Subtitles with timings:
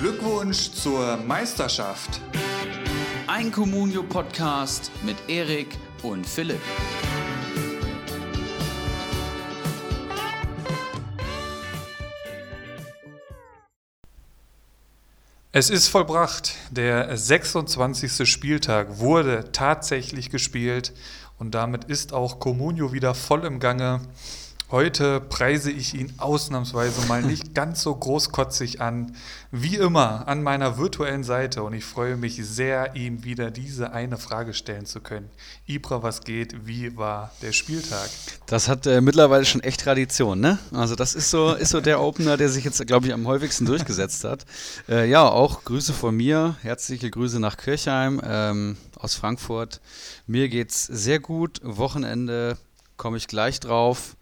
[0.00, 2.20] Glückwunsch zur Meisterschaft.
[3.26, 6.60] Ein Communio-Podcast mit Erik und Philipp.
[15.50, 16.54] Es ist vollbracht.
[16.70, 18.30] Der 26.
[18.30, 20.92] Spieltag wurde tatsächlich gespielt
[21.40, 24.02] und damit ist auch Comunio wieder voll im Gange.
[24.70, 29.16] Heute preise ich ihn ausnahmsweise mal nicht ganz so großkotzig an,
[29.50, 34.18] wie immer an meiner virtuellen Seite und ich freue mich sehr, ihm wieder diese eine
[34.18, 35.30] Frage stellen zu können.
[35.66, 36.66] Ibra, was geht?
[36.66, 38.10] Wie war der Spieltag?
[38.44, 40.58] Das hat äh, mittlerweile schon echt Tradition, ne?
[40.70, 43.64] Also das ist so, ist so der Opener, der sich jetzt, glaube ich, am häufigsten
[43.64, 44.44] durchgesetzt hat.
[44.88, 49.80] Äh, ja, auch Grüße von mir, herzliche Grüße nach Kirchheim ähm, aus Frankfurt.
[50.26, 51.60] Mir geht's sehr gut.
[51.62, 52.56] Wochenende
[52.96, 54.16] komme ich gleich drauf.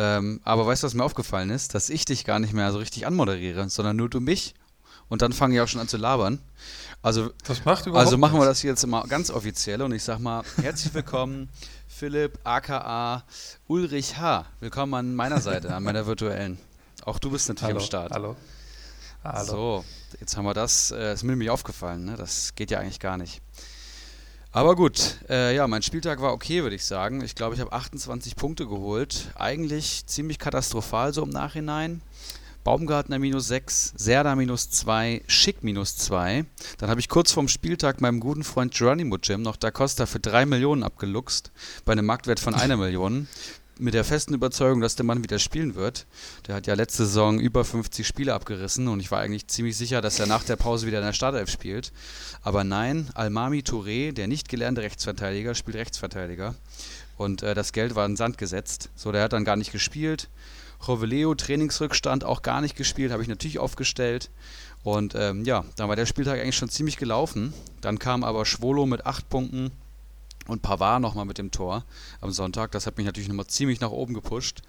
[0.00, 1.74] Ähm, aber weißt du, was mir aufgefallen ist?
[1.74, 4.54] Dass ich dich gar nicht mehr so richtig anmoderiere, sondern nur du mich.
[5.10, 6.38] Und dann fange ich auch schon an zu labern.
[7.02, 10.18] Also, das macht überhaupt also machen wir das jetzt mal ganz offiziell und ich sag
[10.18, 11.50] mal, herzlich willkommen,
[11.88, 13.24] Philipp aka
[13.66, 14.46] Ulrich H.
[14.60, 16.56] Willkommen an meiner Seite, an meiner virtuellen.
[17.04, 18.12] Auch du bist natürlich hallo, am Start.
[18.12, 18.36] Hallo.
[19.22, 19.44] hallo.
[19.44, 19.84] So,
[20.18, 20.92] jetzt haben wir das.
[20.92, 22.16] Äh, ist mir nämlich aufgefallen, ne?
[22.16, 23.42] Das geht ja eigentlich gar nicht.
[24.52, 27.22] Aber gut, äh, ja, mein Spieltag war okay, würde ich sagen.
[27.22, 29.30] Ich glaube, ich habe 28 Punkte geholt.
[29.36, 32.02] Eigentlich ziemlich katastrophal so im Nachhinein.
[32.64, 36.44] Baumgartner minus 6, Serda minus 2, Schick minus 2.
[36.78, 40.20] Dann habe ich kurz vorm Spieltag meinem guten Freund Geronimo Jim noch Da Costa für
[40.20, 41.52] 3 Millionen abgeluchst,
[41.84, 43.28] bei einem Marktwert von einer Million
[43.80, 46.06] mit der festen Überzeugung, dass der Mann wieder spielen wird.
[46.46, 50.00] Der hat ja letzte Saison über 50 Spiele abgerissen und ich war eigentlich ziemlich sicher,
[50.00, 51.92] dass er nach der Pause wieder in der Startelf spielt.
[52.42, 56.54] Aber nein, Almami Touré, der nicht gelernte Rechtsverteidiger, spielt Rechtsverteidiger.
[57.16, 58.90] Und äh, das Geld war in Sand gesetzt.
[58.96, 60.28] So, der hat dann gar nicht gespielt.
[60.86, 64.30] Roveleo, Trainingsrückstand, auch gar nicht gespielt, habe ich natürlich aufgestellt.
[64.82, 67.52] Und ähm, ja, dann war der Spieltag eigentlich schon ziemlich gelaufen.
[67.80, 69.72] Dann kam aber Schwolo mit 8 Punkten
[70.50, 71.84] und Pavard nochmal mit dem Tor
[72.20, 72.72] am Sonntag.
[72.72, 74.62] Das hat mich natürlich nochmal ziemlich nach oben gepusht.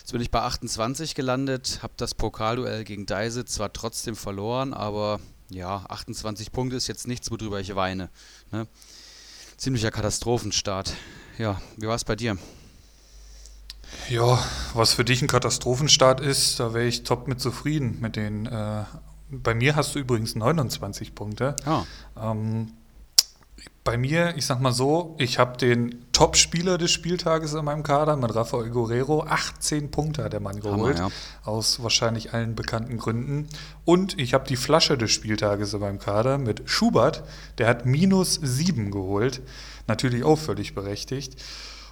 [0.00, 5.20] Jetzt bin ich bei 28 gelandet, habe das Pokalduell gegen Deise zwar trotzdem verloren, aber
[5.48, 8.08] ja, 28 Punkte ist jetzt nichts, worüber ich weine.
[8.52, 8.66] Ne?
[9.56, 10.94] Ziemlicher Katastrophenstart.
[11.38, 12.36] Ja, wie war es bei dir?
[14.08, 14.38] Ja,
[14.74, 18.46] was für dich ein Katastrophenstart ist, da wäre ich top mit zufrieden mit den.
[18.46, 18.84] Äh,
[19.30, 21.56] bei mir hast du übrigens 29 Punkte.
[21.64, 21.84] Ah.
[22.16, 22.72] Ähm,
[23.86, 28.16] bei mir, ich sag mal so, ich habe den Top-Spieler des Spieltages in meinem Kader
[28.16, 29.22] mit Rafael Guerrero.
[29.22, 31.50] 18 Punkte hat der Mann geholt, Hammer, ja.
[31.50, 33.48] aus wahrscheinlich allen bekannten Gründen.
[33.84, 37.22] Und ich habe die Flasche des Spieltages in meinem Kader mit Schubert.
[37.58, 39.40] Der hat minus 7 geholt.
[39.86, 41.42] Natürlich auch völlig berechtigt.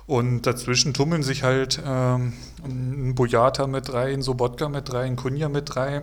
[0.07, 2.35] Und dazwischen tummeln sich halt ähm,
[2.65, 6.03] ein Boyata mit drei, ein Sobotka mit drei, ein Kunja mit drei.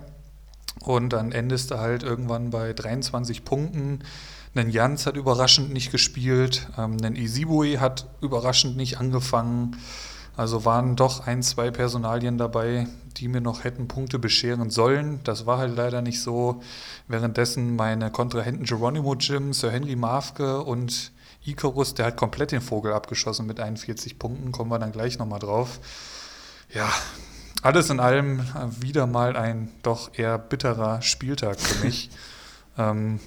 [0.79, 4.00] Und dann endest du halt irgendwann bei 23 Punkten.
[4.53, 9.78] Nen Jans hat überraschend nicht gespielt, ähm, Nen Isibue hat überraschend nicht angefangen.
[10.35, 15.19] Also waren doch ein, zwei Personalien dabei, die mir noch hätten Punkte bescheren sollen.
[15.23, 16.61] Das war halt leider nicht so.
[17.07, 21.11] Währenddessen meine Kontrahenten Geronimo Jim, Sir Henry Mafke und
[21.44, 24.51] Icarus, der hat komplett den Vogel abgeschossen mit 41 Punkten.
[24.51, 25.79] Kommen wir dann gleich nochmal drauf.
[26.73, 26.90] Ja,
[27.61, 28.41] alles in allem
[28.79, 32.09] wieder mal ein doch eher bitterer Spieltag für mich.
[32.78, 33.19] ähm,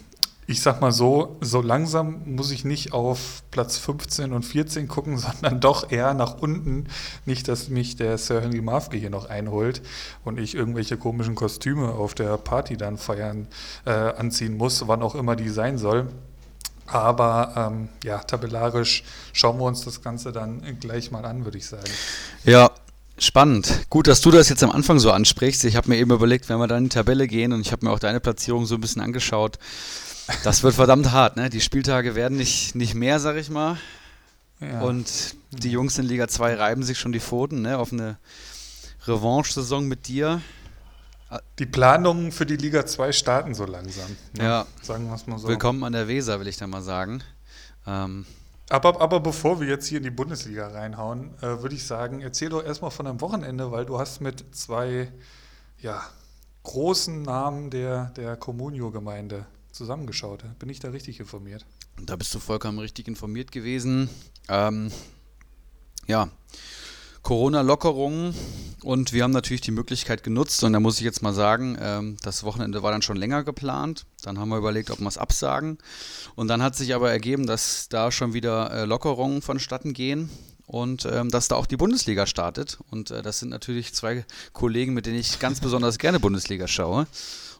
[0.46, 5.18] ich sag mal so, so langsam muss ich nicht auf Platz 15 und 14 gucken,
[5.18, 6.86] sondern doch eher nach unten.
[7.24, 9.82] Nicht, dass mich der Sir Henry Mafke hier noch einholt
[10.24, 13.46] und ich irgendwelche komischen Kostüme auf der Party dann feiern,
[13.86, 16.08] äh, anziehen muss, wann auch immer die sein soll.
[16.86, 21.66] Aber ähm, ja, tabellarisch schauen wir uns das Ganze dann gleich mal an, würde ich
[21.66, 21.90] sagen.
[22.44, 22.70] Ja,
[23.16, 23.86] Spannend.
[23.90, 25.64] Gut, dass du das jetzt am Anfang so ansprichst.
[25.64, 27.86] Ich habe mir eben überlegt, wenn wir dann in die Tabelle gehen und ich habe
[27.86, 29.58] mir auch deine Platzierung so ein bisschen angeschaut.
[30.42, 31.50] Das wird verdammt hart, ne?
[31.50, 33.76] Die Spieltage werden nicht, nicht mehr, sag ich mal.
[34.60, 34.80] Ja.
[34.80, 37.78] Und die Jungs in Liga 2 reiben sich schon die Pfoten, ne?
[37.78, 38.18] Auf eine
[39.06, 40.40] Revanche-Saison mit dir.
[41.58, 44.16] Die Planungen für die Liga 2 starten so langsam.
[44.36, 44.44] Ne?
[44.44, 44.66] Ja.
[44.82, 45.48] Sagen wir es mal so.
[45.48, 47.22] Willkommen an der Weser, will ich da mal sagen.
[47.86, 48.24] Ähm,
[48.70, 52.48] aber, aber bevor wir jetzt hier in die Bundesliga reinhauen, äh, würde ich sagen, erzähl
[52.48, 55.12] doch erstmal von deinem Wochenende, weil du hast mit zwei
[55.78, 56.02] ja,
[56.62, 60.44] großen Namen der, der Communio-Gemeinde zusammengeschaut.
[60.58, 61.66] Bin ich da richtig informiert?
[62.00, 64.08] Da bist du vollkommen richtig informiert gewesen.
[64.48, 64.90] Ähm,
[66.06, 66.28] ja,
[67.22, 68.34] Corona-Lockerungen
[68.82, 72.16] und wir haben natürlich die Möglichkeit genutzt und da muss ich jetzt mal sagen, ähm,
[72.22, 74.04] das Wochenende war dann schon länger geplant.
[74.22, 75.78] Dann haben wir überlegt, ob wir es absagen
[76.34, 80.28] und dann hat sich aber ergeben, dass da schon wieder äh, Lockerungen vonstatten gehen
[80.66, 82.78] und ähm, dass da auch die Bundesliga startet.
[82.90, 87.06] Und äh, das sind natürlich zwei Kollegen, mit denen ich ganz besonders gerne Bundesliga schaue.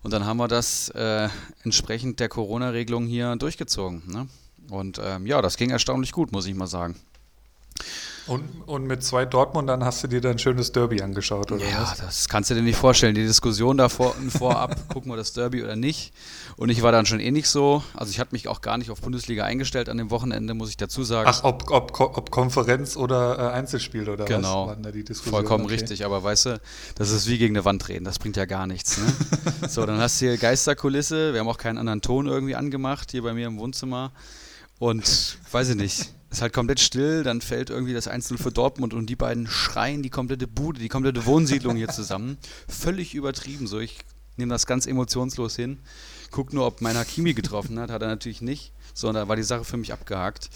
[0.04, 1.28] Und dann haben wir das äh,
[1.64, 4.02] entsprechend der Corona-Regelung hier durchgezogen.
[4.06, 4.28] Ne?
[4.70, 6.94] Und ähm, ja, das ging erstaunlich gut, muss ich mal sagen.
[8.26, 11.82] Und, und mit zwei Dortmundern hast du dir dann ein schönes Derby angeschaut, oder ja,
[11.82, 11.98] was?
[11.98, 13.14] Das kannst du dir nicht vorstellen.
[13.14, 16.14] Die Diskussion davor vorab, gucken wir das Derby oder nicht.
[16.56, 17.82] Und ich war dann schon eh nicht so.
[17.92, 20.78] Also ich hatte mich auch gar nicht auf Bundesliga eingestellt an dem Wochenende, muss ich
[20.78, 21.28] dazu sagen.
[21.30, 24.68] Ach, ob, ob, ob Konferenz oder äh, Einzelspiel oder genau.
[24.68, 24.76] was?
[24.82, 25.74] Genau, vollkommen okay.
[25.74, 26.06] richtig.
[26.06, 26.60] Aber weißt du,
[26.94, 28.04] das ist wie gegen eine Wand reden.
[28.04, 28.98] Das bringt ja gar nichts.
[28.98, 29.12] Ne?
[29.68, 31.34] so, dann hast du hier Geisterkulisse.
[31.34, 34.12] Wir haben auch keinen anderen Ton irgendwie angemacht hier bei mir im Wohnzimmer.
[34.78, 38.92] Und weiß ich nicht ist halt komplett still, dann fällt irgendwie das Einzel für Dortmund
[38.92, 42.38] und die beiden schreien die komplette Bude, die komplette Wohnsiedlung hier zusammen.
[42.68, 43.78] Völlig übertrieben so.
[43.78, 43.98] Ich
[44.36, 45.78] nehme das ganz emotionslos hin.
[46.30, 47.90] Guck nur, ob mein Hakimi getroffen hat.
[47.90, 48.72] Hat er natürlich nicht.
[48.94, 50.50] So, und da war die Sache für mich abgehakt.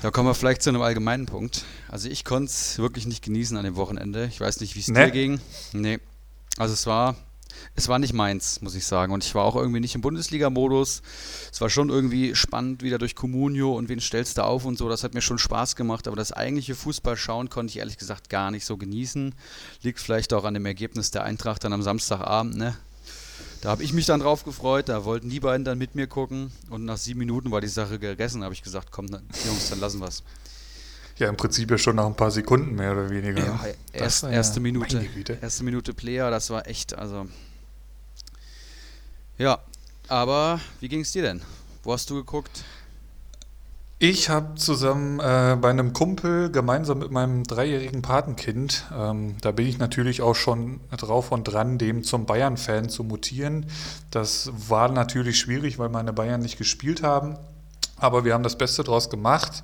[0.00, 1.64] Da kommen wir vielleicht zu einem allgemeinen Punkt.
[1.88, 4.26] Also ich konnte es wirklich nicht genießen an dem Wochenende.
[4.26, 5.04] Ich weiß nicht, wie es nee.
[5.04, 5.40] dir ging.
[5.72, 5.98] Nee.
[6.56, 7.16] Also es war
[7.74, 9.12] es war nicht meins, muss ich sagen.
[9.12, 11.02] Und ich war auch irgendwie nicht im Bundesliga-Modus.
[11.50, 14.88] Es war schon irgendwie spannend, wieder durch Comunio und wen stellst du auf und so.
[14.88, 16.06] Das hat mir schon Spaß gemacht.
[16.06, 19.34] Aber das eigentliche Fußballschauen konnte ich ehrlich gesagt gar nicht so genießen.
[19.82, 22.76] Liegt vielleicht auch an dem Ergebnis der Eintracht dann am Samstagabend, ne?
[23.62, 26.50] Da habe ich mich dann drauf gefreut, da wollten die beiden dann mit mir gucken
[26.68, 30.00] und nach sieben Minuten war die Sache gegessen, habe ich gesagt, komm, Jungs, dann lassen
[30.00, 30.24] wir es.
[31.18, 33.44] Ja, im Prinzip ja schon nach ein paar Sekunden mehr oder weniger.
[33.44, 33.60] Ja,
[33.92, 35.06] erst, erste ja, Minute,
[35.40, 37.26] erste Minute Player, das war echt, also
[39.38, 39.58] ja,
[40.08, 41.42] aber wie ging es dir denn?
[41.82, 42.64] Wo hast du geguckt?
[43.98, 49.66] Ich habe zusammen äh, bei einem Kumpel gemeinsam mit meinem dreijährigen Patenkind, ähm, da bin
[49.66, 53.66] ich natürlich auch schon drauf und dran, dem zum Bayern-Fan zu mutieren.
[54.10, 57.36] Das war natürlich schwierig, weil meine Bayern nicht gespielt haben.
[57.96, 59.62] Aber wir haben das Beste draus gemacht.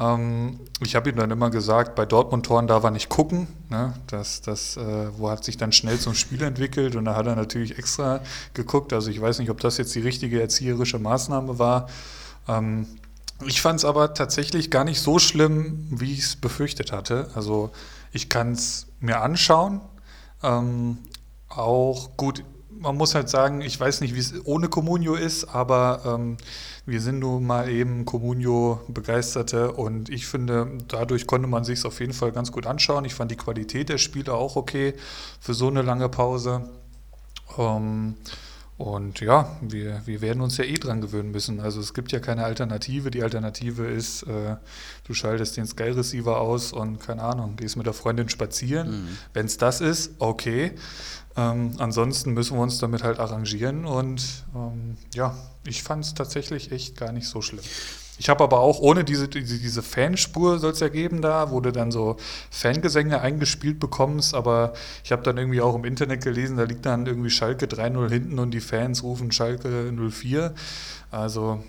[0.00, 3.46] Ähm, ich habe ihm dann immer gesagt, bei Dortmund-Toren darf er nicht gucken.
[3.68, 3.92] Ne?
[4.06, 7.36] Das, das äh, wo hat sich dann schnell zum Spiel entwickelt und da hat er
[7.36, 8.20] natürlich extra
[8.54, 8.92] geguckt.
[8.92, 11.88] Also ich weiß nicht, ob das jetzt die richtige erzieherische Maßnahme war.
[12.48, 12.86] Ähm,
[13.46, 17.30] ich fand es aber tatsächlich gar nicht so schlimm, wie ich es befürchtet hatte.
[17.34, 17.70] Also
[18.12, 19.80] ich kann es mir anschauen.
[20.42, 20.98] Ähm,
[21.48, 26.02] auch gut, man muss halt sagen, ich weiß nicht, wie es ohne Communio ist, aber
[26.06, 26.36] ähm,
[26.86, 32.00] wir sind nun mal eben Communio-Begeisterte und ich finde, dadurch konnte man sich es auf
[32.00, 33.04] jeden Fall ganz gut anschauen.
[33.04, 34.94] Ich fand die Qualität der Spiele auch okay
[35.40, 36.68] für so eine lange Pause.
[37.58, 38.14] Ähm,
[38.80, 41.60] und ja, wir, wir werden uns ja eh dran gewöhnen müssen.
[41.60, 43.10] Also es gibt ja keine Alternative.
[43.10, 44.56] Die Alternative ist, äh,
[45.06, 49.02] du schaltest den Sky Receiver aus und keine Ahnung, gehst mit der Freundin spazieren.
[49.02, 49.18] Mhm.
[49.34, 50.72] Wenn es das ist, okay.
[51.40, 55.34] Ähm, ansonsten müssen wir uns damit halt arrangieren und ähm, ja,
[55.64, 57.64] ich fand es tatsächlich echt gar nicht so schlimm.
[58.18, 61.60] Ich habe aber auch ohne diese, diese, diese Fanspur soll es ja geben da, wo
[61.60, 62.16] du dann so
[62.50, 67.06] Fangesänge eingespielt bekommst, aber ich habe dann irgendwie auch im Internet gelesen, da liegt dann
[67.06, 70.54] irgendwie Schalke 3-0 hinten und die Fans rufen Schalke 04.
[71.10, 71.64] Also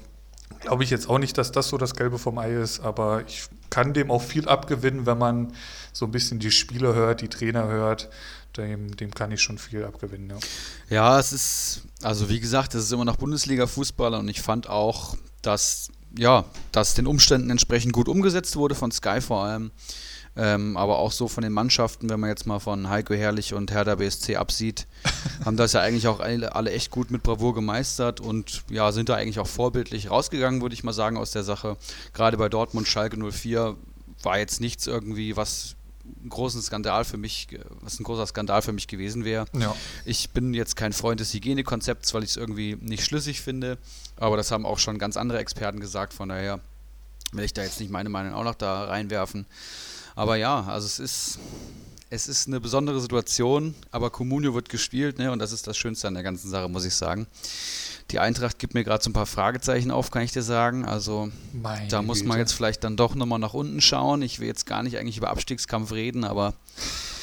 [0.59, 3.47] glaube ich jetzt auch nicht, dass das so das Gelbe vom Ei ist, aber ich
[3.69, 5.53] kann dem auch viel abgewinnen, wenn man
[5.93, 8.09] so ein bisschen die Spieler hört, die Trainer hört
[8.57, 10.29] dem, dem kann ich schon viel abgewinnen.
[10.29, 10.37] Ja.
[10.89, 15.15] ja, es ist, also wie gesagt, es ist immer noch Bundesliga-Fußball und ich fand auch,
[15.41, 19.71] dass, ja, dass den Umständen entsprechend gut umgesetzt wurde, von Sky vor allem.
[20.37, 23.71] Ähm, aber auch so von den Mannschaften, wenn man jetzt mal von Heiko Herrlich und
[23.71, 24.87] Hertha BSC absieht,
[25.45, 29.09] haben das ja eigentlich auch alle, alle, echt gut mit Bravour gemeistert und ja, sind
[29.09, 31.75] da eigentlich auch vorbildlich rausgegangen, würde ich mal sagen, aus der Sache.
[32.13, 33.75] Gerade bei Dortmund, Schalke 04
[34.23, 37.47] war jetzt nichts irgendwie, was ein großen Skandal für mich,
[37.81, 39.45] was ein großer Skandal für mich gewesen wäre.
[39.57, 39.75] Ja.
[40.05, 43.77] Ich bin jetzt kein Freund des Hygienekonzepts, weil ich es irgendwie nicht schlüssig finde,
[44.17, 46.59] aber das haben auch schon ganz andere Experten gesagt, von daher
[47.31, 49.45] will ich da jetzt nicht meine Meinung auch noch da reinwerfen.
[50.15, 51.39] Aber ja, also es ist,
[52.13, 56.09] es ist eine besondere Situation, aber Comunio wird gespielt, ne, und das ist das Schönste
[56.09, 57.25] an der ganzen Sache, muss ich sagen.
[58.11, 60.83] Die Eintracht gibt mir gerade so ein paar Fragezeichen auf, kann ich dir sagen.
[60.83, 64.21] Also Meine da muss man jetzt vielleicht dann doch nochmal nach unten schauen.
[64.23, 66.53] Ich will jetzt gar nicht eigentlich über Abstiegskampf reden, aber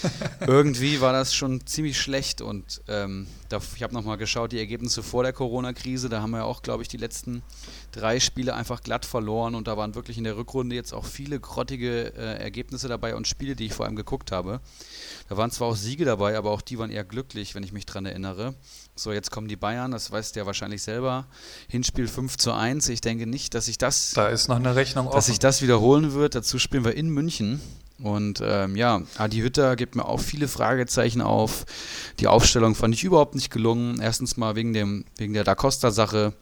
[0.47, 5.03] irgendwie war das schon ziemlich schlecht und ähm, da, ich habe nochmal geschaut, die Ergebnisse
[5.03, 7.43] vor der Corona-Krise, da haben wir auch, glaube ich, die letzten
[7.93, 11.41] drei Spiele einfach glatt verloren und da waren wirklich in der Rückrunde jetzt auch viele
[11.41, 14.61] grottige äh, Ergebnisse dabei und Spiele, die ich vor allem geguckt habe.
[15.29, 17.87] Da waren zwar auch Siege dabei, aber auch die waren eher glücklich, wenn ich mich
[17.87, 18.55] dran erinnere.
[18.95, 21.27] So, jetzt kommen die Bayern, das weißt du ja wahrscheinlich selber.
[21.69, 22.89] Hinspiel 5 zu 1.
[22.89, 24.13] Ich denke nicht, dass sich das.
[24.15, 26.35] Da ist noch eine Rechnung Dass sich das wiederholen wird.
[26.35, 27.61] Dazu spielen wir in München.
[28.03, 31.65] Und ähm, ja, Adi Hütter gibt mir auch viele Fragezeichen auf.
[32.21, 34.01] Die Aufstellung fand ich überhaupt nicht gelungen.
[34.01, 36.33] Erstens mal wegen, dem, wegen der Da Costa-Sache.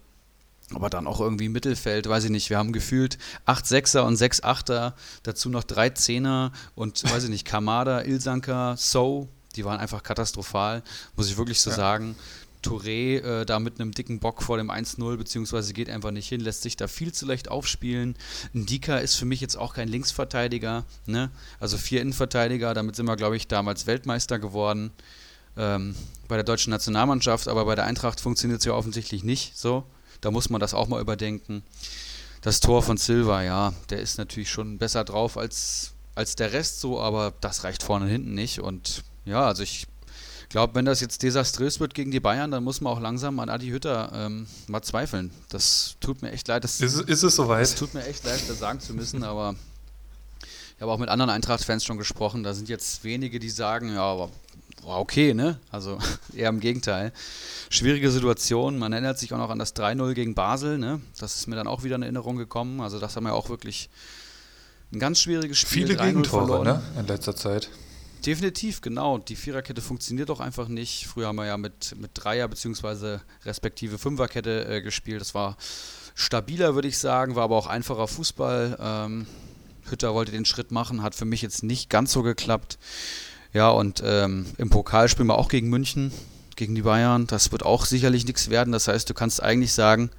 [0.74, 2.50] Aber dann auch irgendwie Mittelfeld, weiß ich nicht.
[2.50, 7.30] Wir haben gefühlt 8 Sechser und 6 Achter, dazu noch 3 Zehner und, weiß ich
[7.30, 10.82] nicht, Kamada, Ilsanker, So, die waren einfach katastrophal,
[11.14, 11.76] muss ich wirklich so ja.
[11.76, 12.16] sagen.
[12.62, 16.40] Touré äh, da mit einem dicken Bock vor dem 1-0, beziehungsweise geht einfach nicht hin,
[16.40, 18.16] lässt sich da viel zu leicht aufspielen.
[18.54, 21.30] Ndika ist für mich jetzt auch kein Linksverteidiger, ne?
[21.60, 24.90] also vier Innenverteidiger, damit sind wir, glaube ich, damals Weltmeister geworden
[25.56, 25.94] ähm,
[26.26, 29.84] bei der deutschen Nationalmannschaft, aber bei der Eintracht funktioniert es ja offensichtlich nicht so.
[30.20, 31.62] Da muss man das auch mal überdenken.
[32.42, 36.80] Das Tor von Silva, ja, der ist natürlich schon besser drauf als, als der Rest
[36.80, 38.60] so, aber das reicht vorne und hinten nicht.
[38.60, 39.86] Und ja, also ich
[40.48, 43.48] glaube, wenn das jetzt desaströs wird gegen die Bayern, dann muss man auch langsam an
[43.48, 45.30] Adi Hütter ähm, mal zweifeln.
[45.48, 46.64] Das tut mir echt leid.
[46.64, 47.62] Das, ist, ist es soweit?
[47.62, 49.56] Es tut mir echt leid, das sagen zu müssen, aber
[50.76, 52.42] ich habe auch mit anderen Eintracht-Fans schon gesprochen.
[52.42, 54.30] Da sind jetzt wenige, die sagen, ja, aber
[54.86, 55.58] okay, ne?
[55.70, 55.98] Also
[56.34, 57.12] eher im Gegenteil.
[57.70, 58.78] Schwierige Situation.
[58.78, 61.00] Man erinnert sich auch noch an das 3-0 gegen Basel, ne?
[61.18, 62.80] Das ist mir dann auch wieder in Erinnerung gekommen.
[62.80, 63.90] Also das haben wir auch wirklich
[64.92, 65.86] ein ganz schwieriges Spiel.
[65.86, 66.82] Viele Gegentore, ne?
[66.98, 67.68] In letzter Zeit.
[68.24, 69.18] Definitiv, genau.
[69.18, 71.06] Die Viererkette funktioniert doch einfach nicht.
[71.06, 73.18] Früher haben wir ja mit, mit Dreier- bzw.
[73.44, 75.20] respektive Fünferkette äh, gespielt.
[75.20, 75.56] Das war
[76.14, 78.78] stabiler, würde ich sagen, war aber auch einfacher Fußball.
[78.80, 79.26] Ähm,
[79.88, 82.78] Hütter wollte den Schritt machen, hat für mich jetzt nicht ganz so geklappt.
[83.52, 86.12] Ja, und ähm, im Pokal spielen wir auch gegen München,
[86.56, 87.26] gegen die Bayern.
[87.26, 88.72] Das wird auch sicherlich nichts werden.
[88.72, 90.10] Das heißt, du kannst eigentlich sagen,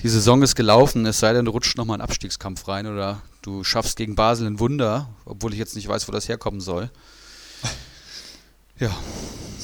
[0.00, 3.22] die Saison ist gelaufen, es sei denn, du rutschst nochmal in einen Abstiegskampf rein oder
[3.42, 6.90] du schaffst gegen Basel ein Wunder, obwohl ich jetzt nicht weiß, wo das herkommen soll.
[8.78, 8.90] Ja.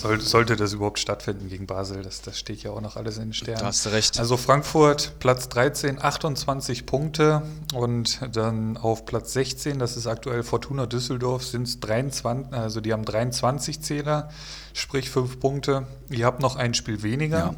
[0.02, 3.26] Soll, sollte das überhaupt stattfinden gegen Basel, das, das steht ja auch noch alles in
[3.26, 3.60] den Sternen.
[3.60, 4.18] Da hast du recht.
[4.18, 7.42] Also Frankfurt Platz 13, 28 Punkte
[7.72, 12.92] und dann auf Platz 16, das ist aktuell Fortuna Düsseldorf, sind es 23, also die
[12.92, 14.28] haben 23 Zähler,
[14.72, 15.86] sprich 5 Punkte.
[16.10, 17.38] Ihr habt noch ein Spiel weniger.
[17.38, 17.54] Ja.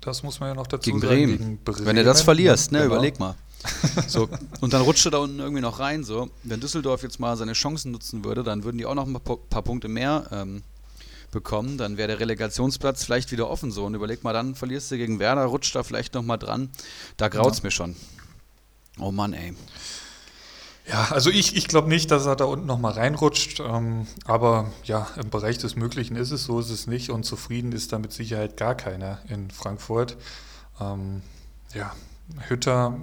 [0.00, 1.12] Das muss man ja noch dazu gegen sagen.
[1.14, 1.38] Bremen.
[1.38, 1.86] Gegen Bremen.
[1.86, 2.94] Wenn du das verlierst, ne, genau.
[2.94, 3.36] überleg mal.
[4.08, 4.28] So,
[4.60, 6.04] und dann rutscht er da unten irgendwie noch rein.
[6.04, 6.30] So.
[6.42, 9.36] Wenn Düsseldorf jetzt mal seine Chancen nutzen würde, dann würden die auch noch ein paar,
[9.36, 10.62] paar Punkte mehr ähm,
[11.30, 13.84] bekommen, dann wäre der Relegationsplatz vielleicht wieder offen so.
[13.84, 16.70] Und überleg mal, dann verlierst du gegen Werder, rutscht da vielleicht nochmal dran.
[17.16, 17.64] Da graut's ja.
[17.64, 17.96] mir schon.
[18.98, 19.54] Oh Mann, ey.
[20.88, 23.60] Ja, also ich, ich glaube nicht, dass er da unten nochmal reinrutscht.
[23.60, 27.10] Ähm, aber ja, im Bereich des Möglichen ist es, so ist es nicht.
[27.10, 30.16] Und zufrieden ist da mit Sicherheit gar keiner in Frankfurt.
[30.80, 31.22] Ähm,
[31.74, 31.92] ja,
[32.48, 32.96] Hütter,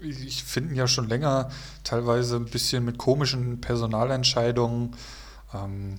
[0.00, 1.50] ich finde ihn ja schon länger
[1.84, 4.94] teilweise ein bisschen mit komischen Personalentscheidungen.
[5.54, 5.98] Ähm,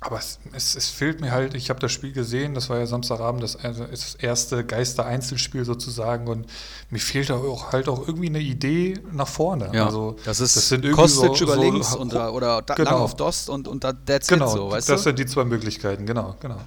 [0.00, 2.86] aber es, es, es, fehlt mir halt, ich habe das Spiel gesehen, das war ja
[2.86, 6.46] Samstagabend, das, also das erste Geister-Einzelspiel sozusagen und
[6.90, 9.70] mir fehlt da auch halt auch irgendwie eine Idee nach vorne.
[9.72, 12.90] Ja, also, das ist das sind Kostic so, über so, links und, oder da, genau.
[12.90, 15.04] lang auf Dost und, und that's genau, it so, weißt das du?
[15.04, 16.60] sind die zwei Möglichkeiten, genau, genau.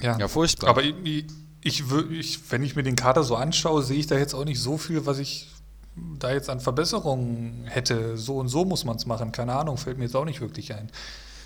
[0.00, 0.70] Ja, ja furchtbar.
[0.70, 1.26] Aber ich,
[1.60, 4.60] ich, ich, wenn ich mir den Kader so anschaue, sehe ich da jetzt auch nicht
[4.60, 5.48] so viel, was ich
[6.18, 8.16] da jetzt an Verbesserungen hätte.
[8.16, 10.74] So und so muss man es machen, keine Ahnung, fällt mir jetzt auch nicht wirklich
[10.74, 10.90] ein.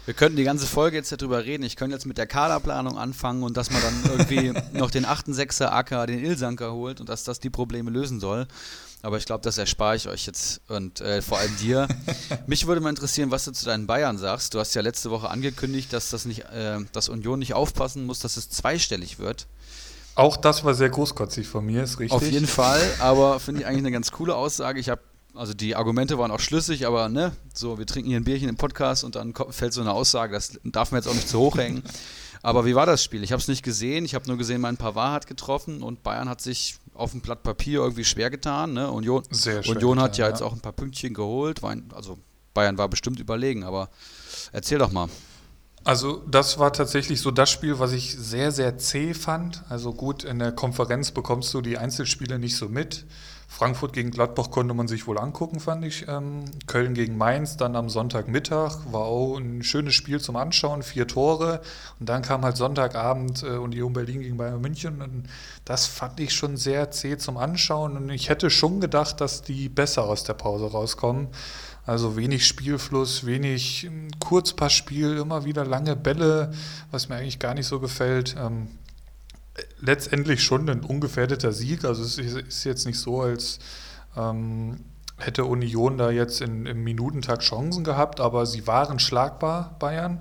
[0.05, 1.63] Wir könnten die ganze Folge jetzt darüber reden.
[1.63, 5.67] Ich könnte jetzt mit der Kaderplanung anfangen und dass man dann irgendwie noch den 8.6er
[5.67, 8.49] Acker, den Ilsanker holt und dass das die Probleme lösen soll.
[9.03, 11.87] Aber ich glaube, das erspare ich euch jetzt und äh, vor allem dir.
[12.47, 14.55] Mich würde mal interessieren, was du zu deinen Bayern sagst.
[14.55, 18.19] Du hast ja letzte Woche angekündigt, dass das nicht, äh, dass Union nicht aufpassen muss,
[18.19, 19.47] dass es zweistellig wird.
[20.15, 22.13] Auch das war sehr großkotzig von mir, ist richtig.
[22.13, 24.79] Auf jeden Fall, aber finde ich eigentlich eine ganz coole Aussage.
[24.79, 25.01] Ich habe
[25.35, 28.57] also die Argumente waren auch schlüssig, aber ne, so, wir trinken hier ein Bierchen im
[28.57, 31.57] Podcast und dann fällt so eine Aussage, das darf man jetzt auch nicht zu hoch
[31.57, 31.83] hängen.
[32.45, 33.23] Aber wie war das Spiel?
[33.23, 34.05] Ich habe es nicht gesehen.
[34.05, 37.45] Ich habe nur gesehen, mein Pavard hat getroffen und Bayern hat sich auf dem Blatt
[37.45, 38.73] Papier irgendwie schwer getan.
[38.73, 38.91] Ne?
[38.91, 41.61] Union, Sehr schwer Union hat ja, ja, jetzt auch ein paar Pünktchen geholt.
[41.95, 42.19] Also
[42.53, 43.91] Bayern war bestimmt überlegen, aber
[44.51, 45.09] erzähl doch mal.
[45.85, 49.63] Also das war tatsächlich so das Spiel, was ich sehr, sehr zäh fand.
[49.69, 53.05] Also gut, in der Konferenz bekommst du die Einzelspiele nicht so mit.
[53.53, 56.09] Frankfurt gegen Gladbach konnte man sich wohl angucken, fand ich.
[56.09, 61.07] Ähm, Köln gegen Mainz, dann am Sonntagmittag, war auch ein schönes Spiel zum Anschauen, vier
[61.07, 61.61] Tore.
[62.01, 65.03] Und dann kam halt Sonntagabend äh, Union Berlin gegen Bayern München.
[65.03, 65.29] Und
[65.67, 67.99] das fand ich schon sehr zäh zum Anschauen.
[67.99, 71.29] Und ich hätte schon gedacht, dass die besser aus der Pause rauskommen.
[71.85, 76.53] Also wenig Spielfluss, wenig ähm, Kurzpassspiel, immer wieder lange Bälle,
[76.91, 78.35] was mir eigentlich gar nicht so gefällt.
[78.39, 78.69] Ähm,
[79.81, 81.85] letztendlich schon ein ungefährdeter Sieg.
[81.85, 83.59] Also es ist jetzt nicht so, als
[84.17, 84.81] ähm,
[85.19, 90.21] hätte Union da jetzt in, im Minutentag Chancen gehabt, aber sie waren schlagbar, Bayern.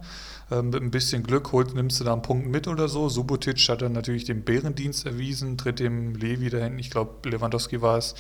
[0.51, 3.07] Ähm, mit ein bisschen Glück holt, nimmst du da einen Punkt mit oder so.
[3.07, 7.81] Subotic hat dann natürlich den Bärendienst erwiesen, tritt dem Levi da hinten, ich glaube Lewandowski
[7.81, 8.15] war es,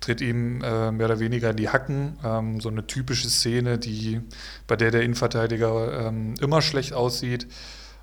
[0.00, 2.18] tritt ihm äh, mehr oder weniger in die Hacken.
[2.24, 4.20] Ähm, so eine typische Szene, die,
[4.68, 7.48] bei der der Innenverteidiger ähm, immer schlecht aussieht.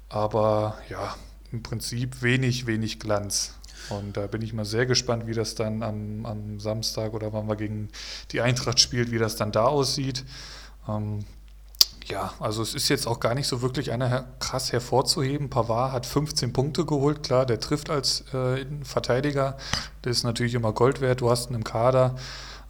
[0.10, 1.16] Aber ja,
[1.52, 3.56] im Prinzip wenig, wenig Glanz.
[3.90, 7.48] Und da bin ich mal sehr gespannt, wie das dann am, am Samstag oder wann
[7.48, 7.90] wir gegen
[8.32, 10.26] die Eintracht spielt, wie das dann da aussieht.
[10.88, 11.26] Ähm,
[12.06, 15.50] ja, also es ist jetzt auch gar nicht so wirklich einer krass hervorzuheben.
[15.50, 19.58] Pavard hat 15 Punkte geholt, klar, der trifft als äh, Verteidiger.
[20.02, 22.16] Das ist natürlich immer Gold wert, du hast ihn im Kader.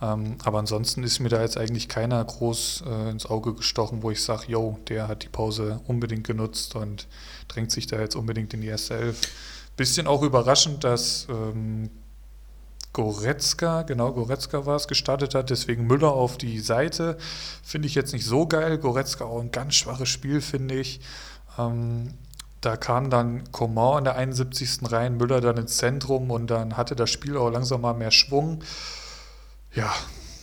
[0.02, 4.12] Ähm, aber ansonsten ist mir da jetzt eigentlich keiner groß äh, ins Auge gestochen, wo
[4.12, 7.08] ich sage, yo, der hat die Pause unbedingt genutzt und
[7.48, 9.22] drängt sich da jetzt unbedingt in die erste Elf.
[9.76, 11.90] Bisschen auch überraschend, dass ähm,
[12.94, 17.18] Goretzka, genau, Goretzka war es, gestartet hat, deswegen Müller auf die Seite.
[17.64, 18.78] Finde ich jetzt nicht so geil.
[18.78, 21.02] Goretzka auch ein ganz schwaches Spiel, finde ich.
[21.58, 22.14] Ähm,
[22.62, 24.92] da kam dann Coman in der 71.
[24.92, 28.64] rein, Müller dann ins Zentrum und dann hatte das Spiel auch langsam mal mehr Schwung.
[29.74, 29.94] Ja,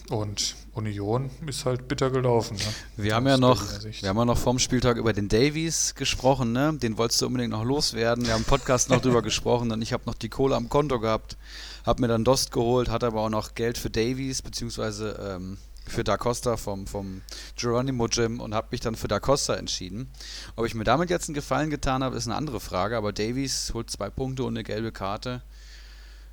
[0.09, 2.57] und Union ist halt bitter gelaufen.
[2.57, 2.65] Ne?
[2.97, 6.75] Wir haben ja noch, wir haben ja noch vorm Spieltag über den Davies gesprochen, ne?
[6.75, 8.25] Den wolltest du unbedingt noch loswerden.
[8.25, 11.01] Wir haben im Podcast noch drüber gesprochen und ich habe noch die Kohle am Konto
[11.01, 11.37] gehabt,
[11.85, 16.05] habe mir dann Dost geholt, hatte aber auch noch Geld für Davies, beziehungsweise ähm, für
[16.05, 17.23] Da Costa vom, vom
[17.57, 20.11] Geronimo Gym und habe mich dann für Da Costa entschieden.
[20.55, 23.73] Ob ich mir damit jetzt einen Gefallen getan habe, ist eine andere Frage, aber Davies
[23.75, 25.43] holt zwei Punkte und eine gelbe Karte.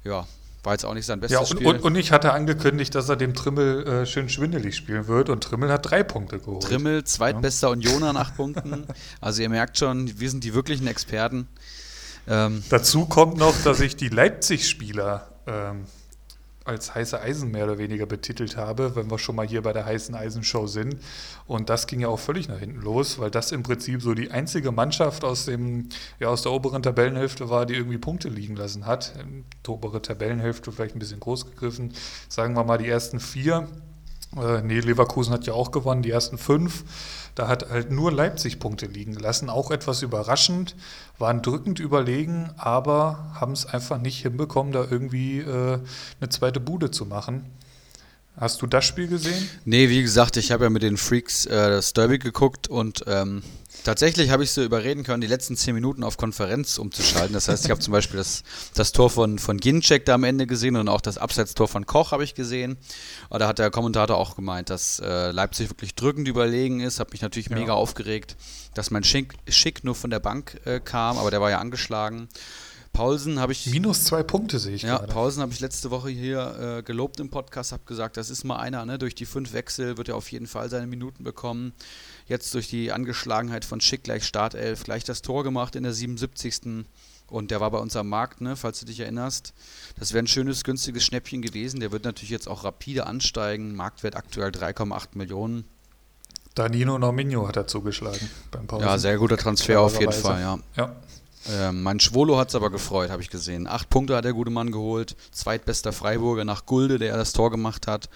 [0.03, 0.27] Ja,
[0.63, 1.67] war jetzt auch nicht sein bestes ja, und, Spiel.
[1.67, 5.43] Und, und ich hatte angekündigt, dass er dem Trimmel äh, schön schwindelig spielen wird und
[5.43, 6.63] Trimmel hat drei Punkte geholt.
[6.63, 7.73] Trimmel, zweitbester ja.
[7.73, 8.85] Unioner nach Punkten.
[9.19, 11.47] Also ihr merkt schon, wir sind die wirklichen Experten.
[12.27, 15.85] Ähm, Dazu kommt noch, dass ich die Leipzig-Spieler ähm,
[16.65, 19.85] als heiße Eisen mehr oder weniger betitelt habe, wenn wir schon mal hier bei der
[19.85, 20.95] heißen Eisen-Show sind.
[21.45, 24.31] Und das ging ja auch völlig nach hinten los, weil das im Prinzip so die
[24.31, 25.89] einzige Mannschaft aus, dem,
[26.19, 29.13] ja, aus der oberen Tabellenhälfte war, die irgendwie Punkte liegen lassen hat.
[29.65, 31.93] Die obere Tabellenhälfte vielleicht ein bisschen groß gegriffen.
[32.29, 33.67] Sagen wir mal die ersten vier.
[34.35, 36.83] Äh, nee, Leverkusen hat ja auch gewonnen, die ersten fünf.
[37.35, 39.49] Da hat halt nur Leipzig Punkte liegen gelassen.
[39.49, 40.75] Auch etwas überraschend,
[41.17, 45.79] waren drückend überlegen, aber haben es einfach nicht hinbekommen, da irgendwie äh,
[46.19, 47.45] eine zweite Bude zu machen.
[48.35, 49.47] Hast du das Spiel gesehen?
[49.63, 53.43] Nee, wie gesagt, ich habe ja mit den Freaks äh, das Derby geguckt und ähm,
[53.83, 57.33] tatsächlich habe ich sie überreden können, die letzten zehn Minuten auf Konferenz umzuschalten.
[57.33, 58.43] Das heißt, ich habe zum Beispiel das,
[58.73, 62.11] das Tor von, von Ginczek da am Ende gesehen und auch das Abseitstor von Koch
[62.11, 62.77] habe ich gesehen.
[63.29, 66.99] Aber da hat der Kommentator auch gemeint, dass äh, Leipzig wirklich drückend überlegen ist.
[66.99, 67.55] Hat mich natürlich ja.
[67.55, 68.35] mega aufgeregt,
[68.73, 72.29] dass mein Schick, Schick nur von der Bank äh, kam, aber der war ja angeschlagen.
[72.93, 73.65] Paulsen habe ich.
[73.67, 75.11] Minus zwei Punkte sehe ich Ja, gerade.
[75.11, 78.57] Paulsen habe ich letzte Woche hier äh, gelobt im Podcast, habe gesagt, das ist mal
[78.57, 78.99] einer, ne?
[78.99, 81.73] Durch die fünf Wechsel wird er auf jeden Fall seine Minuten bekommen.
[82.27, 86.85] Jetzt durch die Angeschlagenheit von Schick gleich Startelf, gleich das Tor gemacht in der 77.
[87.27, 89.53] Und der war bei uns am Markt, ne, falls du dich erinnerst.
[89.97, 91.79] Das wäre ein schönes, günstiges Schnäppchen gewesen.
[91.79, 93.75] Der wird natürlich jetzt auch rapide ansteigen.
[93.75, 95.65] Marktwert aktuell 3,8 Millionen.
[96.53, 98.85] Danilo Norminho hat er zugeschlagen beim Pausen.
[98.85, 100.59] Ja, sehr guter Transfer auf jeden Fall, ja.
[100.77, 100.95] ja.
[101.49, 103.67] Ähm, mein Schwolo hat es aber gefreut, habe ich gesehen.
[103.67, 105.15] Acht Punkte hat der gute Mann geholt.
[105.31, 108.09] Zweitbester Freiburger nach Gulde, der das Tor gemacht hat.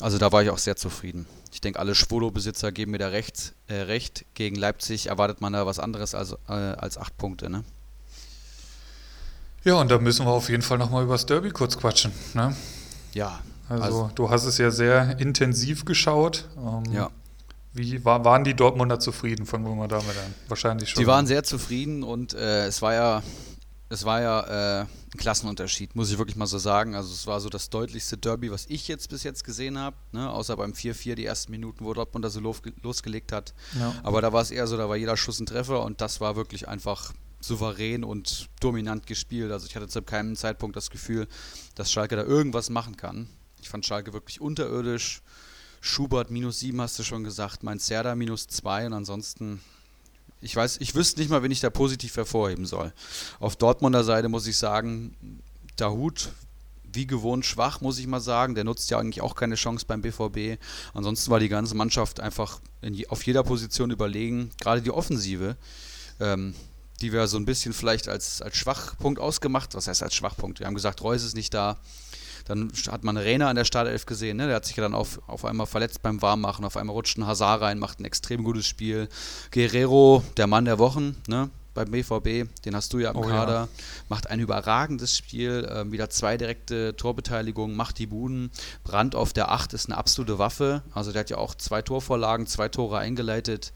[0.00, 1.26] Also da war ich auch sehr zufrieden.
[1.52, 4.24] Ich denke, alle Schwolo-Besitzer geben mir da recht, äh, recht.
[4.34, 7.50] Gegen Leipzig erwartet man da was anderes als, äh, als acht Punkte.
[7.50, 7.64] Ne?
[9.64, 12.12] Ja, und da müssen wir auf jeden Fall nochmal über das Derby kurz quatschen.
[12.34, 12.54] Ne?
[13.12, 13.40] Ja.
[13.68, 16.48] Also, also, du hast es ja sehr intensiv geschaut.
[16.56, 17.10] Ähm, ja.
[17.72, 19.46] Wie war, waren die Dortmunder zufrieden?
[19.46, 20.34] Fangen wir mal damit an.
[20.48, 21.02] Wahrscheinlich schon.
[21.02, 23.22] Die waren sehr zufrieden und äh, es war ja,
[23.88, 26.96] es war ja äh, ein Klassenunterschied, muss ich wirklich mal so sagen.
[26.96, 30.30] Also es war so das deutlichste Derby, was ich jetzt bis jetzt gesehen habe, ne?
[30.30, 33.54] außer beim 4-4 die ersten Minuten, wo Dortmund da so losgelegt hat.
[33.78, 33.94] Ja.
[34.02, 36.34] Aber da war es eher so, da war jeder Schuss ein Treffer und das war
[36.34, 39.50] wirklich einfach souverän und dominant gespielt.
[39.52, 41.26] Also ich hatte zu keinem Zeitpunkt das Gefühl,
[41.74, 43.28] dass Schalke da irgendwas machen kann.
[43.60, 45.22] Ich fand Schalke wirklich unterirdisch
[45.80, 49.60] Schubert minus 7 hast du schon gesagt, mein Serda minus 2 und ansonsten,
[50.40, 52.92] ich weiß, ich wüsste nicht mal, wen ich da positiv hervorheben soll.
[53.38, 55.40] Auf Dortmunder Seite muss ich sagen,
[55.76, 56.30] Dahut,
[56.92, 58.54] wie gewohnt schwach, muss ich mal sagen.
[58.54, 60.60] Der nutzt ja eigentlich auch keine Chance beim BVB.
[60.92, 64.50] Ansonsten war die ganze Mannschaft einfach je, auf jeder Position überlegen.
[64.60, 65.56] Gerade die Offensive,
[66.18, 66.54] ähm,
[67.00, 69.74] die wir so ein bisschen vielleicht als, als Schwachpunkt ausgemacht.
[69.74, 70.60] Was heißt als Schwachpunkt?
[70.60, 71.78] Wir haben gesagt, Reus ist nicht da.
[72.50, 74.48] Dann hat man Rainer an der Startelf gesehen, ne?
[74.48, 77.24] der hat sich ja dann auf, auf einmal verletzt beim Warmmachen, auf einmal rutscht ein
[77.24, 79.08] Hazard rein, macht ein extrem gutes Spiel.
[79.52, 81.48] Guerrero, der Mann der Wochen, ne?
[81.74, 83.68] beim BVB, den hast du ja im oh, Kader, ja.
[84.08, 88.50] macht ein überragendes Spiel, äh, wieder zwei direkte Torbeteiligungen, macht die Buden.
[88.82, 92.48] Brand auf der 8 ist eine absolute Waffe, also der hat ja auch zwei Torvorlagen,
[92.48, 93.72] zwei Tore eingeleitet,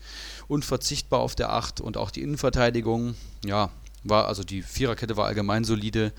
[0.49, 3.71] unverzichtbar auf der 8 und auch die Innenverteidigung, ja,
[4.05, 6.13] war, also die Viererkette war allgemein solide.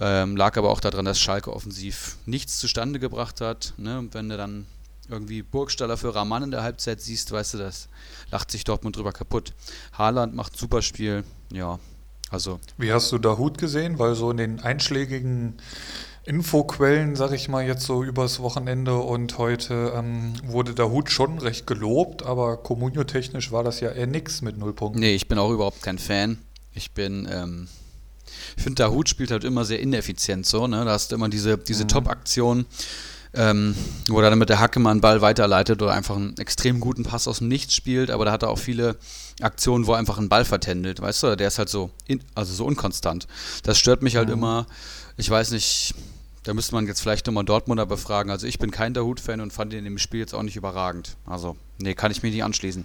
[0.00, 3.74] Ähm, lag aber auch daran, dass Schalke offensiv nichts zustande gebracht hat.
[3.76, 4.08] Ne?
[4.12, 4.66] Wenn du dann
[5.08, 7.88] irgendwie Burgstaller für Raman in der Halbzeit siehst, weißt du, das
[8.30, 9.52] lacht sich Dortmund drüber kaputt.
[9.92, 11.24] Haaland macht ein super Spiel.
[11.52, 11.78] Ja,
[12.30, 12.58] Also.
[12.78, 13.98] Wie hast du da Hut gesehen?
[13.98, 15.54] Weil so in den einschlägigen
[16.24, 21.38] Infoquellen, sag ich mal, jetzt so übers Wochenende und heute ähm, wurde der Hut schon
[21.38, 25.00] recht gelobt, aber Comunio-technisch war das ja eher nix mit null Punkten.
[25.00, 26.38] Nee, ich bin auch überhaupt kein Fan.
[26.72, 27.68] Ich bin, ähm,
[28.56, 30.84] ich finde, der Hut spielt halt immer sehr ineffizient so, ne?
[30.84, 31.88] Da hast du immer diese, diese mhm.
[31.88, 32.66] Top-Aktion,
[33.34, 33.74] ähm,
[34.08, 37.02] wo er dann mit der Hacke mal einen Ball weiterleitet oder einfach einen extrem guten
[37.02, 38.96] Pass aus dem Nichts spielt, aber da hat er auch viele
[39.40, 41.36] Aktionen, wo er einfach einen Ball vertändelt, weißt du?
[41.36, 43.26] Der ist halt so, in, also so unkonstant.
[43.62, 44.34] Das stört mich halt mhm.
[44.34, 44.66] immer.
[45.16, 45.94] Ich weiß nicht,
[46.44, 48.30] da müsste man jetzt vielleicht nochmal Dortmunder befragen.
[48.30, 51.16] Also ich bin kein Dahut-Fan und fand ihn im Spiel jetzt auch nicht überragend.
[51.26, 52.84] Also, nee, kann ich mir nicht anschließen.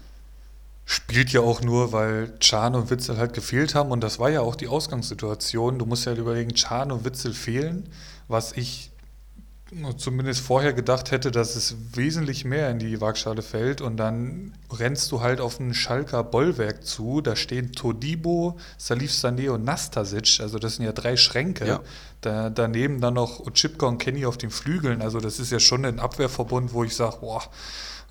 [0.92, 4.42] Spielt ja auch nur, weil Chan und Witzel halt gefehlt haben und das war ja
[4.42, 5.78] auch die Ausgangssituation.
[5.78, 7.88] Du musst ja halt überlegen, Chan und Witzel fehlen,
[8.28, 8.90] was ich
[9.98, 15.12] zumindest vorher gedacht hätte, dass es wesentlich mehr in die Waagschale fällt und dann rennst
[15.12, 20.58] du halt auf ein Schalker Bollwerk zu, da stehen Todibo, Salif Sané und Nastasic, also
[20.58, 21.68] das sind ja drei Schränke.
[21.68, 21.82] Ja.
[22.22, 25.86] Da, daneben dann noch Chipka und Kenny auf den Flügeln, also das ist ja schon
[25.86, 27.44] ein Abwehrverbund, wo ich sage, boah,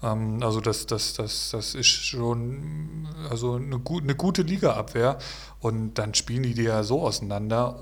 [0.03, 5.19] ähm, also das, das, das, das ist schon also eine, eine gute Liga-Abwehr.
[5.61, 7.81] Und dann spielen die die ja so auseinander,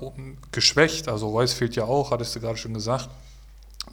[0.51, 1.07] geschwächt.
[1.07, 3.09] Also Reus fehlt ja auch, hattest du gerade schon gesagt.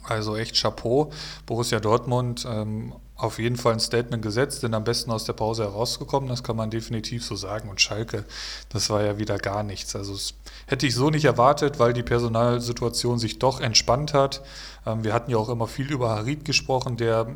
[0.03, 1.11] Also echt Chapeau.
[1.45, 5.63] Borussia Dortmund ähm, auf jeden Fall ein Statement gesetzt, denn am besten aus der Pause
[5.63, 7.69] herausgekommen, das kann man definitiv so sagen.
[7.69, 8.25] Und Schalke,
[8.69, 9.95] das war ja wieder gar nichts.
[9.95, 10.33] Also das
[10.67, 14.41] hätte ich so nicht erwartet, weil die Personalsituation sich doch entspannt hat.
[14.85, 17.35] Ähm, wir hatten ja auch immer viel über Harid gesprochen, der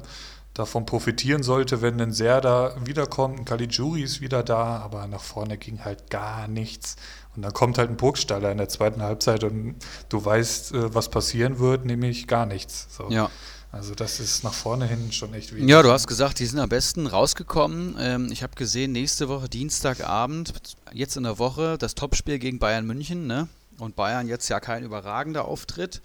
[0.59, 3.39] davon profitieren sollte, wenn ein Serda wiederkommt.
[3.39, 6.97] Ein Caligiuri ist wieder da, aber nach vorne ging halt gar nichts.
[7.35, 9.75] Und dann kommt halt ein Burgstaller in der zweiten Halbzeit und
[10.09, 12.87] du weißt, äh, was passieren wird, nämlich gar nichts.
[12.89, 13.09] So.
[13.09, 13.29] Ja.
[13.71, 15.69] Also das ist nach vorne hin schon echt wichtig.
[15.69, 17.95] Ja, du hast gesagt, die sind am besten rausgekommen.
[17.99, 20.53] Ähm, ich habe gesehen, nächste Woche, Dienstagabend,
[20.91, 23.47] jetzt in der Woche, das Topspiel gegen Bayern München, ne?
[23.79, 26.01] Und Bayern jetzt ja kein überragender Auftritt.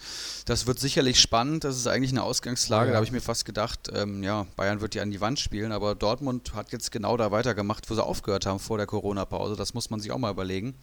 [0.46, 1.64] Das wird sicherlich spannend.
[1.64, 2.86] Das ist eigentlich eine Ausgangslage.
[2.86, 2.92] Ja.
[2.92, 5.72] Da habe ich mir fast gedacht, ähm, ja, Bayern wird ja an die Wand spielen.
[5.72, 9.56] Aber Dortmund hat jetzt genau da weitergemacht, wo sie aufgehört haben vor der Corona-Pause.
[9.56, 10.74] Das muss man sich auch mal überlegen.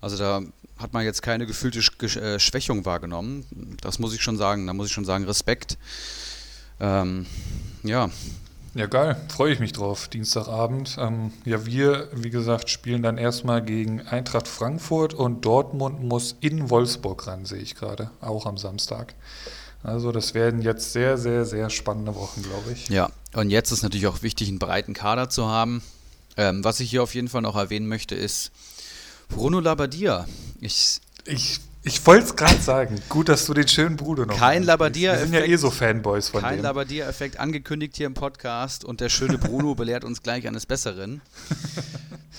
[0.00, 0.42] Also da
[0.78, 3.76] hat man jetzt keine gefühlte äh, Schwächung wahrgenommen.
[3.80, 4.66] Das muss ich schon sagen.
[4.66, 5.78] Da muss ich schon sagen, Respekt.
[6.80, 7.26] Ähm,
[7.84, 8.10] ja,
[8.74, 9.16] ja, geil.
[9.28, 10.08] Freue ich mich drauf.
[10.08, 10.96] Dienstagabend.
[10.98, 16.70] Ähm, ja, wir, wie gesagt, spielen dann erstmal gegen Eintracht Frankfurt und Dortmund muss in
[16.70, 18.10] Wolfsburg ran, sehe ich gerade.
[18.20, 19.14] Auch am Samstag.
[19.82, 22.88] Also, das werden jetzt sehr, sehr, sehr spannende Wochen, glaube ich.
[22.88, 25.82] Ja, und jetzt ist natürlich auch wichtig, einen breiten Kader zu haben.
[26.36, 28.52] Ähm, was ich hier auf jeden Fall noch erwähnen möchte, ist
[29.28, 30.26] Bruno Labbadia.
[30.60, 33.02] Ich, ich ich wollte es gerade sagen.
[33.08, 35.32] Gut, dass du den schönen Bruder noch Kein Labbadia-Effekt.
[35.32, 39.08] Wir sind ja eh so Fanboys von Kein Labbadia-Effekt angekündigt hier im Podcast und der
[39.08, 41.22] schöne Bruno belehrt uns gleich eines Besseren.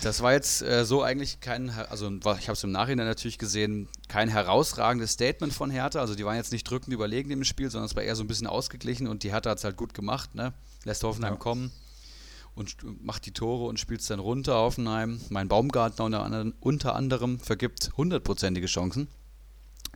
[0.01, 3.89] Das war jetzt äh, so eigentlich kein, also ich habe es im Nachhinein natürlich gesehen,
[4.07, 5.99] kein herausragendes Statement von Hertha.
[5.99, 8.27] Also die waren jetzt nicht drückend überlegen im Spiel, sondern es war eher so ein
[8.27, 10.53] bisschen ausgeglichen und die Hertha hat es halt gut gemacht, ne?
[10.85, 11.39] Lässt Hoffenheim ja.
[11.39, 11.71] kommen
[12.55, 14.55] und macht die Tore und spielt es dann runter.
[14.55, 19.09] Hoffenheim, mein Baumgartner unter anderem vergibt hundertprozentige Chancen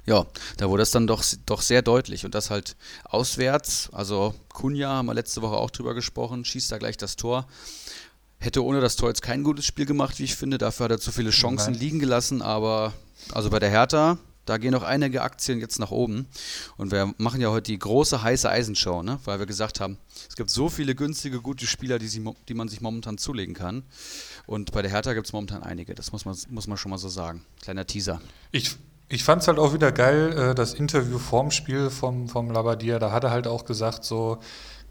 [0.07, 3.89] ja, da wurde es dann doch, doch sehr deutlich und das halt auswärts.
[3.91, 7.45] Also Kunja haben wir letzte Woche auch drüber gesprochen, schießt da gleich das Tor.
[8.39, 10.57] Hätte ohne das Tor jetzt kein gutes Spiel gemacht, wie ich finde.
[10.57, 11.81] Dafür hat er zu viele Chancen Nein.
[11.81, 12.93] liegen gelassen, aber
[13.31, 16.27] also bei der Hertha, da gehen noch einige Aktien jetzt nach oben.
[16.77, 19.19] Und wir machen ja heute die große heiße Eisenshow, ne?
[19.25, 19.97] weil wir gesagt haben,
[20.29, 23.83] es gibt so viele günstige, gute Spieler, die, sie, die man sich momentan zulegen kann.
[24.45, 26.97] Und bei der Hertha gibt es momentan einige, das muss man, muss man schon mal
[26.97, 27.43] so sagen.
[27.61, 28.21] Kleiner Teaser.
[28.51, 28.77] Ich,
[29.09, 32.99] ich fand es halt auch wieder geil, äh, das Interview vorm Spiel vom, vom Labadia.
[32.99, 34.39] Da hat er halt auch gesagt, so,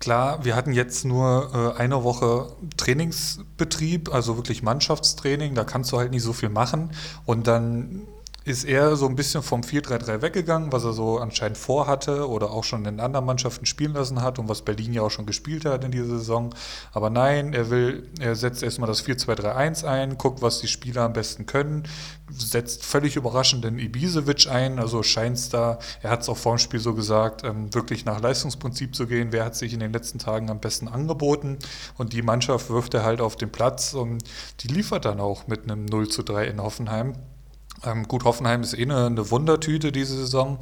[0.00, 5.98] klar, wir hatten jetzt nur äh, eine Woche Trainingsbetrieb, also wirklich Mannschaftstraining, da kannst du
[5.98, 6.92] halt nicht so viel machen.
[7.26, 8.07] Und dann
[8.46, 12.62] ist er so ein bisschen vom 4-3-3 weggegangen, was er so anscheinend vorhatte oder auch
[12.62, 15.82] schon in anderen Mannschaften spielen lassen hat und was Berlin ja auch schon gespielt hat
[15.82, 16.54] in dieser Saison.
[16.92, 21.12] Aber nein, er will, er setzt erstmal das 4-2-3-1 ein, guckt, was die Spieler am
[21.12, 21.88] besten können,
[22.30, 26.59] setzt völlig überraschend den Ibisevic ein, also scheint es da, er hat es auch vorm
[26.59, 30.20] Spiel so gesagt, ähm, wirklich nach Leistungsprinzip zu gehen, wer hat sich in den letzten
[30.20, 31.59] Tagen am besten angeboten
[31.98, 34.22] und die Mannschaft wirft er halt auf den Platz und
[34.61, 37.14] die liefert dann auch mit einem 0 zu 3 in Hoffenheim.
[37.84, 40.58] Ähm, gut, Hoffenheim ist eh eine, eine Wundertüte diese Saison,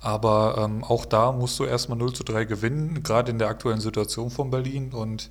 [0.00, 3.80] aber ähm, auch da musst du erstmal 0 zu 3 gewinnen, gerade in der aktuellen
[3.80, 4.92] Situation von Berlin.
[4.92, 5.30] Und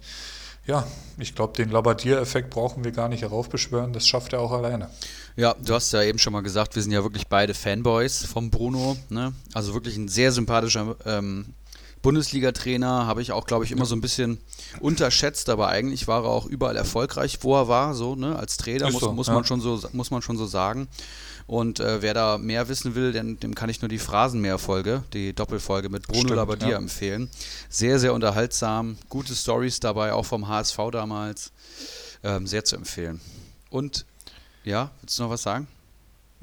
[0.65, 0.85] ja,
[1.17, 4.89] ich glaube, den Labadier-Effekt brauchen wir gar nicht heraufbeschwören, das schafft er auch alleine.
[5.35, 8.51] Ja, du hast ja eben schon mal gesagt, wir sind ja wirklich beide Fanboys vom
[8.51, 8.95] Bruno.
[9.09, 9.33] Ne?
[9.53, 11.55] Also wirklich ein sehr sympathischer ähm,
[12.03, 14.37] Bundesliga-Trainer habe ich auch, glaube ich, immer so ein bisschen
[14.81, 18.91] unterschätzt, aber eigentlich war er auch überall erfolgreich, wo er war, so, ne, als Trainer,
[18.91, 19.33] muss, so, muss, ja.
[19.33, 20.87] man schon so, muss man schon so sagen.
[21.47, 25.33] Und äh, wer da mehr wissen will, dem, dem kann ich nur die Phrasenmeer-Folge, die
[25.33, 26.77] Doppelfolge mit Bruno Stimmt, Labbadia ja.
[26.77, 27.29] empfehlen.
[27.69, 31.51] Sehr, sehr unterhaltsam, gute Stories dabei, auch vom HSV damals.
[32.23, 33.19] Ähm, sehr zu empfehlen.
[33.69, 34.05] Und,
[34.63, 35.67] ja, willst du noch was sagen?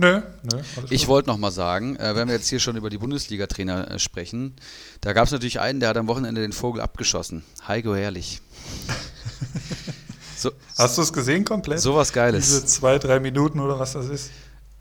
[0.01, 0.63] Nö, nö.
[0.89, 3.99] Ich wollte noch mal sagen, äh, wenn wir jetzt hier schon über die Bundesliga-Trainer äh,
[3.99, 4.57] sprechen,
[5.03, 7.45] da gab es natürlich einen, der hat am Wochenende den Vogel abgeschossen.
[7.69, 8.41] Heiko Herrlich.
[10.39, 11.81] so, Hast du es gesehen komplett?
[11.81, 12.47] Sowas Geiles.
[12.47, 14.31] Diese zwei, drei Minuten oder was das ist?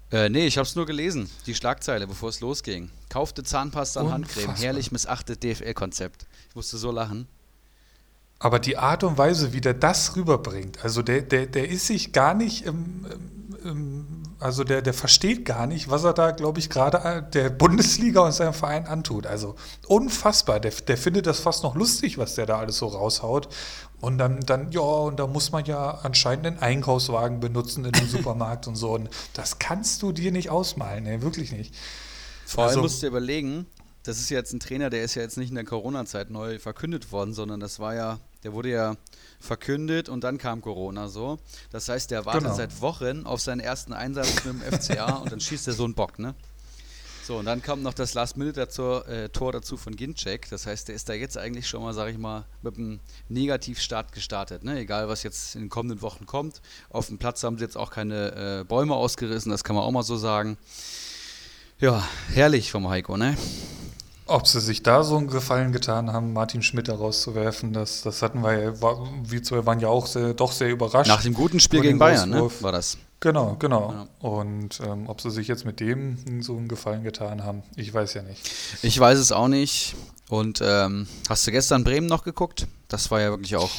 [0.10, 2.90] Äh, nee, ich habe es nur gelesen, die Schlagzeile, bevor es losging.
[3.10, 6.28] Kaufte Zahnpasta und Handcreme, herrlich missachtet DFL-Konzept.
[6.48, 7.28] Ich musste so lachen.
[8.40, 12.14] Aber die Art und Weise, wie der das rüberbringt, also der, der, der ist sich
[12.14, 13.38] gar nicht im, im
[14.40, 18.22] also der, der versteht gar nicht, was er da, glaube ich, gerade äh, der Bundesliga
[18.22, 19.26] und seinem Verein antut.
[19.26, 19.56] Also
[19.88, 20.60] unfassbar.
[20.60, 23.50] Der, der findet das fast noch lustig, was der da alles so raushaut.
[24.02, 28.08] Und dann, dann, ja, und da muss man ja anscheinend einen Einkaufswagen benutzen in dem
[28.10, 28.92] Supermarkt und so.
[28.92, 31.22] Und das kannst du dir nicht ausmalen, ne?
[31.22, 31.74] wirklich nicht.
[32.46, 33.66] Vor allem also, musst du dir überlegen,
[34.04, 37.12] das ist jetzt ein Trainer, der ist ja jetzt nicht in der Corona-Zeit neu verkündet
[37.12, 38.95] worden, sondern das war ja, der wurde ja
[39.39, 41.39] verkündet und dann kam Corona so.
[41.71, 42.56] Das heißt, der wartet genau.
[42.56, 45.93] seit Wochen auf seinen ersten Einsatz mit dem FCA und dann schießt er so einen
[45.93, 46.36] Bock, ne?
[47.30, 50.49] So, und dann kommt noch das Last-Minute-Tor äh, dazu von Ginczek.
[50.49, 54.13] Das heißt, der ist da jetzt eigentlich schon mal, sag ich mal, mit einem Negativstart
[54.13, 54.63] gestartet.
[54.63, 54.80] Ne?
[54.80, 56.60] Egal, was jetzt in den kommenden Wochen kommt.
[56.89, 59.91] Auf dem Platz haben sie jetzt auch keine äh, Bäume ausgerissen, das kann man auch
[59.91, 60.58] mal so sagen.
[61.80, 63.38] Ja, herrlich vom Heiko, ne?
[64.30, 68.22] Ob sie sich da so einen Gefallen getan haben, Martin Schmidt da rauszuwerfen, das, das
[68.22, 71.10] hatten wir ja, war, wir zwei waren ja auch sehr, doch sehr überrascht.
[71.10, 72.50] Nach dem guten Spiel gegen Bayern, ne?
[72.62, 72.98] war das.
[73.22, 73.92] Genau, genau.
[73.92, 74.28] Ja.
[74.28, 78.13] Und ähm, ob sie sich jetzt mit dem so einen Gefallen getan haben, ich weiß
[78.13, 78.50] ja nicht.
[78.82, 79.96] Ich weiß es auch nicht.
[80.30, 82.68] Und ähm, hast du gestern Bremen noch geguckt?
[82.88, 83.72] Das war ja wirklich auch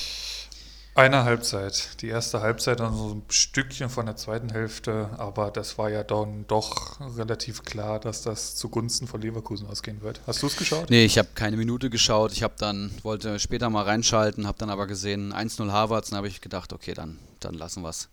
[0.95, 2.01] eine Halbzeit.
[2.03, 6.03] Die erste Halbzeit dann so ein Stückchen von der zweiten Hälfte, aber das war ja
[6.03, 10.21] dann doch relativ klar, dass das zugunsten von Leverkusen ausgehen wird.
[10.27, 10.91] Hast du es geschaut?
[10.91, 12.33] Nee, ich habe keine Minute geschaut.
[12.33, 16.29] Ich habe dann, wollte später mal reinschalten, habe dann aber gesehen 1-0 Harvards, dann habe
[16.29, 18.09] ich gedacht, okay, dann, dann lassen wir es.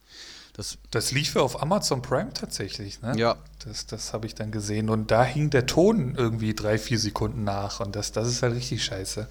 [0.53, 3.15] Das, das lief ja auf Amazon Prime tatsächlich, ne?
[3.15, 3.37] Ja.
[3.63, 4.89] Das, das habe ich dann gesehen.
[4.89, 7.79] Und da hing der Ton irgendwie drei, vier Sekunden nach.
[7.79, 9.27] Und das, das ist halt richtig scheiße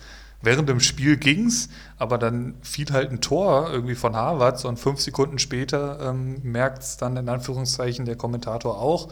[0.46, 5.00] während dem Spiel ging's, aber dann fiel halt ein Tor irgendwie von Harvards und fünf
[5.00, 9.08] Sekunden später ähm, merkt es dann in Anführungszeichen der Kommentator auch.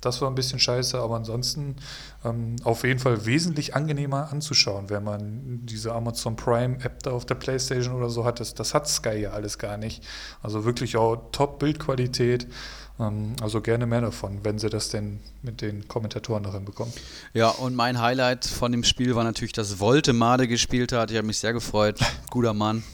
[0.00, 1.76] Das war ein bisschen scheiße, aber ansonsten
[2.24, 7.24] ähm, auf jeden Fall wesentlich angenehmer anzuschauen, wenn man diese Amazon Prime App da auf
[7.24, 8.38] der Playstation oder so hat.
[8.38, 10.04] Das, das hat Sky ja alles gar nicht.
[10.42, 12.44] Also wirklich auch Top-Bildqualität.
[12.44, 12.50] Ähm,
[12.96, 16.92] also gerne mehr davon, wenn sie das denn mit den Kommentatoren noch hinbekommen.
[17.32, 21.10] Ja, und mein Highlight von dem Spiel war natürlich, dass Wolte Made gespielt hat.
[21.10, 21.98] Ich habe mich sehr gefreut.
[22.30, 22.84] Guter Mann.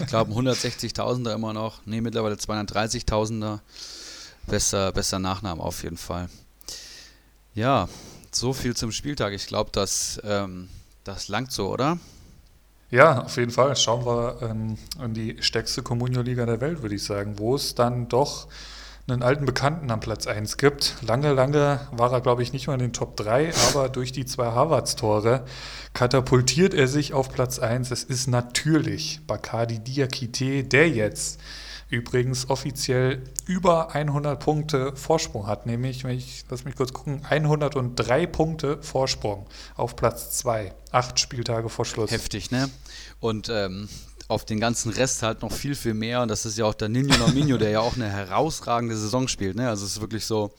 [0.00, 1.84] Ich glaube, 160.000er immer noch.
[1.86, 3.60] Ne, mittlerweile 230.000er.
[4.46, 6.28] Besser, besser Nachname auf jeden Fall.
[7.54, 7.88] Ja,
[8.32, 9.32] so viel zum Spieltag.
[9.32, 10.68] Ich glaube, das, ähm,
[11.04, 11.98] das langt so, oder?
[12.90, 13.76] Ja, auf jeden Fall.
[13.76, 18.08] Schauen wir ähm, in die stärkste Communio-Liga der Welt, würde ich sagen, wo es dann
[18.08, 18.48] doch
[19.10, 20.96] einen alten Bekannten am Platz 1 gibt.
[21.02, 24.24] Lange, lange war er, glaube ich, nicht mal in den Top 3, aber durch die
[24.24, 25.44] zwei Harvards-Tore
[25.92, 27.90] katapultiert er sich auf Platz 1.
[27.90, 31.40] Es ist natürlich Bacardi Diakite, der jetzt
[31.90, 38.26] übrigens offiziell über 100 Punkte Vorsprung hat, nämlich, wenn ich, lass mich kurz gucken, 103
[38.26, 39.46] Punkte Vorsprung
[39.76, 40.72] auf Platz 2.
[40.92, 42.10] Acht Spieltage vor Schluss.
[42.10, 42.70] Heftig, ne?
[43.18, 43.88] Und ähm,
[44.30, 46.22] auf den ganzen Rest halt noch viel, viel mehr.
[46.22, 49.56] Und das ist ja auch der Nino Nominio, der ja auch eine herausragende Saison spielt.
[49.56, 49.68] Ne?
[49.68, 50.52] Also es ist wirklich so,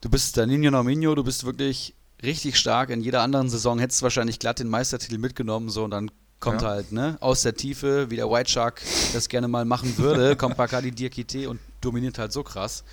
[0.00, 2.90] du bist der Nino Nominio, du bist wirklich richtig stark.
[2.90, 6.62] In jeder anderen Saison hättest du wahrscheinlich glatt den Meistertitel mitgenommen, so und dann kommt
[6.62, 6.68] ja.
[6.68, 10.56] halt, ne, aus der Tiefe, wie der White Shark das gerne mal machen würde, kommt
[10.56, 12.84] Bacardi Diakite und dominiert halt so krass.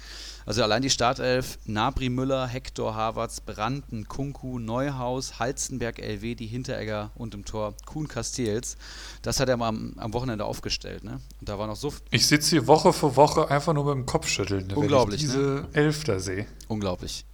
[0.45, 7.11] Also allein die Startelf, Nabri Müller, Hector Havertz, Branden, Kunku, Neuhaus, Halzenberg, LW, die Hinteregger
[7.15, 8.77] und im Tor Kuhn Castells.
[9.21, 11.19] Das hat er mal am, am, Wochenende aufgestellt, ne?
[11.39, 11.93] Und da war noch so.
[12.11, 15.33] Ich sitze hier Woche für Woche einfach nur mit dem Kopf schütteln, Unglaublich, wenn ich
[15.33, 15.67] diese ne?
[15.73, 16.45] Elf da sehe.
[16.67, 17.25] Unglaublich.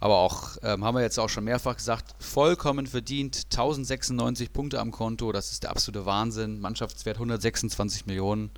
[0.00, 4.90] Aber auch, ähm, haben wir jetzt auch schon mehrfach gesagt, vollkommen verdient, 1096 Punkte am
[4.90, 6.60] Konto, das ist der absolute Wahnsinn.
[6.60, 8.50] Mannschaftswert 126 Millionen.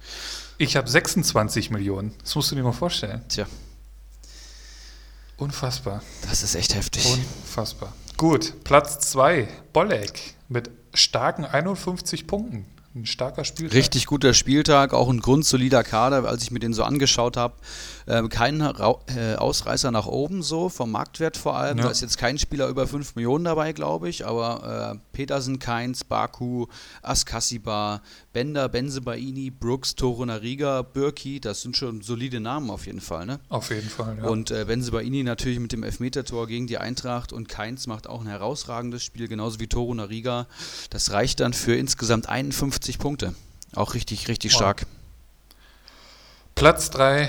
[0.59, 3.23] Ich habe 26 Millionen, das musst du dir mal vorstellen.
[3.29, 3.47] Tja,
[5.37, 6.03] Unfassbar.
[6.29, 7.05] Das ist echt heftig.
[7.13, 7.93] Unfassbar.
[8.17, 12.65] Gut, Platz 2, Bolek mit starken 51 Punkten.
[12.95, 13.77] ein starker Spieltag.
[13.77, 17.55] Richtig guter Spieltag, auch ein grundsolider Kader, als ich mir den so angeschaut habe.
[18.09, 21.79] Ähm, kein Ra äh, Ausreißer nach oben so, vom Marktwert vor allem.
[21.79, 21.85] Ja.
[21.85, 26.05] Da ist jetzt kein Spieler über 5 Millionen dabei, glaube ich, aber äh, Petersen, Keins,
[26.05, 26.67] Baku,
[27.03, 33.27] Askasiba, Bender, Benzebaini, Brooks, Toro Nariga, Birki, das sind schon solide Namen auf jeden Fall,
[33.27, 33.41] ne?
[33.49, 34.29] Auf jeden Fall, ja.
[34.29, 38.29] Und äh, Benzebaini natürlich mit dem Elfmetertor gegen die Eintracht und Keins macht auch ein
[38.29, 40.47] herausragendes Spiel, genauso wie Toro Nariga.
[40.91, 43.35] Das reicht dann für insgesamt 51 Punkte.
[43.75, 44.59] Auch richtig, richtig wow.
[44.59, 44.87] stark.
[46.55, 47.29] Platz 3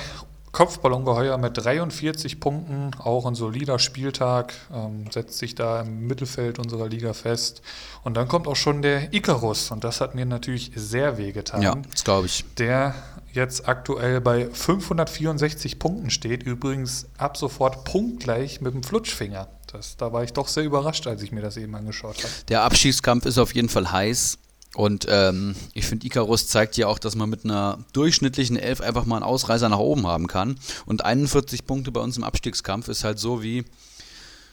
[0.52, 6.88] Kopfballongeheuer mit 43 Punkten, auch ein solider Spieltag, ähm, setzt sich da im Mittelfeld unserer
[6.88, 7.62] Liga fest.
[8.04, 11.62] Und dann kommt auch schon der Icarus und das hat mir natürlich sehr wehgetan.
[11.62, 12.46] Ja, das glaube ich.
[12.58, 12.96] Der
[13.34, 19.48] jetzt aktuell bei 564 Punkten steht, übrigens ab sofort punktgleich mit dem Flutschfinger.
[19.72, 22.34] Das, da war ich doch sehr überrascht, als ich mir das eben angeschaut habe.
[22.48, 24.38] Der Abschießkampf ist auf jeden Fall heiß.
[24.78, 29.06] Und ähm, ich finde, Icarus zeigt ja auch, dass man mit einer durchschnittlichen Elf einfach
[29.06, 30.60] mal einen Ausreißer nach oben haben kann.
[30.86, 33.66] Und 41 Punkte bei uns im Abstiegskampf ist halt so wie,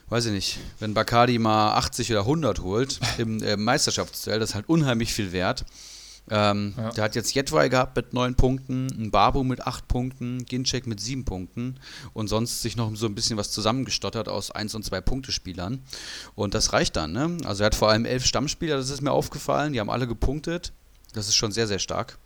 [0.09, 4.55] weiß ich nicht, wenn Bacardi mal 80 oder 100 holt im äh, Meisterschaftsduell, das ist
[4.55, 5.67] halt unheimlich viel wert.
[6.31, 6.91] Ähm, ja.
[6.93, 10.99] Der hat jetzt Jetwai gehabt mit neun Punkten, ein Babu mit acht Punkten, Ginchek mit
[10.99, 11.79] sieben Punkten
[12.15, 15.83] und sonst sich noch so ein bisschen was zusammengestottert aus eins und zwei Punktespielern.
[16.35, 17.37] Und das reicht dann, ne?
[17.45, 20.73] Also er hat vor allem elf Stammspieler, das ist mir aufgefallen, die haben alle gepunktet.
[21.13, 22.19] Das ist schon sehr, sehr stark.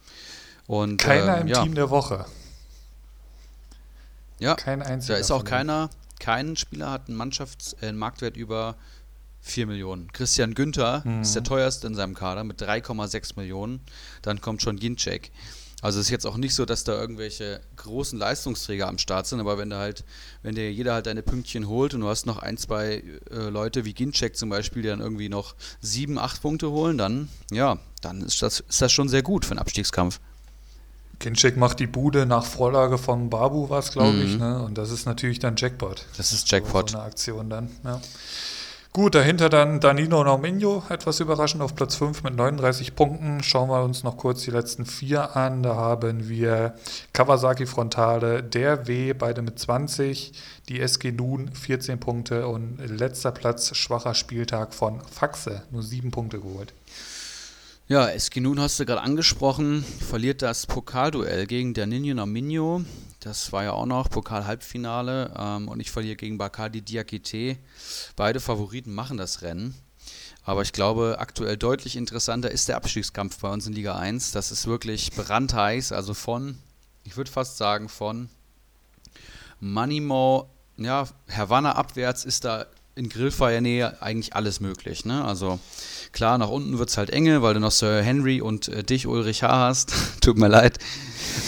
[0.67, 1.63] Und, keiner ähm, im ja.
[1.63, 2.25] Team der Woche.
[4.39, 5.15] Ja, kein einziger.
[5.15, 8.77] Da ist auch keiner, kein Spieler hat einen Mannschafts-, äh, einen Marktwert über
[9.41, 10.13] 4 Millionen.
[10.13, 11.23] Christian Günther mhm.
[11.23, 13.81] ist der teuerste in seinem Kader mit 3,6 Millionen.
[14.23, 15.31] Dann kommt schon Ginczek.
[15.81, 19.39] Also es ist jetzt auch nicht so, dass da irgendwelche großen Leistungsträger am Start sind,
[19.39, 20.05] aber wenn du halt,
[20.43, 23.85] wenn dir jeder halt deine Pünktchen holt und du hast noch ein, zwei äh, Leute
[23.85, 28.23] wie Ginczek zum Beispiel, die dann irgendwie noch sieben, acht Punkte holen, dann ja, dann
[28.23, 30.19] ist das, ist das schon sehr gut für einen Abstiegskampf.
[31.21, 34.23] Ginczek macht die Bude nach Vorlage von Babu, war es, glaube mhm.
[34.23, 34.63] ich, ne?
[34.63, 36.07] Und das ist natürlich dann Jackpot.
[36.17, 36.91] Das ist Jackpot.
[36.91, 38.01] So, so eine Aktion dann, ja.
[38.99, 43.45] Gut, dahinter dann Danilo Norminho, etwas überraschend auf Platz 5 mit 39 Punkten.
[43.45, 45.63] Schauen wir uns noch kurz die letzten vier an.
[45.63, 46.75] Da haben wir
[47.13, 50.33] Kawasaki Frontale, der W, beide mit 20,
[50.69, 56.41] die SG Nun 14 Punkte und letzter Platz schwacher Spieltag von Faxe, nur 7 Punkte
[56.41, 56.75] geholt.
[57.87, 62.83] Ja, Eskinun hast du gerade angesprochen, verliert das Pokalduell gegen der Ninho Naminho.
[63.21, 67.59] Das war ja auch noch Pokal-Halbfinale ähm, und ich verliere gegen Bacardi Diakite.
[68.15, 69.75] Beide Favoriten machen das Rennen.
[70.45, 74.33] Aber ich glaube, aktuell deutlich interessanter ist der Abstiegskampf bei uns in Liga 1.
[74.33, 75.93] Das ist wirklich brandheiß.
[75.93, 76.59] Also von,
[77.05, 78.31] ich würde fast sagen, von
[79.61, 82.67] Manimo, ja, Havanna abwärts ist da
[82.99, 85.05] in Grillfeiernähe eigentlich alles möglich.
[85.05, 85.25] Ne?
[85.25, 85.59] Also
[86.13, 89.07] klar, nach unten wird es halt enge, weil du noch Sir Henry und äh, dich,
[89.07, 89.49] Ulrich H.
[89.49, 89.93] hast.
[90.21, 90.79] Tut mir leid.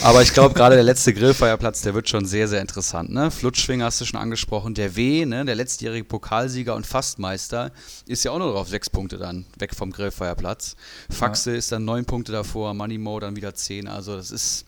[0.01, 3.11] Aber ich glaube, gerade der letzte Grillfeierplatz, der wird schon sehr, sehr interessant.
[3.11, 3.29] Ne?
[3.29, 4.73] Flutschfinger hast du schon angesprochen.
[4.73, 5.43] Der W, ne?
[5.43, 7.71] der letztjährige Pokalsieger und Fastmeister,
[8.07, 10.75] ist ja auch nur noch auf sechs Punkte dann weg vom Grillfeierplatz.
[11.09, 11.57] Faxe ja.
[11.57, 13.87] ist dann neun Punkte davor, Money Mo dann wieder zehn.
[13.87, 14.65] Also das ist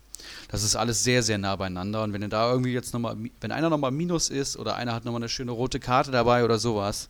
[0.53, 2.03] das ist alles sehr, sehr nah beieinander.
[2.03, 5.21] Und wenn da irgendwie jetzt nochmal, wenn einer nochmal Minus ist oder einer hat nochmal
[5.21, 7.09] eine schöne rote Karte dabei oder sowas,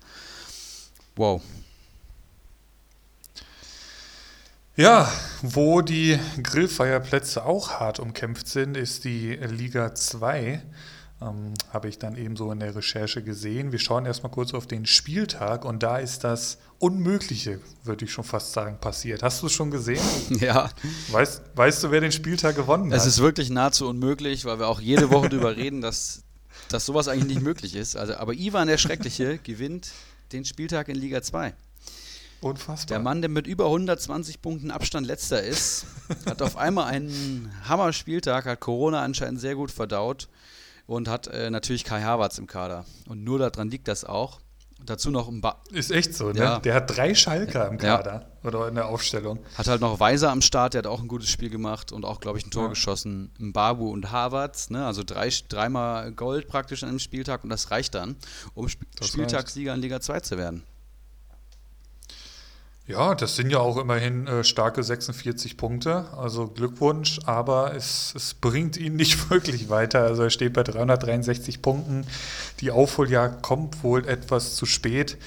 [1.18, 1.42] wow.
[4.78, 10.64] Ja, wo die Grillfeierplätze auch hart umkämpft sind, ist die Liga 2.
[11.24, 13.72] Ähm, Habe ich dann eben so in der Recherche gesehen.
[13.72, 18.26] Wir schauen erstmal kurz auf den Spieltag und da ist das Unmögliche, würde ich schon
[18.26, 19.24] fast sagen, passiert.
[19.24, 20.02] Hast du es schon gesehen?
[20.40, 20.70] Ja.
[21.12, 23.00] Weißt, weißt du, wer den Spieltag gewonnen hat?
[23.00, 26.24] Es ist wirklich nahezu unmöglich, weil wir auch jede Woche darüber reden, dass,
[26.70, 27.96] dass sowas eigentlich nicht möglich ist.
[27.96, 29.92] Also, aber Ivan der Schreckliche gewinnt
[30.34, 31.54] den Spieltag in Liga 2.
[32.42, 32.98] Unfassbar.
[32.98, 35.86] Der Mann, der mit über 120 Punkten Abstand letzter ist,
[36.26, 40.28] hat auf einmal einen Hammer-Spieltag, hat Corona anscheinend sehr gut verdaut
[40.94, 42.86] und hat äh, natürlich Kai Havertz im Kader.
[43.08, 44.40] Und nur daran liegt das auch.
[44.86, 46.40] dazu noch ein ba Ist echt so, ne?
[46.40, 46.60] Ja.
[46.60, 48.48] Der hat drei Schalker im Kader ja.
[48.48, 49.40] oder in der Aufstellung.
[49.56, 52.20] Hat halt noch Weiser am Start, der hat auch ein gutes Spiel gemacht und auch,
[52.20, 52.70] glaube ich, ein Tor ja.
[52.70, 53.32] geschossen.
[53.40, 54.86] Babu und Havertz, ne?
[54.86, 58.18] Also drei, dreimal Gold praktisch an einem Spieltag und das reicht dann,
[58.54, 60.64] um Sp das Spieltagssieger in Liga 2 zu werden.
[62.86, 66.06] Ja, das sind ja auch immerhin äh, starke 46 Punkte.
[66.18, 70.04] Also Glückwunsch, aber es, es bringt ihn nicht wirklich weiter.
[70.04, 72.06] Also er steht bei 363 Punkten.
[72.60, 75.18] Die Aufholjagd kommt wohl etwas zu spät.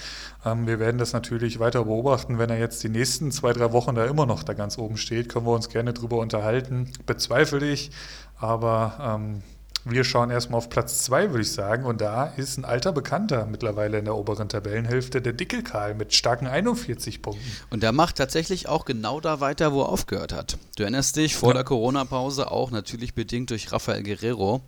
[0.44, 2.38] Ähm, wir werden das natürlich weiter beobachten.
[2.38, 5.30] Wenn er jetzt die nächsten zwei, drei Wochen da immer noch da ganz oben steht,
[5.30, 6.92] können wir uns gerne drüber unterhalten.
[7.07, 7.90] Bezweifle ich,
[8.36, 9.42] aber ähm,
[9.89, 11.84] Wir schauen erstmal auf Platz 2, würde ich sagen.
[11.84, 16.49] Und da ist ein alter Bekannter mittlerweile in der oberen Tabellenhälfte, der Dickelkarl mit starken
[16.49, 17.45] 41 Punkten.
[17.70, 20.59] Und der macht tatsächlich auch genau da weiter, wo er aufgehört hat.
[20.74, 21.55] Du erinnerst dich, vor ja.
[21.55, 24.61] der Corona-Pause auch natürlich bedingt durch Rafael Guerrero.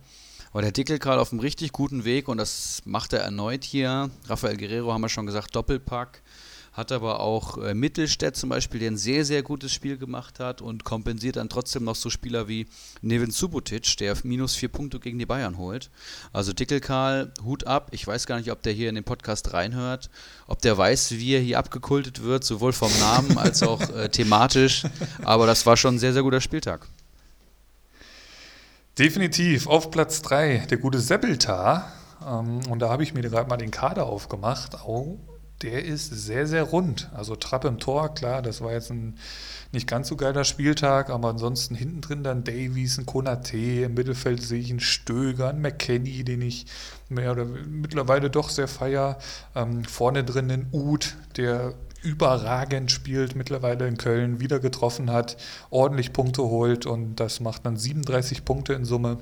[0.53, 4.09] War der Dickelkarl auf einem richtig guten Weg und das macht er erneut hier.
[4.25, 6.21] Rafael Guerrero haben wir schon gesagt, Doppelpack
[6.73, 10.61] hat aber auch äh, Mittelstädt zum Beispiel, der ein sehr, sehr gutes Spiel gemacht hat
[10.61, 12.67] und kompensiert dann trotzdem noch so Spieler wie
[13.01, 15.89] Nevin Subotic, der minus vier Punkte gegen die Bayern holt.
[16.31, 17.89] Also Dickelkarl, Hut ab.
[17.91, 20.09] Ich weiß gar nicht, ob der hier in den Podcast reinhört,
[20.47, 24.83] ob der weiß, wie er hier abgekultet wird, sowohl vom Namen als auch äh, thematisch.
[25.23, 26.87] Aber das war schon ein sehr, sehr guter Spieltag.
[28.97, 29.67] Definitiv.
[29.67, 31.91] Auf Platz 3 der gute Seppeltar.
[32.25, 34.75] Ähm, und da habe ich mir gerade mal den Kader aufgemacht.
[34.85, 35.17] Oh,
[35.61, 37.09] der ist sehr, sehr rund.
[37.13, 39.17] Also Trapp im Tor, klar, das war jetzt ein
[39.71, 44.41] nicht ganz so geiler Spieltag, aber ansonsten hinten drin dann Davies, ein Konate, im Mittelfeld
[44.41, 46.65] sehe ich einen Stöger, einen McKenny, den ich
[47.07, 49.19] mehr oder mittlerweile doch sehr feier.
[49.55, 55.37] Ähm, vorne drin einen Uth, der überragend spielt, mittlerweile in Köln wieder getroffen hat,
[55.69, 59.17] ordentlich Punkte holt und das macht dann 37 Punkte in Summe.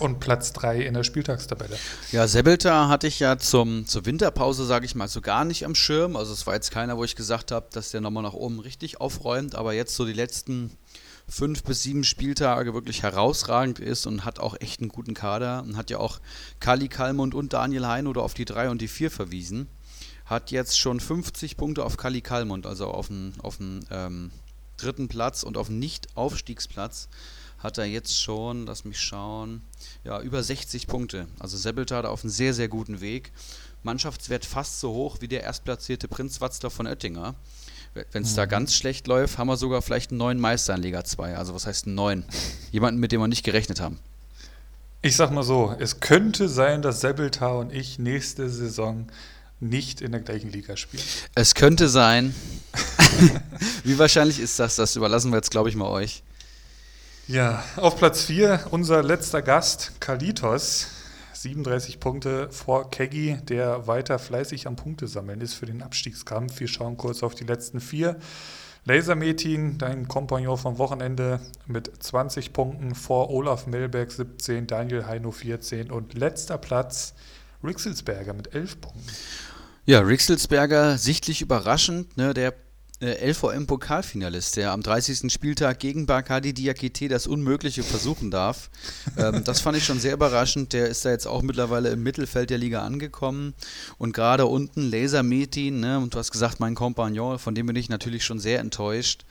[0.00, 1.78] Und Platz 3 in der Spieltagstabelle.
[2.10, 5.76] Ja, Sebelter hatte ich ja zum, zur Winterpause, sage ich mal, so gar nicht am
[5.76, 6.16] Schirm.
[6.16, 9.00] Also es war jetzt keiner, wo ich gesagt habe, dass der nochmal nach oben richtig
[9.00, 9.54] aufräumt.
[9.54, 10.76] Aber jetzt so die letzten
[11.28, 15.62] fünf bis sieben Spieltage wirklich herausragend ist und hat auch echt einen guten Kader.
[15.62, 16.18] Und hat ja auch
[16.58, 19.68] Kali Kalmund und Daniel Hein oder auf die 3 und die 4 verwiesen.
[20.26, 24.32] Hat jetzt schon 50 Punkte auf Kali Kalmund, also auf dem auf ähm,
[24.76, 27.08] dritten Platz und auf dem Nicht-Aufstiegsplatz
[27.64, 29.62] hat er jetzt schon, lass mich schauen,
[30.04, 31.26] ja, über 60 Punkte.
[31.38, 33.32] Also Sebeltar auf einem sehr, sehr guten Weg.
[33.82, 37.34] Mannschaftswert fast so hoch wie der erstplatzierte Prinz Watzler von Oettinger.
[38.12, 38.36] Wenn es mhm.
[38.36, 41.36] da ganz schlecht läuft, haben wir sogar vielleicht einen neuen Meister in Liga 2.
[41.36, 42.24] Also was heißt einen neuen?
[42.70, 43.98] Jemanden, mit dem wir nicht gerechnet haben.
[45.00, 49.06] Ich sag mal so, es könnte sein, dass Sebeltar und ich nächste Saison
[49.58, 51.02] nicht in der gleichen Liga spielen.
[51.34, 52.34] Es könnte sein.
[53.84, 54.76] Wie wahrscheinlich ist das?
[54.76, 56.22] Das überlassen wir jetzt, glaube ich, mal euch.
[57.26, 60.88] Ja, auf Platz 4 unser letzter Gast, Kalitos.
[61.32, 66.60] 37 Punkte vor Keggy, der weiter fleißig am Punkte sammeln ist für den Abstiegskampf.
[66.60, 68.18] Wir schauen kurz auf die letzten vier.
[68.84, 75.90] Lasermetin, dein Kompagnon vom Wochenende mit 20 Punkten vor Olaf Melberg 17, Daniel Heino 14
[75.90, 77.14] und letzter Platz
[77.62, 79.00] Rixelsberger mit 11 Punkten.
[79.86, 82.18] Ja, Rixelsberger sichtlich überraschend.
[82.18, 82.34] Ne?
[82.34, 82.54] Der
[83.00, 85.32] LVM-Pokalfinalist, der am 30.
[85.32, 88.70] Spieltag gegen Bakadi Diakite das Unmögliche versuchen darf.
[89.16, 90.72] ähm, das fand ich schon sehr überraschend.
[90.72, 93.54] Der ist da jetzt auch mittlerweile im Mittelfeld der Liga angekommen.
[93.98, 97.76] Und gerade unten Laser Metin, ne, und du hast gesagt, mein Kompagnon, von dem bin
[97.76, 99.24] ich natürlich schon sehr enttäuscht.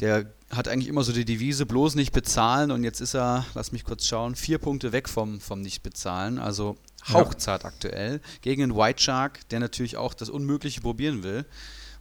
[0.00, 2.70] Der hat eigentlich immer so die Devise, bloß nicht bezahlen.
[2.70, 6.38] Und jetzt ist er, lass mich kurz schauen, vier Punkte weg vom, vom Nicht-Bezahlen.
[6.38, 6.76] Also
[7.08, 7.68] hauchzart ja.
[7.68, 8.20] aktuell.
[8.42, 11.46] Gegen einen White Shark, der natürlich auch das Unmögliche probieren will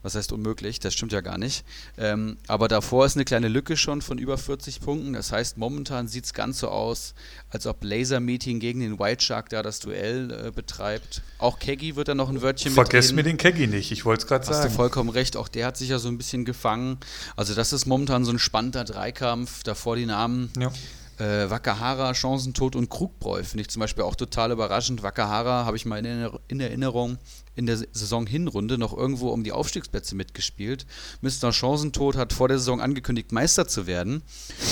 [0.03, 1.65] was heißt unmöglich, das stimmt ja gar nicht.
[1.97, 5.13] Ähm, aber davor ist eine kleine Lücke schon von über 40 Punkten.
[5.13, 7.13] Das heißt, momentan sieht es ganz so aus,
[7.49, 11.21] als ob Laser Meeting gegen den White Shark da das Duell äh, betreibt.
[11.39, 14.27] Auch Keggy wird da noch ein Wörtchen Vergesst mir den Keggy nicht, ich wollte es
[14.27, 14.57] gerade sagen.
[14.57, 16.97] Hast du vollkommen recht, auch der hat sich ja so ein bisschen gefangen.
[17.35, 19.63] Also das ist momentan so ein spannender Dreikampf.
[19.63, 20.51] Davor die Namen.
[20.57, 20.71] Ja.
[21.19, 25.01] Äh, Wakahara, Chancentod und Krugbräu finde ich zum Beispiel auch total überraschend.
[25.01, 27.17] Wakahara habe ich mal in, Erinnerung
[27.57, 30.85] in der Saison Hinrunde noch irgendwo um die Aufstiegsplätze mitgespielt.
[31.21, 31.51] Mr.
[31.51, 34.21] Chancentod hat vor der Saison angekündigt, Meister zu werden.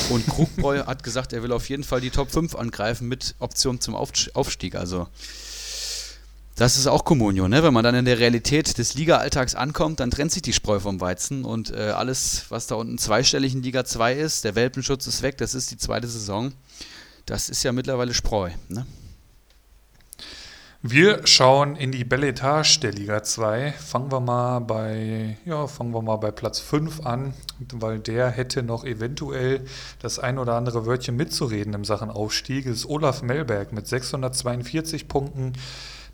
[0.09, 3.81] Und Krugbräu hat gesagt, er will auf jeden Fall die Top 5 angreifen mit Option
[3.81, 4.75] zum Aufstieg.
[4.75, 5.07] Also
[6.55, 7.63] das ist auch Kommunion, ne?
[7.63, 11.01] Wenn man dann in der Realität des Liga-Alltags ankommt, dann trennt sich die Spreu vom
[11.01, 15.21] Weizen und äh, alles, was da unten zweistellig in Liga 2 ist, der Welpenschutz ist
[15.21, 16.53] weg, das ist die zweite Saison.
[17.25, 18.85] Das ist ja mittlerweile Spreu, ne?
[20.87, 23.71] Wir schauen in die Belletage der Liga 2.
[23.71, 27.33] Fangen wir mal bei, ja, fangen wir mal bei Platz 5 an,
[27.73, 29.65] weil der hätte noch eventuell
[29.99, 32.65] das ein oder andere Wörtchen mitzureden im Sachen Aufstieg.
[32.65, 35.53] Das ist Olaf Melberg mit 642 Punkten.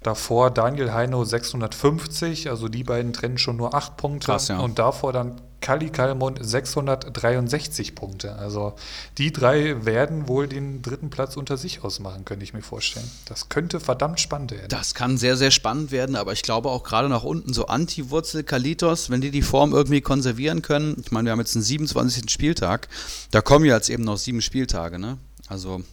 [0.04, 4.28] Davor Daniel Heino 650, also die beiden trennen schon nur 8 Punkte.
[4.28, 4.60] Krass, ja.
[4.60, 8.36] Und davor dann Kali Kalmund 663 Punkte.
[8.36, 8.74] Also
[9.18, 13.10] die drei werden wohl den dritten Platz unter sich ausmachen, könnte ich mir vorstellen.
[13.26, 14.70] Das könnte verdammt spannend werden.
[14.70, 18.44] Das kann sehr, sehr spannend werden, aber ich glaube auch gerade nach unten so Anti-Wurzel,
[18.44, 20.98] Kalitos, wenn die die Form irgendwie konservieren können.
[21.04, 22.30] Ich meine, wir haben jetzt einen 27.
[22.30, 22.88] Spieltag.
[23.30, 25.18] Da kommen ja jetzt eben noch sieben Spieltage, ne?
[25.48, 25.84] Also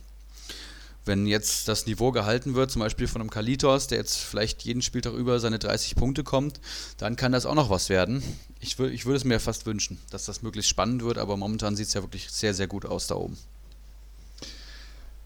[1.09, 4.83] wenn jetzt das Niveau gehalten wird, zum Beispiel von einem Kalitos, der jetzt vielleicht jeden
[4.83, 6.61] Spieltag über seine 30 Punkte kommt,
[6.99, 8.23] dann kann das auch noch was werden.
[8.61, 11.89] Ich, ich würde es mir fast wünschen, dass das möglichst spannend wird, aber momentan sieht
[11.89, 13.37] es ja wirklich sehr, sehr gut aus da oben.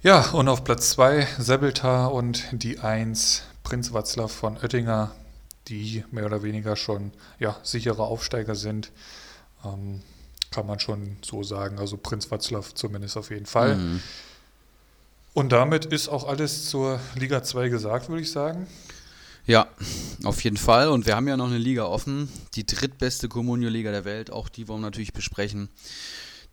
[0.02, 5.12] Ja, und auf Platz 2 Sebeltar und die 1 Prinz Watzlaw von Oettinger,
[5.68, 8.90] die mehr oder weniger schon ja, sichere Aufsteiger sind.
[9.64, 10.00] Ähm,
[10.50, 11.78] kann man schon so sagen.
[11.78, 13.76] Also Prinz Watzlaw zumindest auf jeden Fall.
[13.76, 14.02] Mhm.
[15.34, 18.66] Und damit ist auch alles zur Liga 2 gesagt, würde ich sagen.
[19.46, 19.68] Ja,
[20.24, 20.88] auf jeden Fall.
[20.88, 24.30] Und wir haben ja noch eine Liga offen, die drittbeste Comunio-Liga der Welt.
[24.30, 25.68] Auch die wollen wir natürlich besprechen.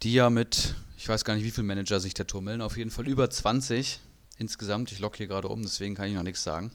[0.01, 2.89] Die ja mit, ich weiß gar nicht, wie viele Manager sich da tummeln, auf jeden
[2.89, 3.99] Fall über 20
[4.37, 4.91] insgesamt.
[4.91, 6.71] Ich locke hier gerade um, deswegen kann ich noch nichts sagen.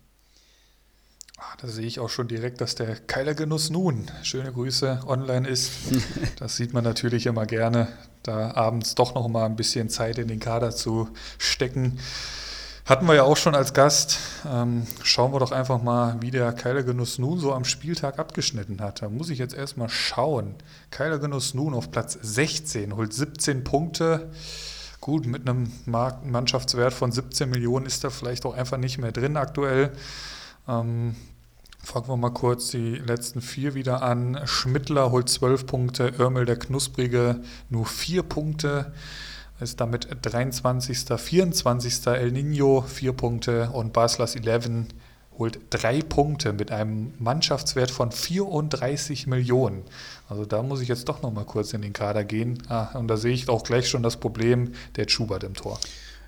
[1.46, 5.46] Ah, da sehe ich auch schon direkt, dass der Keiler Genuss nun, schöne Grüße, online
[5.46, 5.72] ist.
[6.38, 7.88] Das sieht man natürlich immer gerne,
[8.22, 11.98] da abends doch noch mal ein bisschen Zeit in den Kader zu stecken.
[12.86, 14.18] Hatten wir ja auch schon als Gast.
[14.50, 18.80] Ähm, schauen wir doch einfach mal, wie der Keiler Genuss nun so am Spieltag abgeschnitten
[18.80, 19.02] hat.
[19.02, 20.54] Da muss ich jetzt erstmal schauen.
[20.90, 24.30] Keiler Genuss nun auf Platz 16, holt 17 Punkte.
[25.00, 29.36] Gut, mit einem Mannschaftswert von 17 Millionen ist er vielleicht auch einfach nicht mehr drin
[29.36, 29.92] aktuell.
[30.66, 31.14] Ähm,
[31.84, 34.40] fangen wir mal kurz die letzten vier wieder an.
[34.44, 38.92] Schmittler holt 12 Punkte, Örmel der Knusprige nur 4 Punkte
[39.60, 41.04] ist damit 23.
[41.16, 42.06] 24.
[42.06, 44.86] El Nino 4 Punkte und Baslas 11
[45.38, 49.82] holt 3 Punkte mit einem Mannschaftswert von 34 Millionen.
[50.28, 52.62] Also da muss ich jetzt doch noch mal kurz in den Kader gehen.
[52.68, 55.78] Ah, und da sehe ich auch gleich schon das Problem der Schubert im Tor.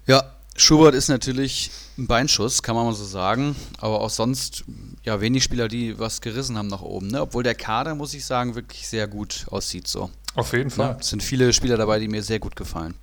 [0.06, 3.56] Ja, Schubert ist natürlich ein Beinschuss, kann man mal so sagen.
[3.78, 4.64] Aber auch sonst,
[5.04, 7.08] ja, wenig Spieler, die was gerissen haben nach oben.
[7.08, 7.22] Ne?
[7.22, 10.10] Obwohl der Kader, muss ich sagen, wirklich sehr gut aussieht so.
[10.34, 10.90] Auf jeden Fall.
[10.90, 12.94] Ja, es sind viele Spieler dabei, die mir sehr gut gefallen.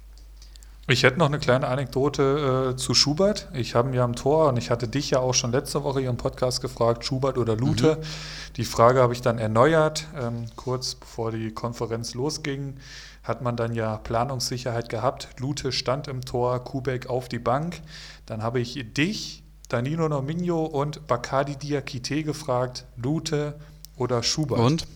[0.88, 3.48] Ich hätte noch eine kleine Anekdote äh, zu Schubert.
[3.54, 6.02] Ich habe ihn ja am Tor und ich hatte dich ja auch schon letzte Woche
[6.02, 7.96] hier im Podcast gefragt, Schubert oder Lute.
[7.96, 8.54] Mhm.
[8.58, 12.76] Die Frage habe ich dann erneuert, ähm, kurz bevor die Konferenz losging.
[13.24, 15.30] Hat man dann ja Planungssicherheit gehabt.
[15.40, 17.82] Lute stand im Tor, Kubek auf die Bank.
[18.26, 23.60] Dann habe ich dich, Danilo Nominio und Bakadi Diakite gefragt, Lute
[23.96, 24.60] oder Schubert.
[24.60, 24.88] Und?